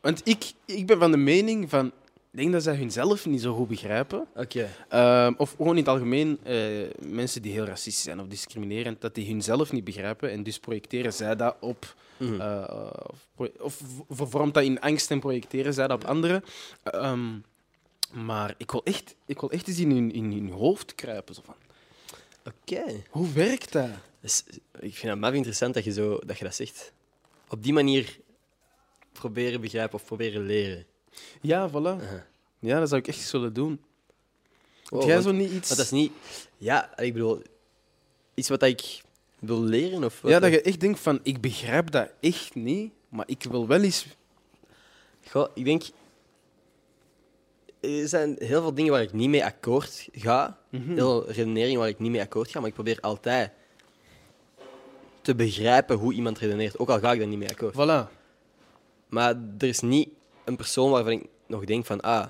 [0.00, 3.54] want ik, ik ben van de mening van, ik denk dat zij hunzelf niet zo
[3.54, 4.26] goed begrijpen.
[4.36, 4.68] Oké.
[4.88, 6.56] Ehm, of gewoon in het algemeen eh,
[6.98, 11.12] mensen die heel racistisch zijn of discriminerend, dat die hunzelf niet begrijpen en dus projecteren
[11.12, 12.40] zij dat op, Mhm.
[12.40, 12.90] eh,
[13.58, 16.44] of, of vervormt dat in angst en projecteren zij dat op anderen.
[16.82, 17.28] Ehm,
[18.12, 21.34] maar ik wil echt, ik wil echt eens in hun, in hun hoofd kruipen.
[21.34, 21.54] Zo van,
[22.44, 22.82] Oké.
[23.10, 23.88] hoe werkt dat?
[24.20, 24.44] Dus,
[24.80, 26.92] ik vind het maf interessant dat je, zo, dat je dat zegt.
[27.48, 28.18] Op die manier
[29.12, 30.86] proberen begrijpen of proberen leren.
[31.40, 32.04] Ja, voilà.
[32.58, 33.80] Ja, dat zou ik echt willen doen.
[34.82, 35.68] Heb Oh, jij want- zo niet iets...
[35.68, 36.12] Dat is niet...
[36.58, 37.42] Ja, ik bedoel...
[38.34, 39.02] Iets wat ik
[39.38, 40.30] wil leren of wat?
[40.30, 43.82] Ja, dat je echt denkt van, ik begrijp dat echt niet, maar ik wil wel
[43.82, 44.06] eens...
[45.28, 45.82] Goh, ik denk...
[47.80, 50.58] Er zijn heel veel dingen waar ik niet mee akkoord ga.
[50.70, 50.92] Mhm.
[50.94, 52.58] Heel veel redeneringen waar ik niet mee akkoord ga.
[52.58, 53.52] Maar ik probeer altijd
[55.24, 56.78] te begrijpen hoe iemand redeneert.
[56.78, 57.74] Ook al ga ik daar niet mee akkoord.
[57.74, 58.10] Voilà.
[59.08, 60.08] Maar er is niet
[60.44, 62.00] een persoon waarvan ik nog denk van...
[62.00, 62.26] Ah,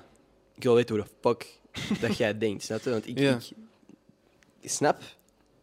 [0.54, 1.58] ik wil weten hoe de fuck
[2.00, 2.62] dat jij denkt.
[2.64, 2.90] Snap je?
[2.90, 3.38] Want ik, Ja.
[4.60, 5.02] ik snap,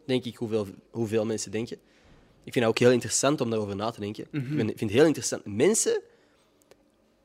[0.06, 1.78] denk ik, hoeveel, hoeveel mensen denken.
[2.44, 4.28] Ik vind het ook heel interessant om daarover na te denken.
[4.32, 4.60] Mhm.
[4.60, 5.46] Ik ik vind het heel interessant.
[5.46, 6.02] Mensen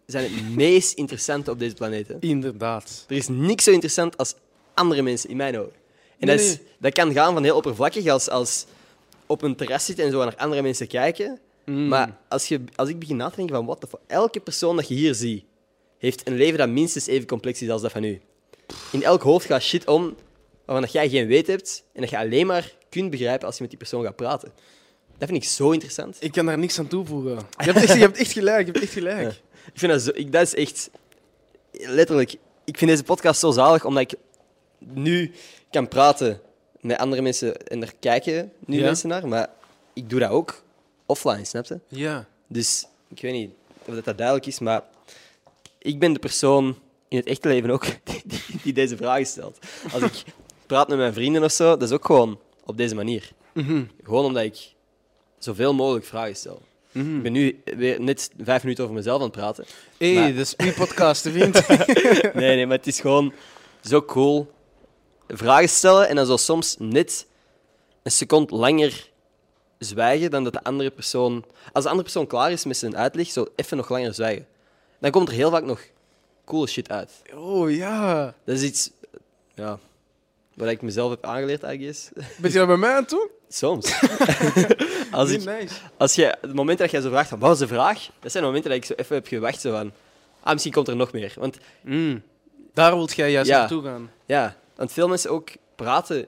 [0.07, 2.09] zijn het meest interessante op deze planeet.
[2.09, 2.15] hè.
[2.21, 3.05] Inderdaad.
[3.09, 4.35] Er is niks zo interessant als
[4.75, 5.73] andere mensen, in mijn ogen.
[6.19, 6.67] En Nee, dat, is, nee.
[6.79, 8.67] dat kan gaan van heel oppervlakkig, als, als
[9.27, 11.41] op een terras zitten en zo naar andere mensen kijken.
[11.65, 11.89] Mm.
[11.89, 14.77] Maar als, je, als ik begin na te denken van wat de fuck, elke persoon
[14.77, 15.45] dat je hier ziet,
[15.99, 18.21] heeft een leven dat minstens even complex is als dat van u.
[18.93, 20.15] In elk hoofd gaat shit om
[20.65, 23.61] waarvan dat jij geen weet hebt en dat je alleen maar kunt begrijpen als je
[23.61, 24.53] met die persoon gaat praten.
[25.19, 26.17] Dat vind ik zo interessant.
[26.21, 27.35] Ik kan daar niks aan toevoegen.
[27.35, 29.41] Je hebt echt, je hebt echt gelijk, je hebt echt gelijk.
[29.67, 29.73] Ja.
[29.73, 30.11] Ik vind dat zo...
[30.15, 30.91] Ik, dat is echt...
[31.73, 34.19] Letterlijk, ik vind deze podcast zo zalig, omdat ik
[34.79, 35.33] nu
[35.71, 36.41] kan praten
[36.87, 38.85] met andere mensen en er kijken nu Ja.
[38.85, 39.49] mensen naar, maar
[39.93, 40.63] ik doe dat ook
[41.07, 41.79] offline, snap je?
[41.89, 42.27] Ja.
[42.47, 43.51] Dus ik weet niet
[43.85, 44.83] of dat, dat duidelijk is, maar
[45.79, 46.79] ik ben de persoon
[47.09, 49.59] in het echte leven ook die, die, die deze vragen stelt.
[49.93, 50.23] Als ik
[50.67, 53.31] praat met mijn vrienden of zo, dat is ook gewoon op deze manier.
[53.53, 53.85] Mhm.
[54.05, 54.73] Gewoon omdat ik
[55.39, 56.63] zoveel mogelijk vragen stel.
[56.93, 57.17] Mhm.
[57.17, 59.65] Ik ben nu weer net vijf minuten over mezelf aan het praten.
[59.99, 61.69] Hé, Maar- dat is uw podcast, vriend.
[62.35, 63.33] Nee, nee, maar het is gewoon
[63.85, 64.51] zo cool.
[65.29, 67.27] Vragen stellen en dan zo soms net
[68.03, 69.11] een seconde langer
[69.79, 71.45] zwijgen dan dat de andere persoon...
[71.73, 74.47] Als de andere persoon klaar is met zijn uitleg, zo even nog langer zwijgen.
[74.99, 75.81] Dan komt er heel vaak nog
[76.45, 77.11] coole shit uit.
[77.35, 78.35] Oh ja.
[78.45, 78.91] Dat is iets...
[79.55, 79.79] Ja,
[80.55, 82.09] wat ik mezelf heb aangeleerd, I guess.
[82.39, 83.31] Ben je dat bij mij aan toe?
[83.49, 83.93] Soms.
[85.11, 85.75] als, Nee, ik, nice.
[85.97, 86.37] als je...
[86.41, 88.09] Het moment dat jij zo vraagt van, wat was de vraag?
[88.21, 89.93] Dat zijn de momenten dat ik zo even heb gewacht, zo van...
[90.41, 91.33] Ah, misschien komt er nog meer.
[91.39, 92.23] Want Mm.
[92.75, 93.59] Daar wilt jij juist Ja.
[93.59, 94.11] naartoe gaan.
[94.27, 96.27] Ja, want veel mensen ook praten.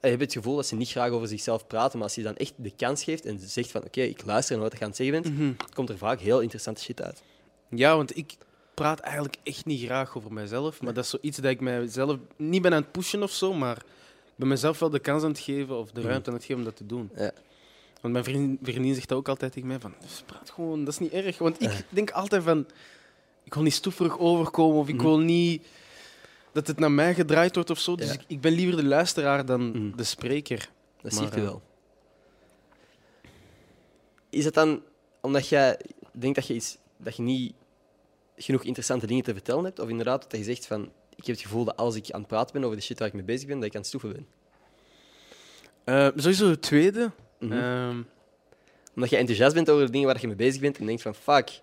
[0.00, 2.36] Je hebt het gevoel dat ze niet graag over zichzelf praten, maar als je dan
[2.36, 4.96] echt de kans geeft en zegt van oké, ik luister naar wat je aan het
[4.96, 5.52] zeggen bent, Mhm.
[5.74, 7.22] komt er vaak heel interessante shit uit.
[7.68, 8.36] Ja, want ik
[8.74, 10.82] praat eigenlijk echt niet graag over mezelf.
[10.82, 13.76] Maar dat is zoiets dat ik mijzelf niet ben aan het pushen of zo, maar
[13.76, 16.08] ik ben mezelf wel de kans aan het geven of de Mhm.
[16.08, 17.10] ruimte aan het geven om dat te doen.
[17.16, 17.30] Ja.
[18.00, 20.92] Want mijn vriendin, vriendin zegt dat ook altijd tegen mij van, "Dus praat gewoon, dat
[20.94, 21.38] is niet erg.
[21.38, 22.66] Want ik denk altijd van,
[23.44, 25.04] ik wil niet stoeverig overkomen of ik Mhm.
[25.04, 25.66] wil niet
[26.54, 27.96] dat het naar mij gedraaid wordt of zo.
[27.96, 28.12] Dus Ja.
[28.12, 29.96] ik, ik ben liever de luisteraar dan Mhm.
[29.96, 30.58] de spreker.
[31.02, 31.62] Dat Maar, zie je eh, wel.
[34.30, 34.82] Is het dan
[35.20, 35.80] omdat jij
[36.12, 37.54] denkt dat je, iets, dat je niet
[38.36, 39.78] genoeg interessante dingen te vertellen hebt?
[39.78, 40.82] Of inderdaad dat je zegt van,
[41.16, 43.08] ik heb het gevoel dat als ik aan het praten ben over de shit waar
[43.08, 44.26] ik mee bezig ben, dat ik aan het stoeven ben?
[45.84, 47.10] Eh, sowieso het tweede.
[47.38, 47.52] Mhm.
[47.52, 48.02] Ehm,
[48.94, 51.14] Omdat je enthousiast bent over de dingen waar je mee bezig bent en denkt van,
[51.14, 51.60] fuck,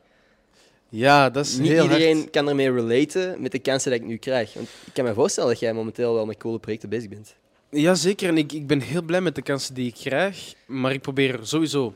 [0.94, 2.30] ja, dat is niet heel iedereen hard.
[2.30, 4.54] kan ermee relaten met de kansen die ik nu krijg.
[4.54, 7.36] Want ik kan me voorstellen dat jij momenteel wel met coole projecten bezig bent.
[7.70, 10.54] Jazeker, en ik, ik ben heel blij met de kansen die ik krijg.
[10.68, 11.94] Maar ik probeer er sowieso,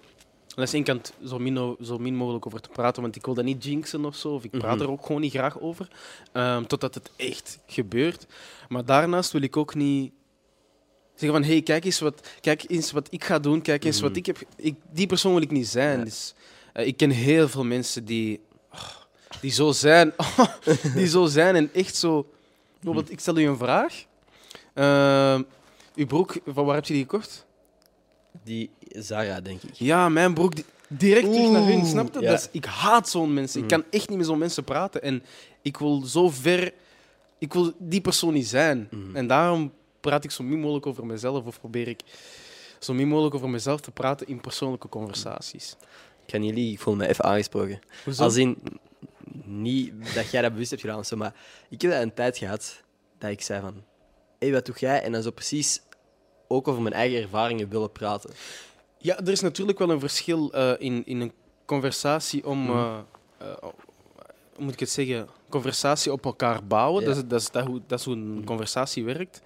[0.56, 3.02] aan de ene kant, zo min, zo min mogelijk over te praten.
[3.02, 4.30] Want ik wil dat niet jinxen of zo.
[4.34, 4.84] Of ik praat Mhm.
[4.84, 5.88] er ook gewoon niet graag over.
[6.32, 8.26] ehm, totdat het echt gebeurt.
[8.70, 10.12] Maar daarnaast wil ik ook niet
[11.16, 11.50] zeggen van...
[11.50, 13.62] hey, kijk eens wat, kijk eens wat ik ga doen.
[13.62, 14.08] Kijk eens Mhm.
[14.08, 14.38] wat ik heb...
[14.56, 15.98] Ik, die persoon wil ik niet zijn.
[16.00, 16.04] Ja.
[16.06, 16.34] Dus,
[16.74, 18.40] eh, ik ken heel veel mensen die...
[19.42, 20.14] die zo zijn.
[20.96, 22.26] die zo zijn en echt zo...
[22.80, 24.04] Bijvoorbeeld, ik stel u een vraag.
[24.74, 25.42] Ehm,
[25.96, 27.46] uw broek, van waar heb je die gekocht?
[28.44, 29.74] Die Zara, denk ik.
[29.74, 32.20] Ja, mijn broek di- direct terug naar hun, snap je?
[32.20, 32.30] ja.
[32.30, 33.62] Dat is- ik haat zo'n mensen.
[33.64, 33.80] Ik Mhm.
[33.82, 35.02] kan echt niet met zo'n mensen praten.
[35.02, 35.24] En
[35.62, 36.74] ik wil zo ver...
[37.38, 38.88] Ik wil die persoon niet zijn.
[38.92, 39.16] Mhm.
[39.16, 41.46] En daarom praat ik zo min mogelijk over mezelf.
[41.46, 42.00] Of probeer ik
[42.80, 45.76] zo min mogelijk over mezelf te praten in persoonlijke conversaties.
[46.26, 47.80] Ik kan jullie, ik voel me even aangesproken.
[48.04, 48.24] Hoezo?
[48.24, 48.58] Als in,
[49.44, 51.34] niet dat jij dat bewust hebt gedaan of zo, maar
[51.70, 52.84] ik heb dat een tijd gehad
[53.18, 53.82] dat ik zei van, hé,
[54.40, 55.02] hey, wat doe jij?
[55.02, 55.82] En dan zo precies
[56.48, 58.30] ook over mijn eigen ervaringen willen praten.
[58.98, 61.32] Ja, er is natuurlijk wel een verschil eh, in, in een
[61.66, 62.60] conversatie om...
[62.60, 63.04] Mhm.
[64.54, 65.28] hoe moet ik het zeggen?
[65.50, 67.02] Conversatie op elkaar bouwen.
[67.02, 67.08] Ja.
[67.08, 69.42] Dat, is, dat, is, dat, hoe, dat is hoe een conversatie werkt.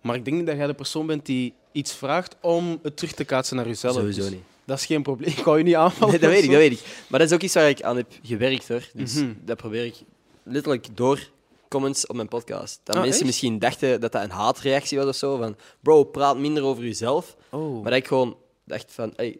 [0.00, 3.12] Maar ik denk niet dat jij de persoon bent die iets vraagt om het terug
[3.12, 3.94] te kaatsen naar jezelf.
[3.94, 4.42] Sowieso Dus niet.
[4.68, 5.30] Dat is geen probleem.
[5.36, 6.10] Ik wou je niet aanvallen.
[6.10, 7.04] Nee, dat weet ik, dat weet ik.
[7.08, 8.88] Maar dat is ook iets waar ik aan heb gewerkt, hoor.
[8.94, 9.32] Dus Mhm.
[9.44, 9.94] dat probeer ik
[10.42, 11.30] letterlijk door
[11.68, 12.80] comments op mijn podcast.
[12.84, 13.26] Dat Ah, mensen echt?
[13.30, 17.36] misschien dachten dat dat een haatreactie was of zo, van bro, praat minder over jezelf.
[17.50, 17.82] Oh.
[17.82, 19.38] Maar dat ik gewoon dacht van, hey,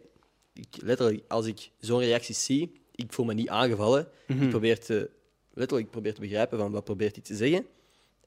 [0.53, 4.07] ik, letterlijk, als ik zo'n reactie zie, ik voel me niet aangevallen.
[4.27, 4.43] Mhm.
[4.43, 5.09] Ik probeer te,
[5.53, 7.65] letterlijk, probeer te begrijpen van wat probeert hij te zeggen.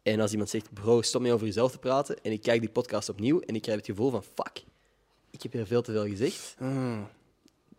[0.03, 2.71] En als iemand zegt, bro, stop mee over jezelf te praten, en ik kijk die
[2.71, 4.63] podcast opnieuw en ik krijg het gevoel van, fuck,
[5.33, 6.99] ik heb hier veel te veel gezegd, Ah.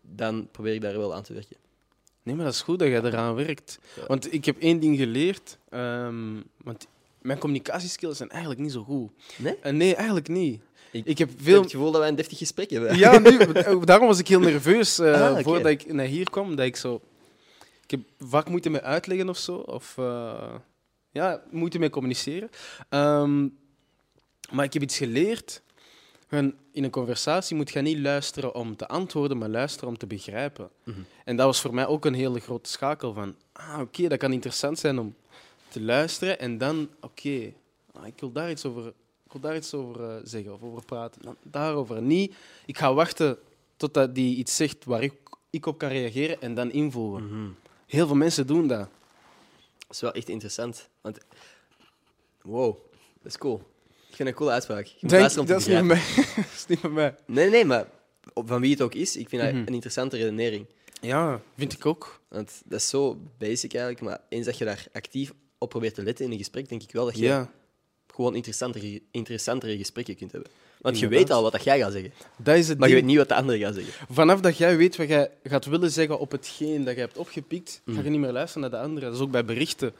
[0.01, 1.55] dan probeer ik daar wel aan te werken.
[2.23, 3.79] Nee, maar dat is goed dat jij eraan werkt.
[3.95, 4.05] Ja.
[4.07, 5.57] Want ik heb één ding geleerd.
[5.69, 6.87] ehm, want
[7.21, 9.11] mijn communicatieskills zijn eigenlijk niet zo goed.
[9.37, 9.55] Nee?
[9.61, 10.61] Eh, nee, eigenlijk niet.
[10.91, 11.61] Ik, Ik heb veel...
[11.61, 12.97] het gevoel dat wij een deftig gesprek hebben.
[12.97, 13.37] Ja, nu,
[13.85, 16.55] daarom was ik heel nerveus eh, Ah, voordat ik naar hier kwam.
[16.55, 17.01] Dat ik zo...
[17.83, 19.55] Ik heb vaak moeite met uitleggen of zo.
[19.55, 20.53] Of eh,
[21.11, 22.49] ja, moeite met communiceren.
[22.89, 23.47] Ehm,
[24.51, 25.61] maar ik heb iets geleerd.
[26.27, 30.07] Gewoon, In een conversatie moet je niet luisteren om te antwoorden, maar luisteren om te
[30.07, 30.69] begrijpen.
[30.83, 30.99] Mhm.
[31.25, 33.35] En dat was voor mij ook een hele grote schakel van...
[33.51, 35.15] Ah, oké, dat kan interessant zijn om
[35.67, 36.39] te luisteren.
[36.39, 37.53] En dan, oké,
[37.91, 38.87] ah, ik wil daar iets over,
[39.25, 41.21] ik wil daar iets over eh, zeggen of over praten.
[41.21, 42.01] Dan daarover.
[42.01, 43.37] Niet, ik ga wachten
[43.77, 45.13] totdat die iets zegt waar ik,
[45.49, 47.25] ik op kan reageren en dan invoegen.
[47.25, 47.49] Mhm.
[47.85, 48.89] Heel veel mensen doen dat.
[49.77, 50.89] Dat is wel echt interessant.
[51.01, 51.17] Want,
[52.41, 52.77] wow,
[53.21, 53.72] dat is cool.
[54.13, 54.85] Ik vind het een coole uitspraak.
[54.99, 55.87] Denk, dat, is niet van begrijpen.
[55.87, 56.01] mij.
[56.35, 57.15] dat is niet van mij.
[57.25, 57.85] Nee, nee, maar
[58.33, 59.61] op- van wie het ook is, ik vind dat Mhm.
[59.67, 60.65] een interessante redenering.
[61.01, 62.21] Ja, vind ik ook.
[62.29, 66.03] Want dat is zo basic eigenlijk, maar eens dat je daar actief op probeert te
[66.03, 67.51] letten in een gesprek, denk ik wel dat je Ja,
[68.13, 70.51] gewoon interessantere, interessantere gesprekken kunt hebben.
[70.81, 73.03] Want je weet al wat dat jij gaat zeggen, dat is het maar je weet
[73.03, 73.93] niet wat de andere gaat zeggen.
[74.09, 77.81] Vanaf dat jij weet wat jij gaat willen zeggen op hetgeen dat je hebt opgepikt,
[77.85, 78.03] ga Mhm.
[78.03, 79.09] je niet meer luisteren naar de anderen.
[79.09, 79.93] Dat is ook bij berichten.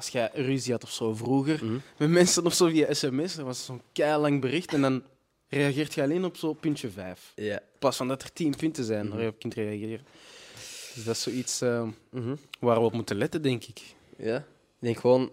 [0.00, 1.78] Als jij ruzie had of zo vroeger, Mhm.
[1.96, 5.02] met mensen of zo via sms, dat was zo'n lang bericht en dan
[5.48, 7.32] reageert je alleen op zo'n puntje 5.
[7.34, 7.54] Ja.
[7.58, 9.14] In plaats van dat er tien punten zijn Mhm.
[9.14, 10.04] waar je op kunt reageren.
[10.94, 12.34] Dus dat is zoiets eh, Mhm.
[12.60, 13.80] waar we op moeten letten, denk ik.
[14.16, 14.36] Ja.
[14.36, 14.44] Ik
[14.78, 15.30] denk gewoon...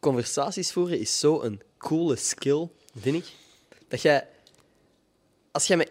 [0.00, 3.32] Conversaties voeren is zo een coole skill, vind ik.
[3.88, 4.26] Dat jij...
[5.50, 5.90] Als jij met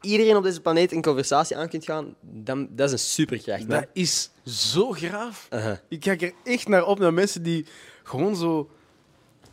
[0.00, 3.68] iedereen op deze planeet een conversatie aan kunt gaan, dan dat is een superkracht.
[3.68, 5.48] Dat is zo graaf.
[5.88, 7.66] Ik kijk er echt naar op, naar mensen die
[8.02, 8.70] gewoon zo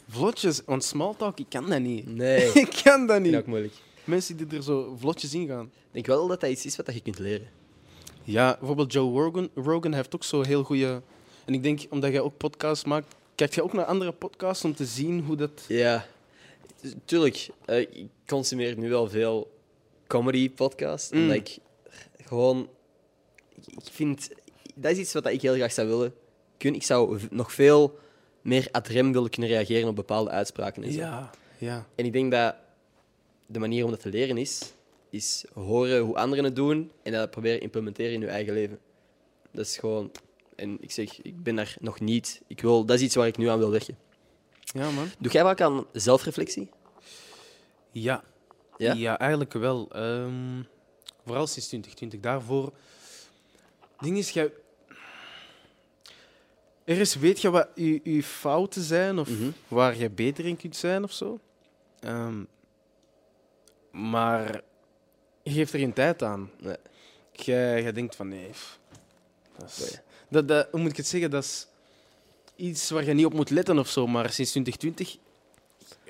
[0.10, 0.62] vlotjes...
[0.66, 2.16] Want smalltalk, ik kan dat niet.
[2.16, 3.34] Nee, ik kan dat niet.
[3.34, 3.74] ik ook moeilijk.
[4.04, 5.66] Mensen die er zo vlotjes in gaan.
[5.66, 7.48] Ik denk wel dat dat iets is wat je kunt leren.
[8.24, 9.50] Ja, bijvoorbeeld Joe Rogan.
[9.56, 11.02] Rogan heeft ook zo heel goede.
[11.46, 14.76] En ik denk, omdat jij ook podcasts maakt, kijk je ook naar andere podcasts om
[14.76, 15.66] te zien hoe dat.
[15.68, 16.06] Ja,
[17.06, 17.50] tuurlijk.
[17.66, 19.52] eh, ik consumeer nu wel veel
[20.08, 21.12] comedy-podcasts.
[21.12, 21.22] Mm.
[21.22, 21.58] Omdat ik
[22.24, 22.70] gewoon...
[23.56, 24.30] Ik vind...
[24.78, 26.14] Dat is iets wat ik heel graag zou willen.
[26.58, 26.80] kunnen.
[26.80, 28.00] Ik zou nog veel
[28.42, 30.84] meer ad rem willen kunnen reageren op bepaalde uitspraken.
[30.84, 31.00] En, zo.
[31.00, 31.88] Ja, ja.
[31.96, 32.56] en ik denk dat
[33.46, 34.74] de manier om dat te leren is,
[35.10, 38.80] is horen hoe anderen het doen en dat proberen implementeren in je eigen leven.
[39.52, 40.12] Dat is gewoon...
[40.56, 42.42] En ik zeg, ik ben daar nog niet...
[42.48, 43.98] Ik wil, dat is iets waar ik nu aan wil werken.
[44.60, 45.10] Ja, man.
[45.20, 46.70] Doe jij vaak aan zelfreflectie?
[47.92, 48.24] Ja.
[48.78, 48.94] Ja?
[48.94, 49.90] Ja, eigenlijk wel.
[49.92, 50.64] Ehm,
[51.26, 52.20] vooral sinds 2020.
[52.20, 52.74] Daarvoor...
[53.80, 54.52] Het ding is, jij...
[56.88, 59.50] Ergens weet je wat je, je fouten zijn of Mhm.
[59.68, 61.40] waar je beter in kunt zijn of zo.
[62.00, 62.44] Ehm,
[63.92, 64.62] maar
[65.44, 66.52] je geeft er geen tijd aan.
[66.60, 66.76] Nee.
[67.32, 68.50] Jij, jij denkt van nee.
[68.50, 68.80] pff,
[69.58, 71.30] dat is- dat, dat, hoe moet ik het zeggen?
[71.32, 71.68] Dat is
[72.56, 74.08] iets waar je niet op moet letten of zo.
[74.08, 75.18] Maar sinds 2020,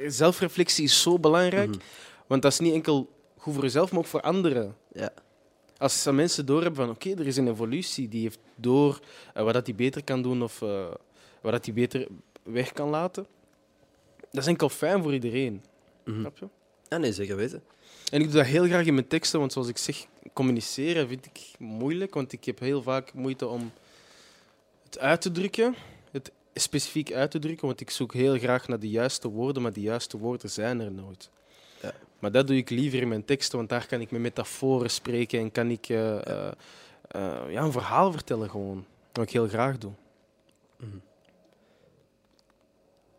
[0.07, 1.69] zelfreflectie is zo belangrijk.
[1.69, 1.80] Mhm.
[2.28, 4.75] Want dat is niet enkel goed voor jezelf, maar ook voor anderen.
[4.91, 5.09] Ja.
[5.78, 8.99] Als mensen doorhebben van oké, er is een evolutie, die heeft door
[9.34, 10.88] eh, wat dat die beter kan doen of eh,
[11.41, 12.07] wat dat die beter
[12.43, 13.28] weg kan laten.
[14.32, 15.63] Dat is enkel fijn voor iedereen.
[16.05, 16.19] Mhm.
[16.19, 16.47] Snap je?
[16.89, 17.63] Ja, nee, zeker weten.
[18.11, 21.25] En ik doe dat heel graag in mijn teksten, want zoals ik zeg, communiceren vind
[21.25, 23.71] ik moeilijk, want ik heb heel vaak moeite om
[24.84, 25.75] het uit te drukken,
[26.11, 29.73] het specifiek uit te drukken, want ik zoek heel graag naar de juiste woorden, maar
[29.73, 31.30] die juiste woorden zijn er nooit.
[32.20, 35.39] Maar dat doe ik liever in mijn teksten, want daar kan ik met metaforen spreken
[35.39, 36.51] en kan ik eh, eh,
[37.07, 39.91] eh, ja, een verhaal vertellen gewoon, wat ik heel graag doe.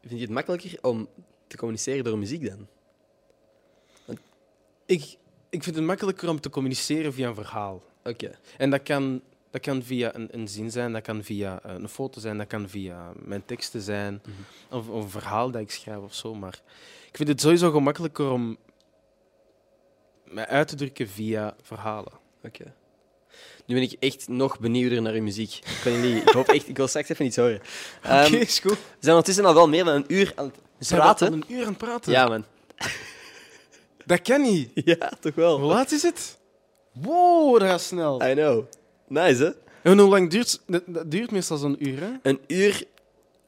[0.00, 1.08] Vind je het makkelijker om
[1.46, 2.66] te communiceren door muziek dan?
[4.86, 5.16] Ik,
[5.48, 7.82] ik vind het makkelijker om te communiceren via een verhaal.
[8.04, 8.38] Oké.
[8.58, 9.20] En dat kan,
[9.50, 12.68] dat kan via een, een zin zijn, dat kan via een foto zijn, dat kan
[12.68, 14.76] via mijn teksten zijn, Mhm.
[14.76, 16.34] of, of een verhaal dat ik schrijf of zo.
[16.34, 16.60] Maar
[17.08, 18.56] ik vind het sowieso gemakkelijker om
[20.30, 22.12] mij uit te drukken via verhalen.
[22.44, 22.72] Oké.
[23.66, 25.54] Nu ben ik echt nog benieuwder naar uw muziek.
[25.54, 27.60] Ik, weet niet, ik hoop echt, ik wil straks even iets horen.
[28.02, 28.70] Ehm, is goed.
[28.72, 31.32] we zijn ondertussen al wel meer dan een uur aan We het zijn praten.
[31.32, 32.12] een uur aan het praten.
[32.12, 32.44] Ja, man.
[34.06, 34.70] Dat kan niet.
[34.84, 35.58] Ja, toch wel.
[35.58, 36.38] Hoe laat is het?
[36.92, 38.22] Wow, dat gaat snel.
[38.28, 38.64] I know.
[39.08, 39.50] Nice, hè?
[39.90, 40.82] En hoe lang duurt dat?
[40.86, 42.10] Dat duurt meestal zo'n uur, hè?
[42.22, 42.84] Een uur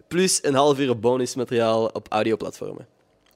[0.08, 2.86] plus een half uur bonusmateriaal op audioplatformen.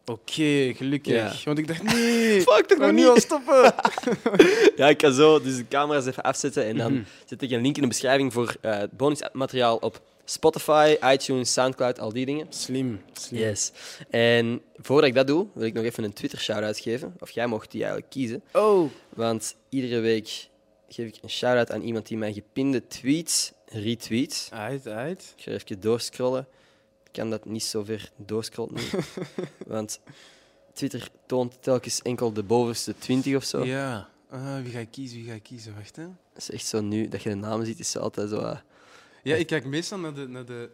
[0.07, 1.13] Oké, gelukkig.
[1.15, 1.33] Ja.
[1.45, 2.41] Want ik dacht, nee.
[2.51, 3.23] Fuck, toch we nog al niet?
[3.23, 3.75] stoppen.
[4.77, 7.03] Ja, ik kan zo dus de camera's even afzetten en dan Mhm.
[7.27, 12.13] zet ik een link in de beschrijving voor eh bonusmateriaal op Spotify, iTunes, Soundcloud, al
[12.13, 12.47] die dingen.
[12.49, 13.41] Slim, slim.
[13.41, 13.73] Yes.
[14.11, 17.15] En voordat ik dat doe, wil ik nog even een Twitter-shout-out geven.
[17.21, 18.43] Of jij mocht die eigenlijk kiezen.
[18.53, 20.49] Oh, Want iedere week
[20.89, 24.49] geef ik een shout-out aan iemand die mijn gepinde tweets retweet.
[24.53, 25.35] uit, uit.
[25.37, 26.47] Ik ga even doorscrollen.
[27.15, 28.81] Ik kan dat niet zo ver doorscrollen.
[29.67, 30.01] Want
[30.73, 33.65] Twitter toont telkens enkel de bovenste 20 of zo.
[33.65, 34.09] Ja.
[34.31, 35.19] Ah, wie ga ik kiezen?
[35.19, 35.75] Wie ga ik kiezen?
[35.75, 36.03] Wacht, hè.
[36.05, 38.39] Dat is echt zo nu, dat je de namen ziet, is altijd zo...
[38.39, 38.59] eh,
[39.23, 40.29] Ja, ik kijk meestal naar de...
[40.29, 40.71] Naar de...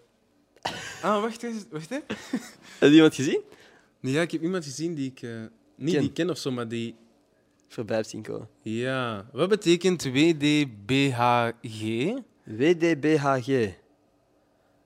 [1.03, 1.49] Ah, wacht, hè.
[1.71, 1.99] wacht hè.
[2.79, 3.41] Heb je iemand gezien?
[4.01, 5.23] Nee, ja, ik heb iemand gezien die ik...
[5.23, 5.31] eh,
[5.77, 6.01] niet Ken.
[6.03, 6.95] die ken of zo, maar die...
[7.69, 8.49] Voorbij zien komen.
[8.63, 9.29] Ja.
[9.33, 11.83] Wat betekent WDBHG?
[12.45, 13.49] WDBHG.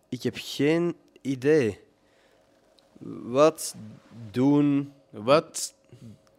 [0.09, 0.95] Ik heb geen
[1.25, 1.79] idee.
[3.23, 3.75] Wat
[4.31, 4.93] doen...
[5.11, 5.75] Wat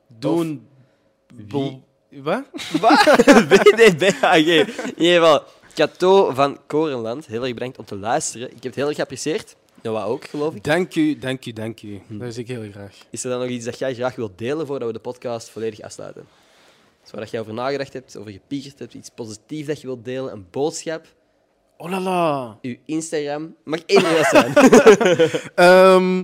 [0.08, 0.68] doen...
[1.36, 1.46] wie?
[1.46, 1.84] Bol-
[2.22, 2.46] Wat?
[3.48, 4.48] WDBHG.
[4.96, 7.26] In ieder geval, Cato van Korenland.
[7.26, 8.48] Heel erg bedankt om te luisteren.
[8.48, 9.56] Ik heb het heel erg geapprecieerd.
[9.82, 10.64] Noah ook, geloof ik.
[10.64, 12.02] Dank u, dank u, dank u.
[12.08, 12.98] Dat is ik heel graag.
[13.10, 15.82] Is er dan nog iets dat jij graag wilt delen voordat we de podcast volledig
[15.82, 16.28] afsluiten?
[17.02, 20.06] Dus waar dat jij over nagedacht hebt, over gepiekerd hebt, iets positiefs dat je wilt
[20.06, 21.06] delen, een boodschap,
[21.78, 22.58] Oh la la.
[22.62, 23.56] uw Instagram.
[23.64, 24.54] Mag één zijn.
[25.56, 26.20] Ehm,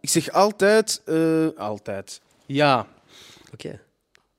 [0.00, 1.02] ik zeg altijd...
[1.04, 2.20] eh, altijd.
[2.46, 2.86] Ja.
[3.52, 3.80] Oké.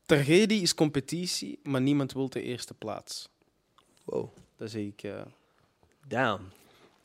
[0.06, 3.30] Tragedie is competitie, maar niemand wil de eerste plaats.
[4.04, 4.30] Wow.
[4.58, 5.04] Dat zeg ik...
[5.04, 5.12] eh.
[6.08, 6.50] Damn.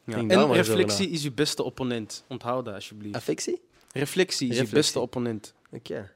[0.05, 0.14] Ja.
[0.14, 2.24] Denk daar En maar eens over reflectie is je beste opponent.
[2.28, 3.14] Onthoud dat alsjeblieft.
[3.16, 3.61] Affectie?
[3.92, 4.74] Reflectie is je Reflectie.
[4.74, 5.55] beste opponent.
[5.70, 6.11] Oké.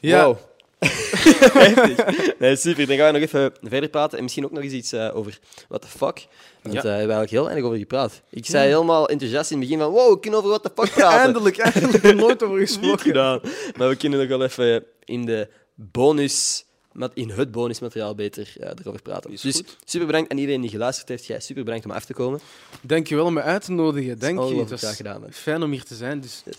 [0.00, 0.24] Ja.
[0.24, 0.36] Wow.
[2.38, 2.86] Nee, super.
[2.86, 4.16] Dan gaan we nog even verder praten.
[4.16, 5.38] En misschien ook nog eens iets eh, over
[5.68, 6.26] what the fuck.
[6.62, 6.80] Want Ja.
[6.80, 8.20] eh, we hebben eigenlijk heel weinig over gepraat.
[8.30, 10.92] Ik zei helemaal enthousiast in het begin van wow, we kunnen over what the fuck
[10.98, 11.20] praten.
[11.20, 12.04] Eindelijk, eindelijk.
[12.04, 12.98] Er nooit over gesproken.
[12.98, 13.40] gedaan.
[13.76, 16.64] Maar we kunnen nog wel even in de bonus...
[16.92, 19.30] met- In het bonusmateriaal beter eh, erover praten.
[19.32, 19.76] Is dus goed.
[19.84, 21.26] super bedankt aan iedereen die geluisterd heeft.
[21.26, 22.40] Jij super bedankt om af te komen.
[22.82, 24.18] Dank je wel om me uit te nodigen.
[24.18, 24.64] Dank je.
[24.68, 26.20] Het gedaan, fijn om hier te zijn.
[26.20, 26.42] Dus.
[26.44, 26.56] Yes.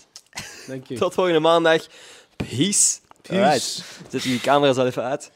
[0.66, 0.94] Dank je.
[1.04, 1.86] Tot volgende maandag.
[2.36, 2.98] Peace.
[3.26, 3.42] Peace.
[3.42, 3.84] Alright.
[4.10, 5.30] Zet die camera's al even uit.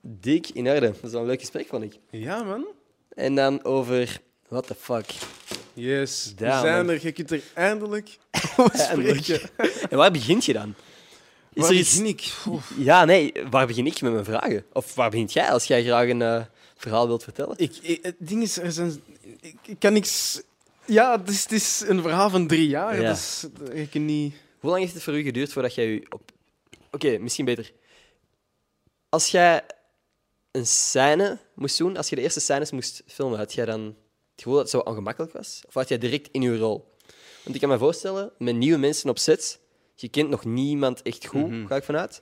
[0.00, 0.80] Dik in orde.
[0.80, 1.98] Dat is wel een leuk gesprek, vond ik.
[2.10, 2.66] Ja, man.
[3.14, 4.20] En dan over...
[4.48, 5.06] What the fuck.
[5.74, 6.32] Yes.
[6.36, 6.94] We Damn, zijn man.
[6.94, 7.02] er.
[7.02, 8.18] Je kunt er eindelijk
[8.56, 9.40] over spreken.
[9.90, 10.74] En waar begint je dan?
[11.52, 11.90] Is Waar er iets...
[11.90, 12.32] begin ik?
[12.46, 12.72] Oef.
[12.76, 13.32] Ja, nee.
[13.50, 14.64] Waar begin ik met mijn vragen?
[14.72, 16.42] Of waar begint jij als jij graag een eh,
[16.76, 17.54] verhaal wilt vertellen?
[17.58, 19.02] Ik, ik- het ding is, er zijn,
[19.40, 20.40] ik, ik kan niks...
[20.84, 23.00] Ja, het is, het is een verhaal van drie jaar.
[23.00, 23.10] Ja.
[23.10, 24.34] Dus ik kan niet...
[24.58, 26.30] Hoe lang heeft het voor u geduurd voordat jij u op...
[26.90, 27.72] Oké, misschien beter.
[29.08, 29.64] Als jij
[30.50, 33.96] een scène moest doen, als je de eerste scènes moest filmen, had jij dan het
[34.36, 35.62] gevoel dat het zo ongemakkelijk was?
[35.66, 36.96] Of had jij direct in je rol?
[37.42, 39.60] Want ik kan me voorstellen, met nieuwe mensen op set,
[39.94, 41.66] je kent nog niemand echt goed, Mhm.
[41.66, 42.20] ga ik vanuit.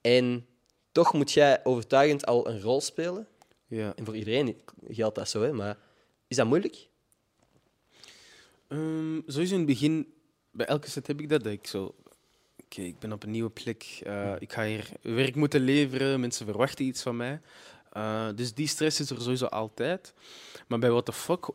[0.00, 0.46] En
[0.92, 3.28] toch moet jij overtuigend al een rol spelen.
[3.66, 3.92] Ja.
[3.96, 5.52] En voor iedereen geldt dat zo, hè?
[5.52, 5.78] maar
[6.28, 6.88] is dat moeilijk?
[8.68, 10.12] Ehm, sowieso in het begin,
[10.50, 11.44] bij elke set heb ik dat.
[11.44, 11.94] dat ik zo,
[12.72, 14.00] oké, ik ben op een nieuwe plek.
[14.02, 16.20] eh, ik ga hier werk moeten leveren.
[16.20, 17.40] Mensen verwachten iets van mij.
[17.92, 20.14] Eh, dus die stress is er sowieso altijd.
[20.66, 21.48] Maar bij What the Fuck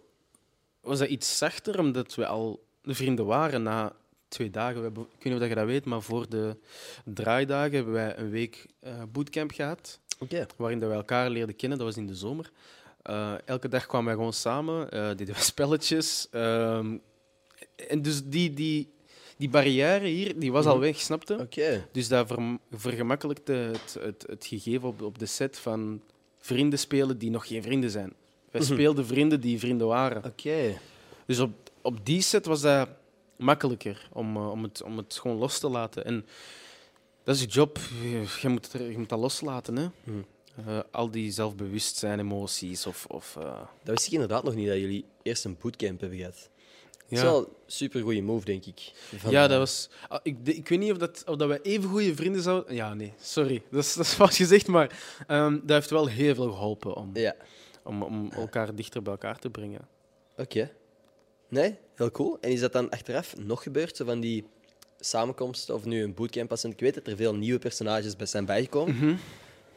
[0.82, 3.96] was dat iets zachter, omdat we al de vrienden waren na
[4.28, 4.82] twee dagen.
[4.82, 6.58] We ik weet niet of dat je dat weet, maar voor de
[7.04, 10.00] draaidagen hebben wij een week eh, bootcamp gehad
[10.58, 11.78] waarin dat we elkaar leerden kennen.
[11.78, 12.52] Dat was in de zomer.
[13.46, 16.28] Elke dag kwamen wij gewoon samen, deden we spelletjes.
[16.32, 16.98] ehm,
[17.88, 18.92] en dus die, die,
[19.38, 20.82] die barrière hier, die was al Mhm.
[20.84, 21.38] weg, snapte?
[21.40, 21.88] Oké.
[21.92, 26.02] Dus dat verm- vergemakkelijkte het, het, het gegeven op, op de set van
[26.40, 28.14] vrienden spelen die nog geen vrienden zijn.
[28.52, 28.74] Wij Mhm.
[28.74, 30.24] speelden vrienden die vrienden waren.
[30.26, 30.78] Oké.
[31.26, 31.52] Dus op,
[31.82, 32.90] op die set was dat
[33.36, 36.06] makkelijker om, eh, om, het, om het gewoon los te laten.
[36.06, 36.26] En
[37.24, 37.80] dat is je job.
[38.42, 39.76] Je, moet, er- je moet dat loslaten.
[39.76, 39.88] Hè?
[40.04, 40.18] Mhm.
[40.68, 42.86] Eh, al die zelfbewustzijn, emoties.
[42.86, 43.44] Of, of, eh,
[43.84, 46.50] Dat wist ik inderdaad nog niet, dat jullie eerst een bootcamp hebben gehad.
[47.10, 48.92] Is wel een super goede move, denk ik.
[49.16, 49.90] Van- ja, dat was.
[50.10, 52.76] ah, ik, de- ik weet niet of, dat, of dat wij even goede vrienden zouden.
[52.76, 53.64] Ja, nee, sorry.
[53.72, 57.10] Dat is, dat is fout gezegd, maar ehm, dat heeft wel heel veel geholpen om,
[57.14, 57.36] Ja,
[57.84, 59.88] om, om elkaar dichter bij elkaar te brengen.
[60.38, 60.72] oké.
[61.50, 62.38] Nee, heel cool.
[62.42, 64.46] En is dat dan achteraf nog gebeurd, zo van die
[65.00, 66.64] samenkomsten of nu een bootcamp was?
[66.66, 68.96] Ik weet dat er veel nieuwe personages bij zijn bijgekomen.
[68.96, 69.16] Mhm.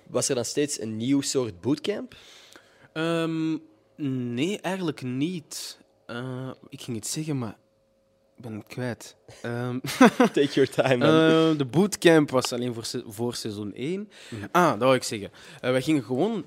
[0.07, 2.17] Was er dan steeds een nieuw soort bootcamp?
[2.93, 3.57] Ehm,
[4.35, 5.79] nee, eigenlijk niet.
[6.11, 7.57] Eh, ik ging het zeggen, maar
[8.37, 9.17] ik ben het kwijt.
[9.43, 9.79] Ehm,
[10.17, 11.09] Take your time, man.
[11.53, 14.11] eh, de bootcamp was alleen voor, se- voor seizoen 1.
[14.31, 14.45] Mhm.
[14.53, 15.31] Ah, dat wou ik zeggen.
[15.61, 16.45] Eh, wij gingen gewoon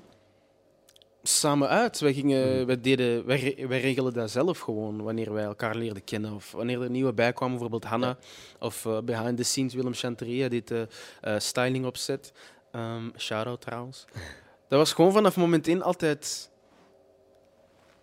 [1.22, 2.00] samen uit.
[2.00, 2.66] Wij, gingen, Mhm.
[2.66, 6.32] wij, deden, wij, re- wij regelen dat zelf gewoon wanneer wij elkaar leerden kennen.
[6.34, 8.16] Of wanneer er nieuwe bijkwamen, bijvoorbeeld Hanna.
[8.58, 12.32] Of eh, behind the scenes Willem Chanteria, dit eh, styling opzet.
[12.72, 14.04] Um, Shout-out trouwens.
[14.68, 16.50] Dat was gewoon vanaf moment één altijd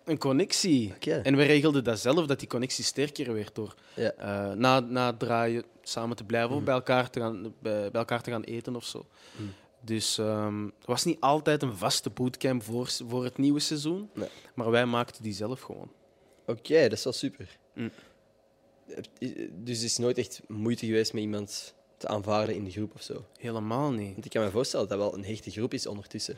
[0.04, 0.94] een connectie.
[1.22, 4.12] En wij regelden dat zelf, dat die connectie sterker werd door Ja.
[4.12, 6.64] eh, na, na het draaien samen te blijven of Mhm.
[6.64, 9.06] bij elkaar te gaan, bij, elkaar te gaan eten of zo.
[9.36, 9.48] Mhm.
[9.80, 14.28] Dus ehm, het was niet altijd een vaste bootcamp voor, voor het nieuwe seizoen, Nee.
[14.54, 15.90] maar wij maakten die zelf gewoon.
[16.46, 17.58] Oké, dat is wel super.
[17.74, 17.90] Mm.
[19.52, 23.02] Dus het is nooit echt moeite geweest met iemand te aanvaarden in de groep of
[23.02, 23.24] zo.
[23.38, 24.12] Helemaal niet.
[24.12, 26.36] Want ik kan me voorstellen dat dat wel een hechte groep is ondertussen.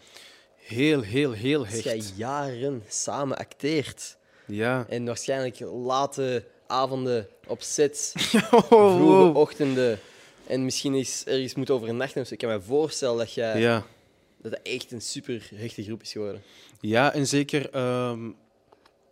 [0.67, 2.13] Heel, heel, heel Als hecht.
[2.17, 4.17] jaren samen acteert
[4.47, 4.87] Ja.
[4.89, 8.13] en waarschijnlijk late avonden op set,
[8.51, 9.99] Oh, vroege ochtenden
[10.47, 12.27] en misschien eens ergens moet overnachten.
[12.29, 13.87] Ik kan me voorstellen dat, jij, Ja.
[14.43, 16.43] dat echt een super hechte groep is geworden.
[16.81, 17.71] ja, en zeker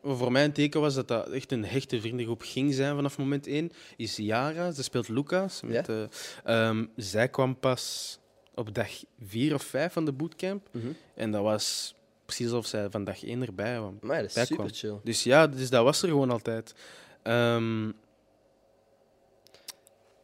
[0.00, 3.18] wat voor mij een teken was dat dat echt een hechte vriendengroep ging zijn vanaf
[3.18, 4.70] moment één, is Yara.
[4.70, 5.60] Ze speelt Lucas.
[5.64, 6.02] Met, eh,
[6.44, 8.18] ehm, zij kwam pas
[8.54, 8.90] op dag
[9.26, 10.68] vier of vijf van de bootcamp.
[11.14, 13.98] En dat was precies alsof zij van dag één erbij kwam.
[14.00, 14.46] Maar dat is kwam.
[14.46, 14.98] super chill.
[15.04, 16.74] Dus ja, dus dat was er gewoon altijd.
[17.22, 17.90] Ehm,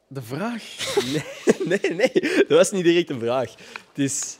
[0.08, 0.62] de vraag.
[1.68, 3.50] Nee, nee, dat was niet direct een vraag.
[3.88, 4.38] Het is...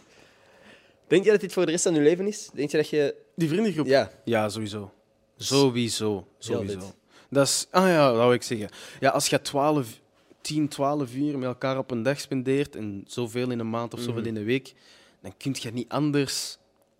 [1.07, 2.51] Denk je dat dit voor de rest van je leven is?
[2.55, 3.15] Denk je dat je...
[3.35, 3.87] Die vriendengroep?
[3.87, 4.93] Ja, Ja, sowieso.
[5.37, 6.29] Sowieso.
[6.39, 6.95] Sowieso.
[7.31, 8.69] Dat is, ah ja, dat wou ik zeggen.
[9.01, 10.01] Ja, als je 12,
[10.41, 14.01] 10, 12 uur met elkaar op een dag spendeert en zoveel in een maand of
[14.01, 14.29] zoveel Mhm.
[14.29, 14.75] in een week,
[15.21, 16.59] dan kun je niet anders,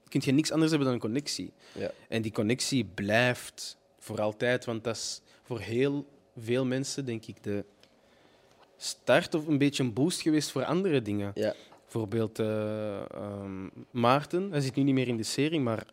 [0.09, 1.53] kun je niks anders hebben dan een connectie.
[1.75, 1.91] Ja.
[2.09, 6.07] En die connectie blijft voor altijd, want dat is voor heel
[6.37, 7.65] veel mensen, denk ik, de
[8.77, 11.31] start of een beetje een boost geweest voor andere dingen.
[11.35, 11.55] ja.
[11.93, 15.87] Bijvoorbeeld eh, ehm, Maarten, hij zit nu niet meer in de serie, maar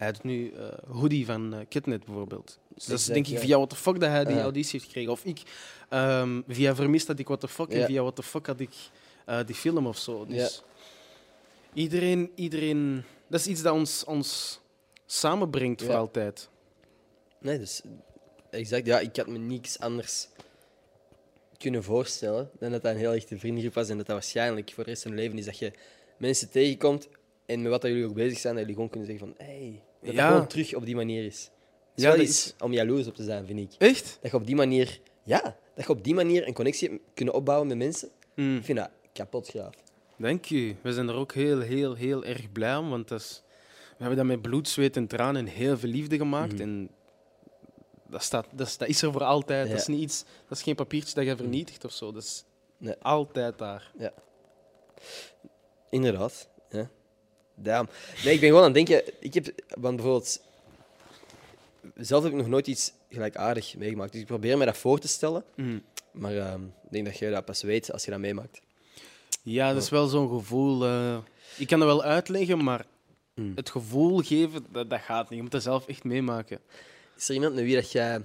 [0.00, 2.58] hij doet nu eh, Hoodie van eh Kidnet bijvoorbeeld.
[2.74, 5.12] Dus dat is denk ik via What the Fuck dat hij die auditie heeft gekregen.
[5.12, 5.42] Of ik,
[5.88, 8.74] ehm, via Vermist had ik What the Fuck en via What the Fuck had ik
[9.26, 10.26] eh, die film of zo.
[10.26, 10.62] Dus
[11.72, 14.60] iedereen, iedereen, dat is iets dat ons, ons
[15.06, 16.48] samenbrengt voor altijd.
[17.38, 17.80] Nee, dus
[18.50, 18.86] exact.
[18.86, 20.28] Ja, ik had me niks anders
[21.58, 24.84] kunnen voorstellen dan dat dat een heel echte vriendengroep was en dat dat waarschijnlijk voor
[24.84, 25.72] de rest van je leven is dat je
[26.16, 27.08] mensen tegenkomt
[27.50, 29.82] en met wat dat jullie ook bezig zijn, dat jullie gewoon kunnen zeggen van hey,
[30.02, 30.22] dat Ja.
[30.22, 31.50] dat gewoon terug op die manier is.
[31.94, 33.72] Ja, dat iets is- om jaloers op te zijn, vind ik.
[33.78, 34.18] Echt?
[34.22, 37.68] Dat je op die manier, ja, dat je op die manier een connectie kunnen opbouwen
[37.68, 38.08] met mensen.
[38.34, 38.56] Hmm.
[38.56, 39.74] Ik vind dat kapot graaf.
[40.18, 40.76] Dank u.
[40.82, 42.90] We zijn er ook heel, heel, heel erg blij om.
[42.90, 43.42] Want dat is,
[43.88, 46.52] we hebben dat met bloed, zweet en tranen en heel veel liefde gemaakt.
[46.52, 46.62] Mhm.
[46.62, 46.90] En
[48.08, 49.66] dat, staat, dat, is, dat is er voor altijd.
[49.66, 49.72] Ja.
[49.72, 52.12] Dat, is niet iets, dat is geen papiertje dat je vernietigt of zo.
[52.12, 52.44] Dat is
[52.78, 52.94] Nee.
[53.02, 53.92] altijd daar.
[55.90, 56.48] Inderdaad.
[57.54, 57.88] Damn.
[58.24, 59.12] Nee, ik ben gewoon aan het denken...
[59.20, 59.46] Ik heb...
[59.68, 60.40] Want bijvoorbeeld...
[61.96, 64.12] Zelf heb ik nog nooit iets gelijkaardig meegemaakt.
[64.12, 65.44] Dus ik probeer me dat voor te stellen.
[66.12, 68.60] Maar ehm, ik denk dat je dat pas weet als je dat meemaakt.
[69.42, 70.84] Ja, dat is wel zo'n gevoel.
[70.86, 71.18] eh,
[71.58, 72.84] ik kan dat wel uitleggen, maar
[73.34, 73.52] Mm.
[73.54, 75.36] het gevoel geven, dat, dat gaat niet.
[75.36, 76.58] Je moet dat zelf echt meemaken.
[77.16, 78.20] Is er iemand met wie dat jij...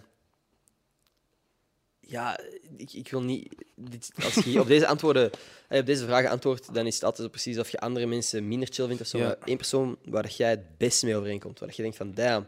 [2.07, 2.39] Ja,
[2.77, 3.55] ik, ik wil niet...
[3.75, 5.29] Dit, als je op deze, antwoorden,
[5.67, 8.47] eh, op deze vragen antwoordt, dan is het altijd zo precies of je andere mensen
[8.47, 9.17] minder chill vindt of zo.
[9.17, 9.25] Ja.
[9.25, 11.59] Maar één persoon waar dat jij het best mee overeenkomt.
[11.59, 12.47] Waar dat je denkt van, damn,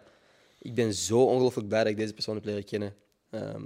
[0.61, 2.95] ik ben zo ongelooflijk blij dat ik deze persoon heb leren kennen.
[3.29, 3.63] Ehm,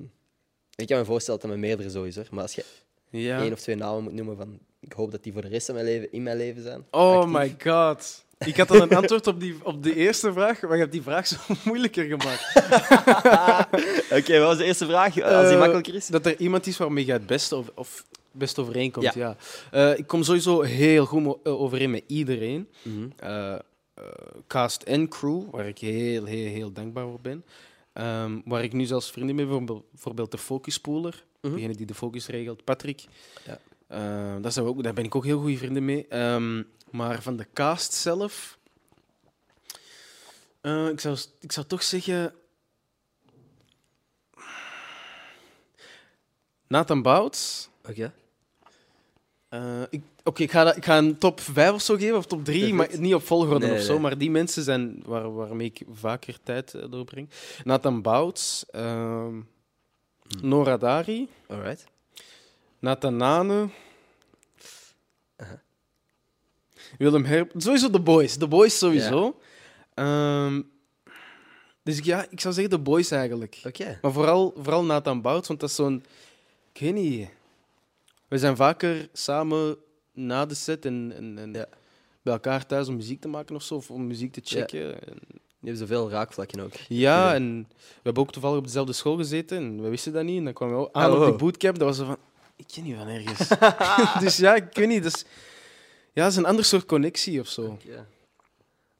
[0.75, 2.27] ik kan me voorstellen dat met meerdere zo is, hoor.
[2.31, 2.65] Maar als je
[3.09, 3.41] Ja.
[3.41, 4.59] één of twee namen moet noemen van...
[4.79, 6.85] Ik hoop dat die voor de rest van mijn leven in mijn leven zijn.
[6.91, 7.31] Oh actief.
[7.33, 8.25] my god.
[8.45, 11.01] Ik had dan een antwoord op, die, op de eerste vraag, maar je hebt die
[11.01, 11.35] vraag zo
[11.65, 12.55] moeilijker gemaakt.
[14.19, 15.21] Oké, wat was de eerste vraag?
[15.21, 16.07] Als die Eh, makkelijker is?
[16.07, 19.35] Dat er iemand is waarmee je het beste of, of best overeenkomt, Ja.
[19.71, 19.91] ja.
[19.91, 22.67] Eh, ik kom sowieso heel goed eh, overeen met iedereen.
[22.81, 23.07] Mhm.
[24.47, 27.43] Cast en crew, waar ik heel, heel, heel dankbaar voor ben.
[27.93, 31.53] Ehm, waar ik nu zelfs vrienden mee, bijvoorbeeld, bijvoorbeeld de focusspoeler, Mhm.
[31.55, 33.03] degene die de focus regelt, Patrick.
[33.45, 33.59] Ja.
[34.41, 36.05] Daar, zijn we ook, daar ben ik ook heel goede vrienden mee.
[36.09, 36.61] Ehm,
[36.91, 38.57] maar van de cast zelf,
[40.61, 42.33] eh, ik, zou, ik zou toch zeggen.
[46.67, 47.69] Nathan Bouts.
[47.89, 48.13] Oké.
[49.49, 52.25] Eh, ik- Oké, ik, ga dat- ik ga een top 5 of zo geven, of
[52.25, 53.91] top 3, maar niet op volgorde Nee, of zo.
[53.91, 54.01] nee.
[54.01, 57.29] Maar die mensen zijn waar, waarmee ik vaker tijd eh, doorbreng.
[57.63, 59.39] Nathan Bouts, ehm,
[60.41, 61.85] Nora Dari, Alright.
[62.79, 63.69] Nathan Nane,
[65.35, 65.61] Aha.
[67.01, 67.51] Willem Herp.
[67.57, 69.39] Sowieso de boys, de boys sowieso.
[69.93, 70.61] Ehm,
[71.83, 73.61] dus ik- ja, ik zou zeggen de boys eigenlijk.
[73.67, 73.99] Oké.
[74.01, 76.03] Maar vooral, vooral Nathan Bouts, want dat is zo'n...
[76.73, 77.29] Ik weet niet.
[78.27, 79.77] We zijn vaker samen
[80.13, 81.65] na de set en, en, en Ja.
[82.21, 84.93] bij elkaar thuis om muziek te maken of zo, of om muziek te checken.
[85.07, 85.17] En-
[85.59, 86.73] Die hebben zoveel raakvlakken ook.
[86.73, 87.33] Ja, Ja.
[87.33, 90.37] en we hebben ook toevallig op dezelfde school gezeten en we wisten dat niet.
[90.37, 91.39] En dan kwamen we ook aan Oh, op die wow.
[91.39, 91.77] bootcamp.
[91.79, 92.17] Dat was zo van,
[92.55, 93.47] ik ken niet van ergens.
[94.23, 95.03] dus ja, ik weet niet.
[95.03, 95.25] Dus,
[96.13, 97.77] ja, het is een ander soort connectie of zo.
[97.83, 98.05] Ja.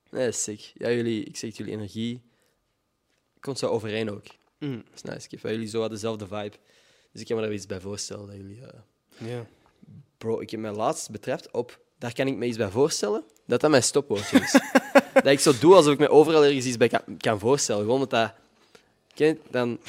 [0.10, 0.72] Nee, dat is sick.
[0.74, 2.22] Ja, jullie, ik zeg jullie energie
[3.42, 4.24] komt zo overeen ook.
[4.58, 5.26] Mm, Dat is nice.
[5.30, 6.58] Ik heb jullie zo dezelfde vibe.
[7.12, 8.28] Dus ik kan me daar iets bij voorstellen.
[8.28, 9.46] Dat jullie, eh, ja.
[10.18, 11.80] Bro, ik heb mij laatst betrapt op...
[11.98, 13.24] Daar kan ik me iets bij voorstellen.
[13.46, 14.52] Dat dat mijn stopwoordje is.
[15.14, 17.82] dat ik zo doe alsof ik me overal ergens iets bij kan, kan voorstellen.
[17.84, 18.34] Gewoon dat dat...
[19.14, 19.80] Ken dan...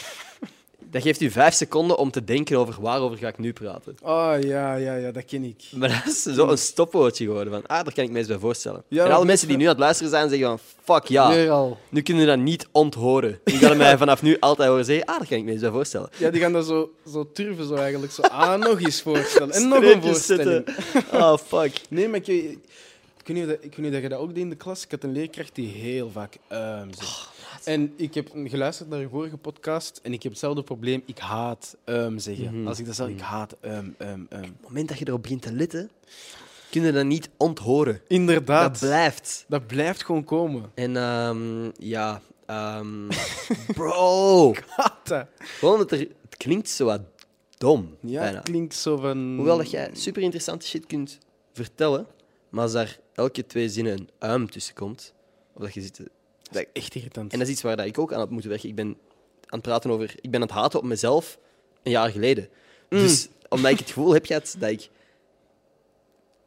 [0.92, 3.96] Dat geeft u vijf seconden om te denken over waarover ga ik nu praten.
[4.02, 5.64] Oh ja, ja, ja, dat ken ik.
[5.70, 7.52] Maar dat is zo een stopwoordje geworden.
[7.52, 8.82] Van, ah, daar kan ik me eens bij voorstellen.
[8.88, 10.58] Ja, en alle mensen die nu aan het luisteren zijn, zeggen van...
[10.96, 11.78] Fuck ja, Weer al.
[11.88, 13.40] nu kunnen we dat niet onthoren.
[13.44, 15.06] Die gaan mij vanaf nu altijd horen zeggen...
[15.06, 16.10] Ah, daar kan ik me eens bij voorstellen.
[16.16, 18.12] Ja, die gaan dat zo, zo turven, zo eigenlijk.
[18.12, 19.54] Zo, ah, nog eens voorstellen.
[19.54, 20.64] En nog een voorstelling.
[20.64, 21.20] zetten.
[21.20, 21.80] Oh, fuck.
[21.88, 22.58] Nee, maar ik, ik,
[23.24, 24.84] weet niet dat, ik weet niet of dat je dat ook deed in de klas.
[24.84, 26.88] Ik had een leerkracht die heel vaak ehm
[27.64, 31.02] en ik heb geluisterd naar je vorige podcast en ik heb hetzelfde probleem.
[31.06, 32.58] Ik haat ehm zeggen.
[32.58, 32.66] Mhm.
[32.68, 34.42] Als ik dat zeg, ik haat ehm ehm ehm.
[34.42, 35.90] Op het moment dat je erop begint te letten,
[36.70, 38.00] kun je dat niet onthoren.
[38.08, 38.80] Inderdaad.
[38.80, 39.44] Dat blijft.
[39.48, 40.70] Dat blijft gewoon komen.
[40.74, 43.08] En ehm, ja, ehm,
[43.76, 44.54] bro.
[44.68, 45.26] Haat dat.
[45.38, 47.00] Gewoon dat er, het klinkt zo wat
[47.58, 47.96] dom.
[48.00, 48.36] Ja, bijna.
[48.36, 49.34] het klinkt zo van...
[49.36, 51.18] Hoewel dat jij super interessante shit kunt
[51.52, 52.06] vertellen,
[52.48, 55.14] maar als daar elke twee zinnen een uim tussen komt,
[55.52, 56.00] of dat je zit
[56.52, 57.32] dat- Echt irritant.
[57.32, 58.68] En dat is iets waar dat ik ook aan had moeten werken.
[58.68, 60.14] Ik ben aan het praten over...
[60.20, 61.38] Ik ben aan het haten op mezelf
[61.82, 62.48] een jaar geleden.
[62.88, 64.88] Dus omdat ik het gevoel heb gehad dat ik...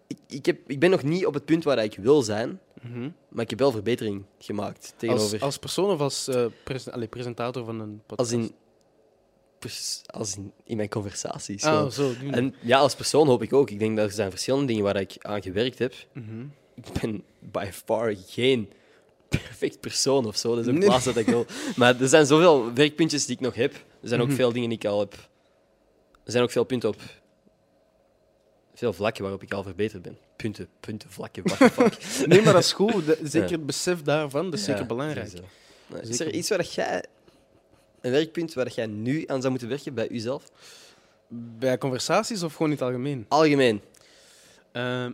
[0.08, 3.10] Ik, ik, heb, ik ben nog niet op het punt waar ik wil zijn, Mhm.
[3.30, 5.32] maar ik heb wel verbetering gemaakt tegenover...
[5.34, 8.20] als, als persoon of als eh, presen- allee, presentator van een podcast?
[8.34, 8.56] Als in,
[10.06, 11.64] als in, in mijn conversaties.
[11.64, 12.12] Ah, zo.
[12.32, 13.70] En ja, als persoon hoop ik ook.
[13.70, 15.94] Ik denk dat er zijn verschillende dingen waar ik aan gewerkt heb.
[16.14, 16.46] Mhm.
[16.76, 18.72] Ik ben by far geen
[19.50, 20.50] perfect persoon of zo.
[20.56, 20.82] Dat is ook Nee.
[20.84, 21.46] het laatste dat ik wil.
[21.76, 23.74] Maar er zijn zoveel werkpuntjes die ik nog heb.
[23.74, 24.36] Er zijn ook Mhm.
[24.36, 25.14] veel dingen die ik al heb.
[26.26, 27.02] Er zijn ook veel punten op.
[28.76, 30.18] Veel vlakken waarop ik al verbeterd ben.
[30.36, 31.98] Punten, punten, vlakken, the fuck.
[32.28, 33.06] Nee, maar dat is goed.
[33.06, 35.32] De- zeker het besef daarvan, dat is zeker belangrijk.
[35.88, 36.28] Nou, Is Zeker.
[36.28, 37.06] er iets waar dat jij...
[38.02, 40.44] Een werkpunt waar dat jij nu aan zou moeten werken bij jezelf?
[41.60, 43.26] Bij conversaties of gewoon in het algemeen?
[43.28, 43.82] Algemeen.
[44.72, 45.12] Ehm,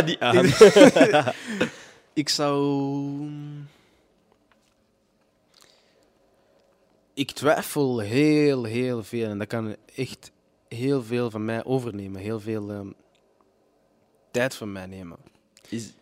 [0.06, 0.46] die aan.
[2.14, 3.30] Ik zou.
[7.14, 9.28] Ik twijfel heel, heel veel.
[9.28, 10.32] En dat kan echt
[10.68, 12.20] heel veel van mij overnemen.
[12.20, 12.90] Heel veel ehm,
[14.30, 15.18] tijd van mij nemen.
[15.68, 15.92] Is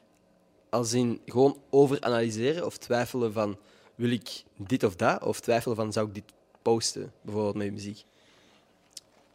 [0.70, 3.58] als in gewoon overanalyseren of twijfelen van
[3.94, 5.22] wil ik dit of dat?
[5.24, 6.32] Of twijfelen van zou ik dit
[6.62, 8.04] posten, bijvoorbeeld met muziek?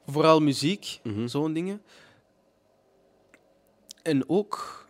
[0.07, 1.27] Vooral muziek, Mhm.
[1.27, 1.81] zo'n dingen.
[4.01, 4.86] En ook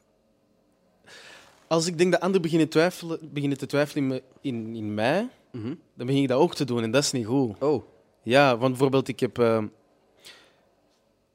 [1.68, 5.74] Als ik denk dat anderen beginnen, twijfelen, beginnen te twijfelen in, in, in mij, Mhm.
[5.96, 7.64] dan begin ik dat ook te doen en dat is niet goed.
[7.64, 7.84] Oh.
[8.24, 9.64] Ja, want bijvoorbeeld, ik heb eh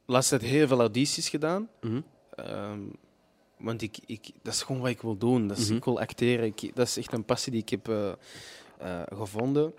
[0.05, 1.69] laatst tijd heel veel audities gedaan.
[1.81, 2.01] Mhm.
[2.35, 2.79] Ehm,
[3.57, 5.47] want ik, ik, dat is gewoon wat ik wil doen.
[5.47, 5.75] Dat is, Mhm.
[5.75, 6.45] Ik wil acteren.
[6.45, 8.11] Ik, dat is echt een passie die ik heb eh,
[8.79, 9.73] eh, gevonden.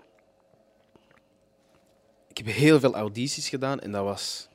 [2.29, 4.47] Ik heb heel veel audities gedaan en dat was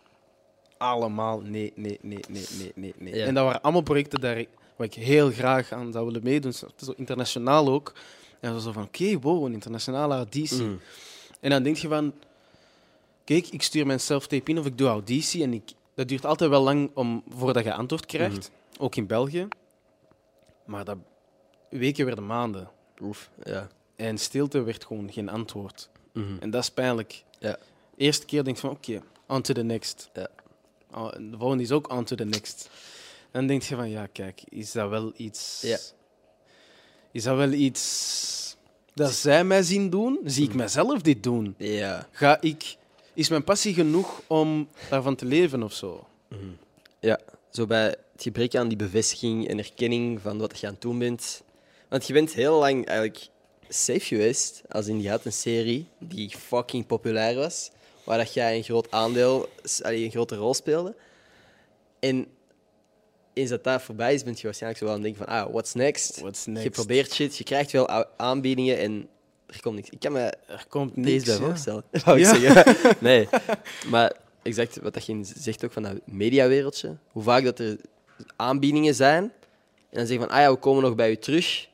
[0.78, 3.14] allemaal nee, nee, nee, nee, nee, nee, nee.
[3.14, 3.26] Ja.
[3.26, 4.44] En dat waren allemaal projecten daar
[4.84, 6.52] ik, waar ik heel graag aan zou willen meedoen.
[6.52, 7.92] Zo internationaal ook.
[8.40, 10.62] En was zo van, oké, wow, een internationale auditie.
[10.62, 10.76] Mhm.
[11.40, 12.14] En dan denk je van,
[13.24, 16.50] kijk, ik stuur mijn self-tape in of ik doe auditie en ik, dat duurt altijd
[16.50, 19.48] wel lang om, voordat je antwoord krijgt, ook in België.
[20.64, 20.96] Maar dat,
[21.70, 22.70] weken werden maanden
[23.00, 23.30] Oef.
[23.44, 23.68] Ja.
[23.96, 25.88] en stilte werd gewoon geen antwoord.
[26.12, 26.36] Mhm.
[26.40, 27.24] En dat is pijnlijk.
[27.38, 27.58] Ja.
[27.96, 30.10] Eerste keer denk je van, oké, on to the next.
[30.14, 30.28] Ja.
[30.94, 32.70] Oh, en de volgende is ook on to the next.
[33.32, 35.60] Dan denk je van, ja, kijk, is dat wel iets...
[35.62, 35.78] Ja.
[37.12, 38.56] Is dat wel iets
[38.94, 40.18] dat zij mij zien doen?
[40.24, 41.54] Zie ik mijzelf dit doen?
[41.58, 42.08] Ja.
[42.10, 42.76] Ga ik,
[43.14, 46.06] is mijn passie genoeg om daarvan te leven of zo?
[47.00, 47.20] Ja,
[47.50, 50.98] zo bij het gebrek aan die bevestiging en erkenning van wat je aan het doen
[50.98, 51.42] bent.
[51.88, 53.28] Want je bent heel lang eigenlijk
[53.68, 57.70] safe geweest, als in je had een serie die fucking populair was,
[58.04, 59.48] waar dat jij een groot aandeel,
[59.78, 60.94] een grote rol speelde.
[61.98, 62.26] En
[63.40, 65.52] eens dat dat voorbij is, ben je waarschijnlijk zo wel aan het denken van, ah,
[65.52, 66.20] what's next?
[66.20, 66.70] What's Je next?
[66.70, 69.08] probeert shit, je krijgt wel aanbiedingen en
[69.46, 69.88] er komt niks.
[69.90, 71.24] Ik kan me Er komt niks.
[71.24, 71.40] bij ja.
[71.40, 72.34] voorstellen, ik Ja.
[72.38, 72.76] zeggen.
[73.08, 73.28] Nee,
[73.88, 74.12] maar
[74.42, 76.96] exact wat dat je zegt ook van dat mediawereldje.
[77.12, 77.76] Hoe vaak dat er
[78.36, 79.32] aanbiedingen zijn en
[79.98, 81.68] dan zeggen van, ah ja, we komen nog bij u terug.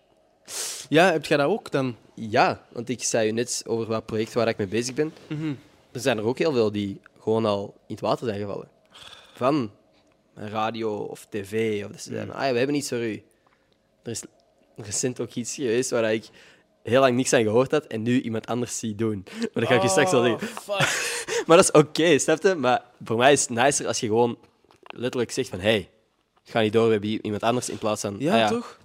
[0.88, 1.96] Ja, heb jij dat ook dan?
[2.14, 5.12] Ja, want ik zei u net over wat projecten waar ik mee bezig ben.
[5.92, 8.68] Er zijn er ook heel veel die gewoon al in het water zijn gevallen.
[9.34, 9.70] Van
[10.36, 11.84] radio of tv.
[11.84, 13.22] Of dat ze zeiden, ah ja, we hebben iets voor u.
[14.02, 14.22] Er is
[14.76, 16.28] recent ook iets geweest waar ik
[16.82, 19.24] heel lang niks aan gehoord had en nu iemand anders zie doen.
[19.52, 20.48] Maar dat ga ik je straks wel zeggen.
[20.48, 21.14] Oh, fuck.
[21.46, 22.54] Maar dat is oké, snap je?
[22.54, 24.38] Maar voor mij is het nicer als je gewoon
[24.86, 25.90] letterlijk zegt van hey,
[26.44, 28.78] ga niet door, we hebben iemand anders in plaats van Ja, ah toch?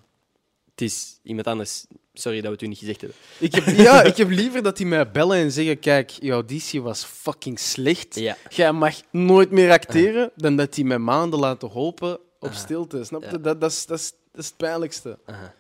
[0.82, 1.86] Het is iemand anders.
[2.14, 3.20] Sorry dat we het u niet gezegd hebben.
[3.40, 6.82] Ik heb, ja, ik heb liever dat die mij bellen en zeggen: Kijk, je auditie
[6.82, 8.16] was fucking slecht.
[8.16, 8.38] Ja.
[8.50, 10.32] Jij mag nooit meer acteren.
[10.36, 13.04] Dan dat die mij maanden laten hopen op stilte.
[13.04, 13.28] Snap je?
[13.28, 13.38] Ja.
[13.38, 15.20] Dat, dat, is, dat, is, dat is het pijnlijkste.
[15.26, 15.54] Aha.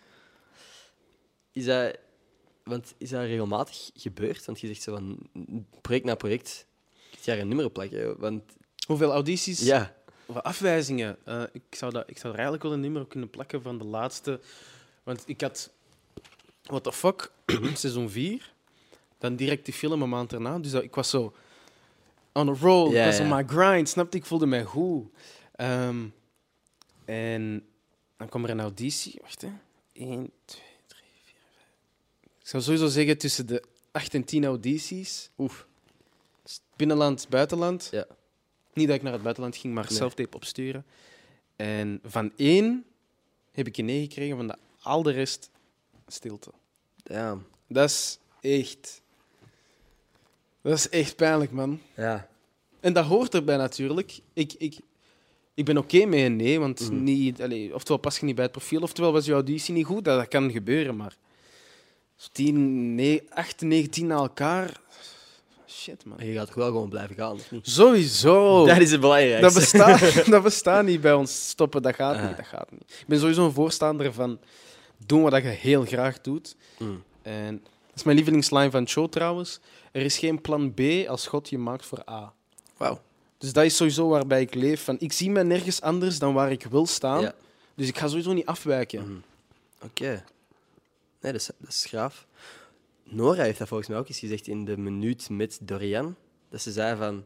[1.51, 1.97] Is dat,
[2.63, 4.45] want is dat regelmatig gebeurd?
[4.45, 5.17] Want je zegt zo van
[5.81, 6.65] project na project,
[7.09, 8.19] je daar een nummer plakken.
[8.19, 8.43] Want
[8.87, 9.61] Hoeveel audities?
[9.61, 9.95] ja,
[10.25, 11.17] Of afwijzingen.
[11.25, 13.77] Eh, ik, zou dat, ik zou er eigenlijk wel een nummer op kunnen plakken van
[13.77, 14.39] de laatste.
[15.03, 15.71] Want ik had
[16.63, 17.31] What the fuck,
[17.73, 18.53] seizoen 4.
[19.17, 20.59] Dan direct die film een maand erna.
[20.59, 21.33] Dus dat, ik was zo
[22.31, 22.95] on a roll.
[22.95, 23.23] Ik was ja.
[23.23, 23.89] on my grind.
[23.89, 24.17] Snapte?
[24.17, 25.07] Ik voelde mij goed.
[25.55, 26.05] Ehm,
[27.05, 27.65] en
[28.17, 29.19] dan kwam er een auditie.
[29.21, 29.49] Wacht, hè.
[29.93, 31.65] 1, 2, 3, 4, 5.
[32.39, 35.29] Ik zou sowieso zeggen tussen de 8 en 10 audities.
[35.37, 35.65] oef.
[36.75, 37.87] Binnenland, buitenland.
[37.91, 38.05] Ja.
[38.73, 39.97] Niet dat ik naar het buitenland ging, maar Nee.
[39.97, 40.85] self-tape opsturen.
[41.55, 42.85] En van één
[43.51, 45.49] heb ik een nee gekregen, van de, al de rest
[46.07, 46.49] stilte.
[47.03, 47.45] Damn.
[47.67, 49.01] Dat is echt...
[50.61, 51.81] Dat is echt pijnlijk, man.
[51.95, 52.27] Ja.
[52.79, 54.19] En dat hoort erbij natuurlijk.
[54.33, 54.79] Ik, ik,
[55.53, 57.03] ik ben oké met een nee, want Mhm.
[57.03, 60.03] niet, allee, oftewel pas je niet bij het profiel, oftewel was je auditie niet goed.
[60.05, 61.15] Dat, dat kan gebeuren, maar...
[62.15, 64.79] zo Tien, nee, acht, negen, tien na elkaar...
[65.67, 66.25] Shit, man.
[66.27, 67.67] Je gaat toch wel gewoon blijven gaan, of niet?
[67.69, 68.65] Sowieso.
[68.65, 69.41] Dat is het belangrijkste.
[69.41, 71.49] Dat bestaat, dat bestaat niet bij ons.
[71.49, 72.27] Stoppen, dat gaat Ah.
[72.27, 72.37] niet.
[72.37, 72.81] Dat gaat niet.
[72.99, 74.39] Ik ben sowieso een voorstander van
[75.05, 76.55] doen wat je heel graag doet.
[76.77, 77.03] Mm.
[77.21, 79.59] En dat is mijn lievelingsline van het show trouwens.
[79.91, 82.33] Er is geen plan B als God je maakt voor A.
[82.77, 83.01] Wauw.
[83.37, 84.83] Dus dat is sowieso waarbij ik leef.
[84.83, 87.21] Van, ik zie me nergens anders dan waar ik wil staan.
[87.21, 87.33] Ja.
[87.75, 89.01] Dus ik ga sowieso niet afwijken.
[89.01, 89.19] Mhm.
[89.83, 90.23] Oké.
[91.21, 92.27] Nee, dat is, dat is graaf.
[93.03, 96.15] Nora heeft dat volgens mij ook eens gezegd in de minuut met Dorian.
[96.49, 97.25] Dat ze zei van...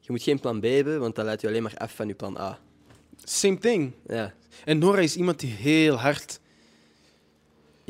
[0.00, 2.14] Je moet geen plan B hebben, want dat leidt je alleen maar af van je
[2.14, 2.58] plan A.
[3.24, 3.92] Same thing.
[4.06, 4.34] Ja.
[4.64, 6.40] En Nora is iemand die heel hard...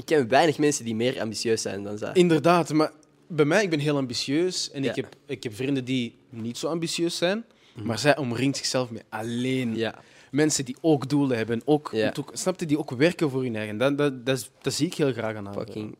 [0.00, 2.10] Ik ken weinig mensen die meer ambitieus zijn dan zij.
[2.12, 2.92] Inderdaad, maar
[3.26, 4.70] bij mij, ik ben heel ambitieus.
[4.70, 4.90] En Ja.
[4.90, 7.44] ik, heb, ik heb vrienden die niet zo ambitieus zijn.
[7.82, 9.98] Maar zij omringt zichzelf met alleen Ja.
[10.30, 11.62] mensen die ook doelen hebben.
[11.64, 12.12] Ook, Ja.
[12.18, 13.78] ook, snap je, die ook werken voor hun eigen.
[13.78, 15.54] Dat, dat, dat, dat zie ik heel graag aan haar.
[15.54, 15.96] Fucking...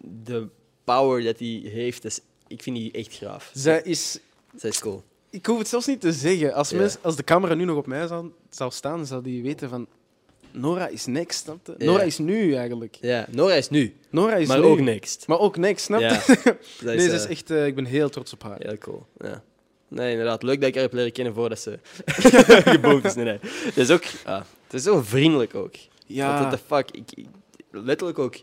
[0.00, 0.48] De
[0.84, 3.50] power dat hij heeft, is, ik vind die echt graaf.
[3.54, 4.18] Zij is...
[4.56, 5.02] Zij is cool.
[5.30, 6.54] Ik hoef het zelfs niet te zeggen.
[6.54, 6.76] Als, Ja.
[6.76, 9.86] mens, als de camera nu nog op mij zou, zou staan, zou die weten van...
[10.52, 11.74] Nora is next, snap je?
[11.78, 11.84] Ja.
[11.84, 12.96] Nora is nu, eigenlijk.
[13.00, 14.64] Ja, Nora is nu, Nora is maar nu.
[14.64, 15.26] ook next.
[15.26, 16.06] Maar ook next, snap je?
[16.80, 16.94] Ja.
[16.94, 17.50] Nee, is eh, echt...
[17.50, 18.56] eh, ik ben heel trots op haar.
[18.58, 19.06] Heel cool.
[19.18, 19.42] Ja.
[19.88, 20.42] Nee, inderdaad.
[20.42, 21.78] Leuk dat ik haar heb leren kennen voordat ze
[22.74, 23.14] geboomd is.
[23.14, 23.38] Nee, nee.
[23.42, 24.02] Het is ook...
[24.24, 25.74] ah, het is zo vriendelijk ook.
[26.06, 26.38] Ja.
[26.40, 26.90] What the fuck?
[26.90, 27.26] Ik, ik-
[27.70, 28.36] letterlijk ook.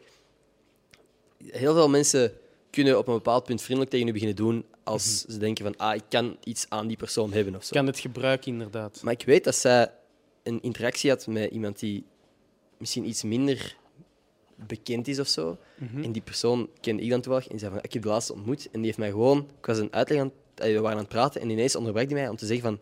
[1.48, 2.34] Heel veel mensen
[2.70, 5.96] kunnen op een bepaald punt vriendelijk tegen je beginnen doen als ze denken van, ah,
[5.96, 7.76] ik kan iets aan die persoon hebben of zo.
[7.76, 9.00] kan het gebruiken, inderdaad.
[9.04, 9.92] Maar ik weet dat zij
[10.44, 12.04] een interactie had met iemand die
[12.78, 13.76] misschien iets minder
[14.56, 15.58] bekend is of zo.
[15.78, 16.04] Mhm.
[16.04, 18.66] En die persoon kende ik dan toevallig en zei van, ik heb de laatste ontmoet.
[18.66, 21.08] En die heeft mij gewoon, ik was een uitleg aan, eh, we waren aan het
[21.08, 22.80] praten en ineens onderbrak die mij om te zeggen van,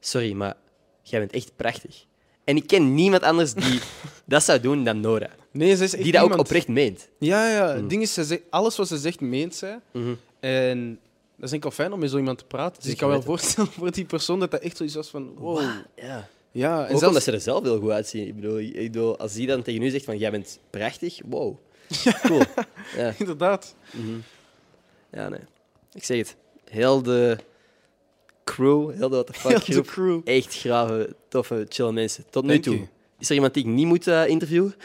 [0.00, 0.56] sorry, maar
[1.02, 2.04] jij bent echt prachtig.
[2.44, 3.80] En ik ken niemand anders die
[4.24, 5.30] dat zou doen dan Nora.
[5.52, 7.08] Nee, ze is echt Die dat ook oprecht meent.
[7.18, 7.68] Ja, ja.
[7.72, 7.88] Het Mm.
[7.88, 9.80] ding is, ze zegt, alles wat ze zegt, meent zij.
[9.92, 10.14] Mhm.
[10.40, 10.88] En
[11.36, 12.82] dat is denk ik wel fijn om met zo iemand te praten.
[12.82, 15.34] Dus ik kan wel voorstellen voor die persoon dat dat echt zoiets was van...
[15.34, 15.62] Wow.
[15.96, 16.28] Ja.
[16.50, 17.06] Ja, en Ook zelfs...
[17.06, 18.26] omdat ze er zelf heel goed uitzien.
[18.26, 21.56] Ik bedoel, ik bedoel, als die dan tegen u zegt van, jij bent prachtig, wow.
[22.22, 22.42] Cool.
[22.96, 23.12] Ja.
[23.18, 23.74] Inderdaad.
[25.12, 25.40] ja, nee.
[25.92, 26.36] Ik zeg het.
[26.70, 27.38] Heel de
[28.44, 30.20] crew, heel de what the fuck Heel de groep, crew.
[30.24, 32.24] echt grave, toffe, chille mensen.
[32.30, 32.88] Tot nu toe.
[33.18, 34.74] Is er iemand die ik niet moet eh, interviewen?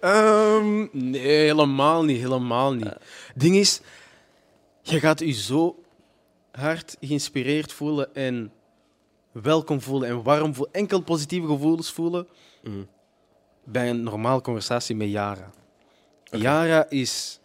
[0.00, 2.20] Ehm, nee, helemaal niet.
[2.20, 2.92] Helemaal niet.
[3.34, 3.80] ding is,
[4.82, 5.82] je gaat je zo
[6.50, 8.52] hard geïnspireerd voelen en
[9.32, 10.74] welkom voelen en warm voelen.
[10.74, 12.26] Enkel positieve gevoelens voelen
[12.62, 12.82] Mhm.
[13.64, 15.50] bij een normale conversatie met Yara.
[16.24, 17.40] Yara is...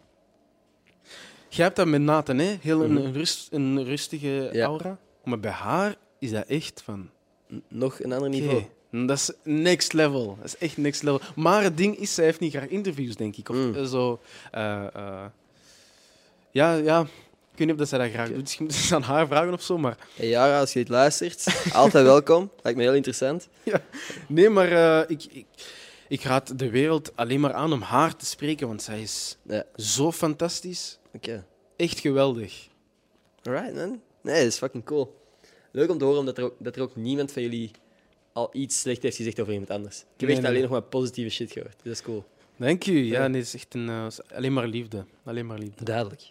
[1.49, 2.56] Je hebt dat met Nathan, hè?
[2.62, 3.12] Heel een, Mhm.
[3.12, 4.66] rust, een rustige Ja.
[4.66, 4.98] aura.
[5.24, 7.10] Maar bij haar is dat echt van...
[7.68, 8.64] Nog een ander niveau.
[8.91, 10.36] Dat is next level.
[10.36, 11.22] Dat is echt next level.
[11.36, 13.49] Maar het ding is, zij heeft niet graag interviews, denk ik.
[13.49, 13.76] Of Mm.
[13.76, 14.20] eh, zo.
[14.52, 15.26] eh, eh,
[16.52, 17.06] ja, ja.
[17.56, 18.41] Ik weet niet of dat zij dat graag doet.
[18.41, 19.77] Misschien moeten ze aan haar vragen of zo.
[19.77, 22.52] Maar Hey Jara, als je dit luistert, altijd welkom.
[22.64, 23.48] Lijkt me heel interessant.
[24.27, 25.45] nee, maar eh, ik, ik,
[26.07, 29.64] ik raad de wereld alleen maar aan om haar te spreken, want zij is Ja,
[29.76, 30.98] zo fantastisch.
[31.14, 31.45] oké.
[31.76, 32.68] Echt geweldig.
[33.44, 34.02] Alright, man.
[34.22, 35.15] Nee, dat is fucking cool.
[35.72, 37.72] Leuk om te horen dat er ook, dat er ook niemand van jullie
[38.34, 39.98] al iets slecht heeft gezegd over iemand anders.
[39.99, 40.49] Ik heb Nee, echt nee.
[40.49, 41.72] alleen nog maar positieve shit gehoord.
[41.73, 42.23] Dus dat is cool.
[42.57, 43.03] Dank u.
[43.06, 43.27] Ja, Ja.
[43.27, 44.06] nee, het is echt een, eh,
[44.36, 45.06] alleen maar liefde.
[45.26, 45.84] Alleen maar liefde.
[45.84, 46.22] Duidelijk.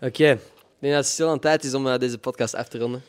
[0.00, 0.38] Oké.
[0.84, 3.02] Denk dat het stil aan tijd is om eh, deze podcast af te ronden.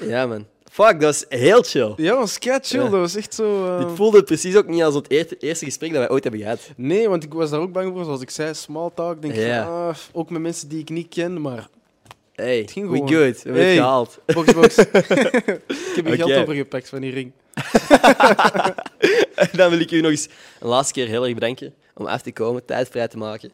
[0.00, 0.46] Ja, man.
[0.72, 1.92] Fuck, dat was heel chill.
[1.96, 2.78] Ja, was kei chill.
[2.82, 2.88] Ja.
[2.88, 3.76] Dat was echt zo...
[3.78, 6.60] Dit voelde precies ook niet als het eer- eerste gesprek dat wij ooit hebben gehad.
[6.76, 8.04] Nee, want ik was daar ook bang voor.
[8.04, 9.22] Zoals ik zei, small talk.
[9.22, 9.62] Denk Ja.
[9.88, 11.68] ah, ook met mensen die ik niet ken, maar
[12.34, 13.12] Hey, ging we gewoon.
[13.12, 13.42] good.
[13.42, 13.70] We hebben Hey.
[13.70, 14.18] het gehaald.
[14.26, 14.76] box, box.
[14.78, 14.86] ik
[15.94, 17.32] heb je geld overgepakt van die ring.
[19.34, 20.28] En dan wil ik u nog eens
[20.60, 23.52] een laatste keer heel erg bedanken om af te komen, tijd vrij te maken.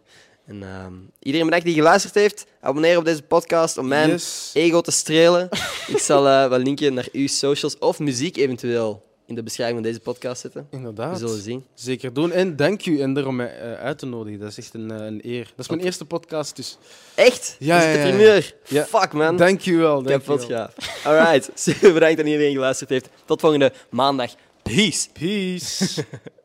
[0.48, 2.46] En ehm, iedereen bedankt die geluisterd heeft.
[2.60, 4.50] Abonneer op deze podcast om mijn Yes.
[4.54, 5.48] ego te strelen.
[5.94, 9.88] ik zal eh, wel linken naar uw socials of muziek eventueel in de beschrijving van
[9.88, 10.66] deze podcast zetten.
[10.70, 11.18] We Inderdaad.
[11.18, 11.64] zullen zien.
[11.74, 12.32] Zeker doen.
[12.32, 14.40] En dank u en daarom mij eh, uit te nodigen.
[14.40, 15.44] Dat is echt een, eh, een eer.
[15.44, 16.78] Dat is mijn eerste podcast, dus
[17.14, 17.56] Echt?
[17.58, 18.08] Ja, Is de ja, ja.
[18.08, 18.54] primeur?
[18.68, 18.84] Ja.
[18.84, 19.36] Fuck, man.
[19.36, 20.02] dank u wel.
[20.02, 20.58] Dank Kapot wel.
[20.58, 21.04] gaaf.
[21.06, 21.50] Alright.
[21.60, 23.08] Super bedankt aan iedereen die geluisterd heeft.
[23.24, 24.30] Tot volgende maandag.
[24.62, 25.08] Peace.
[25.12, 26.04] Peace.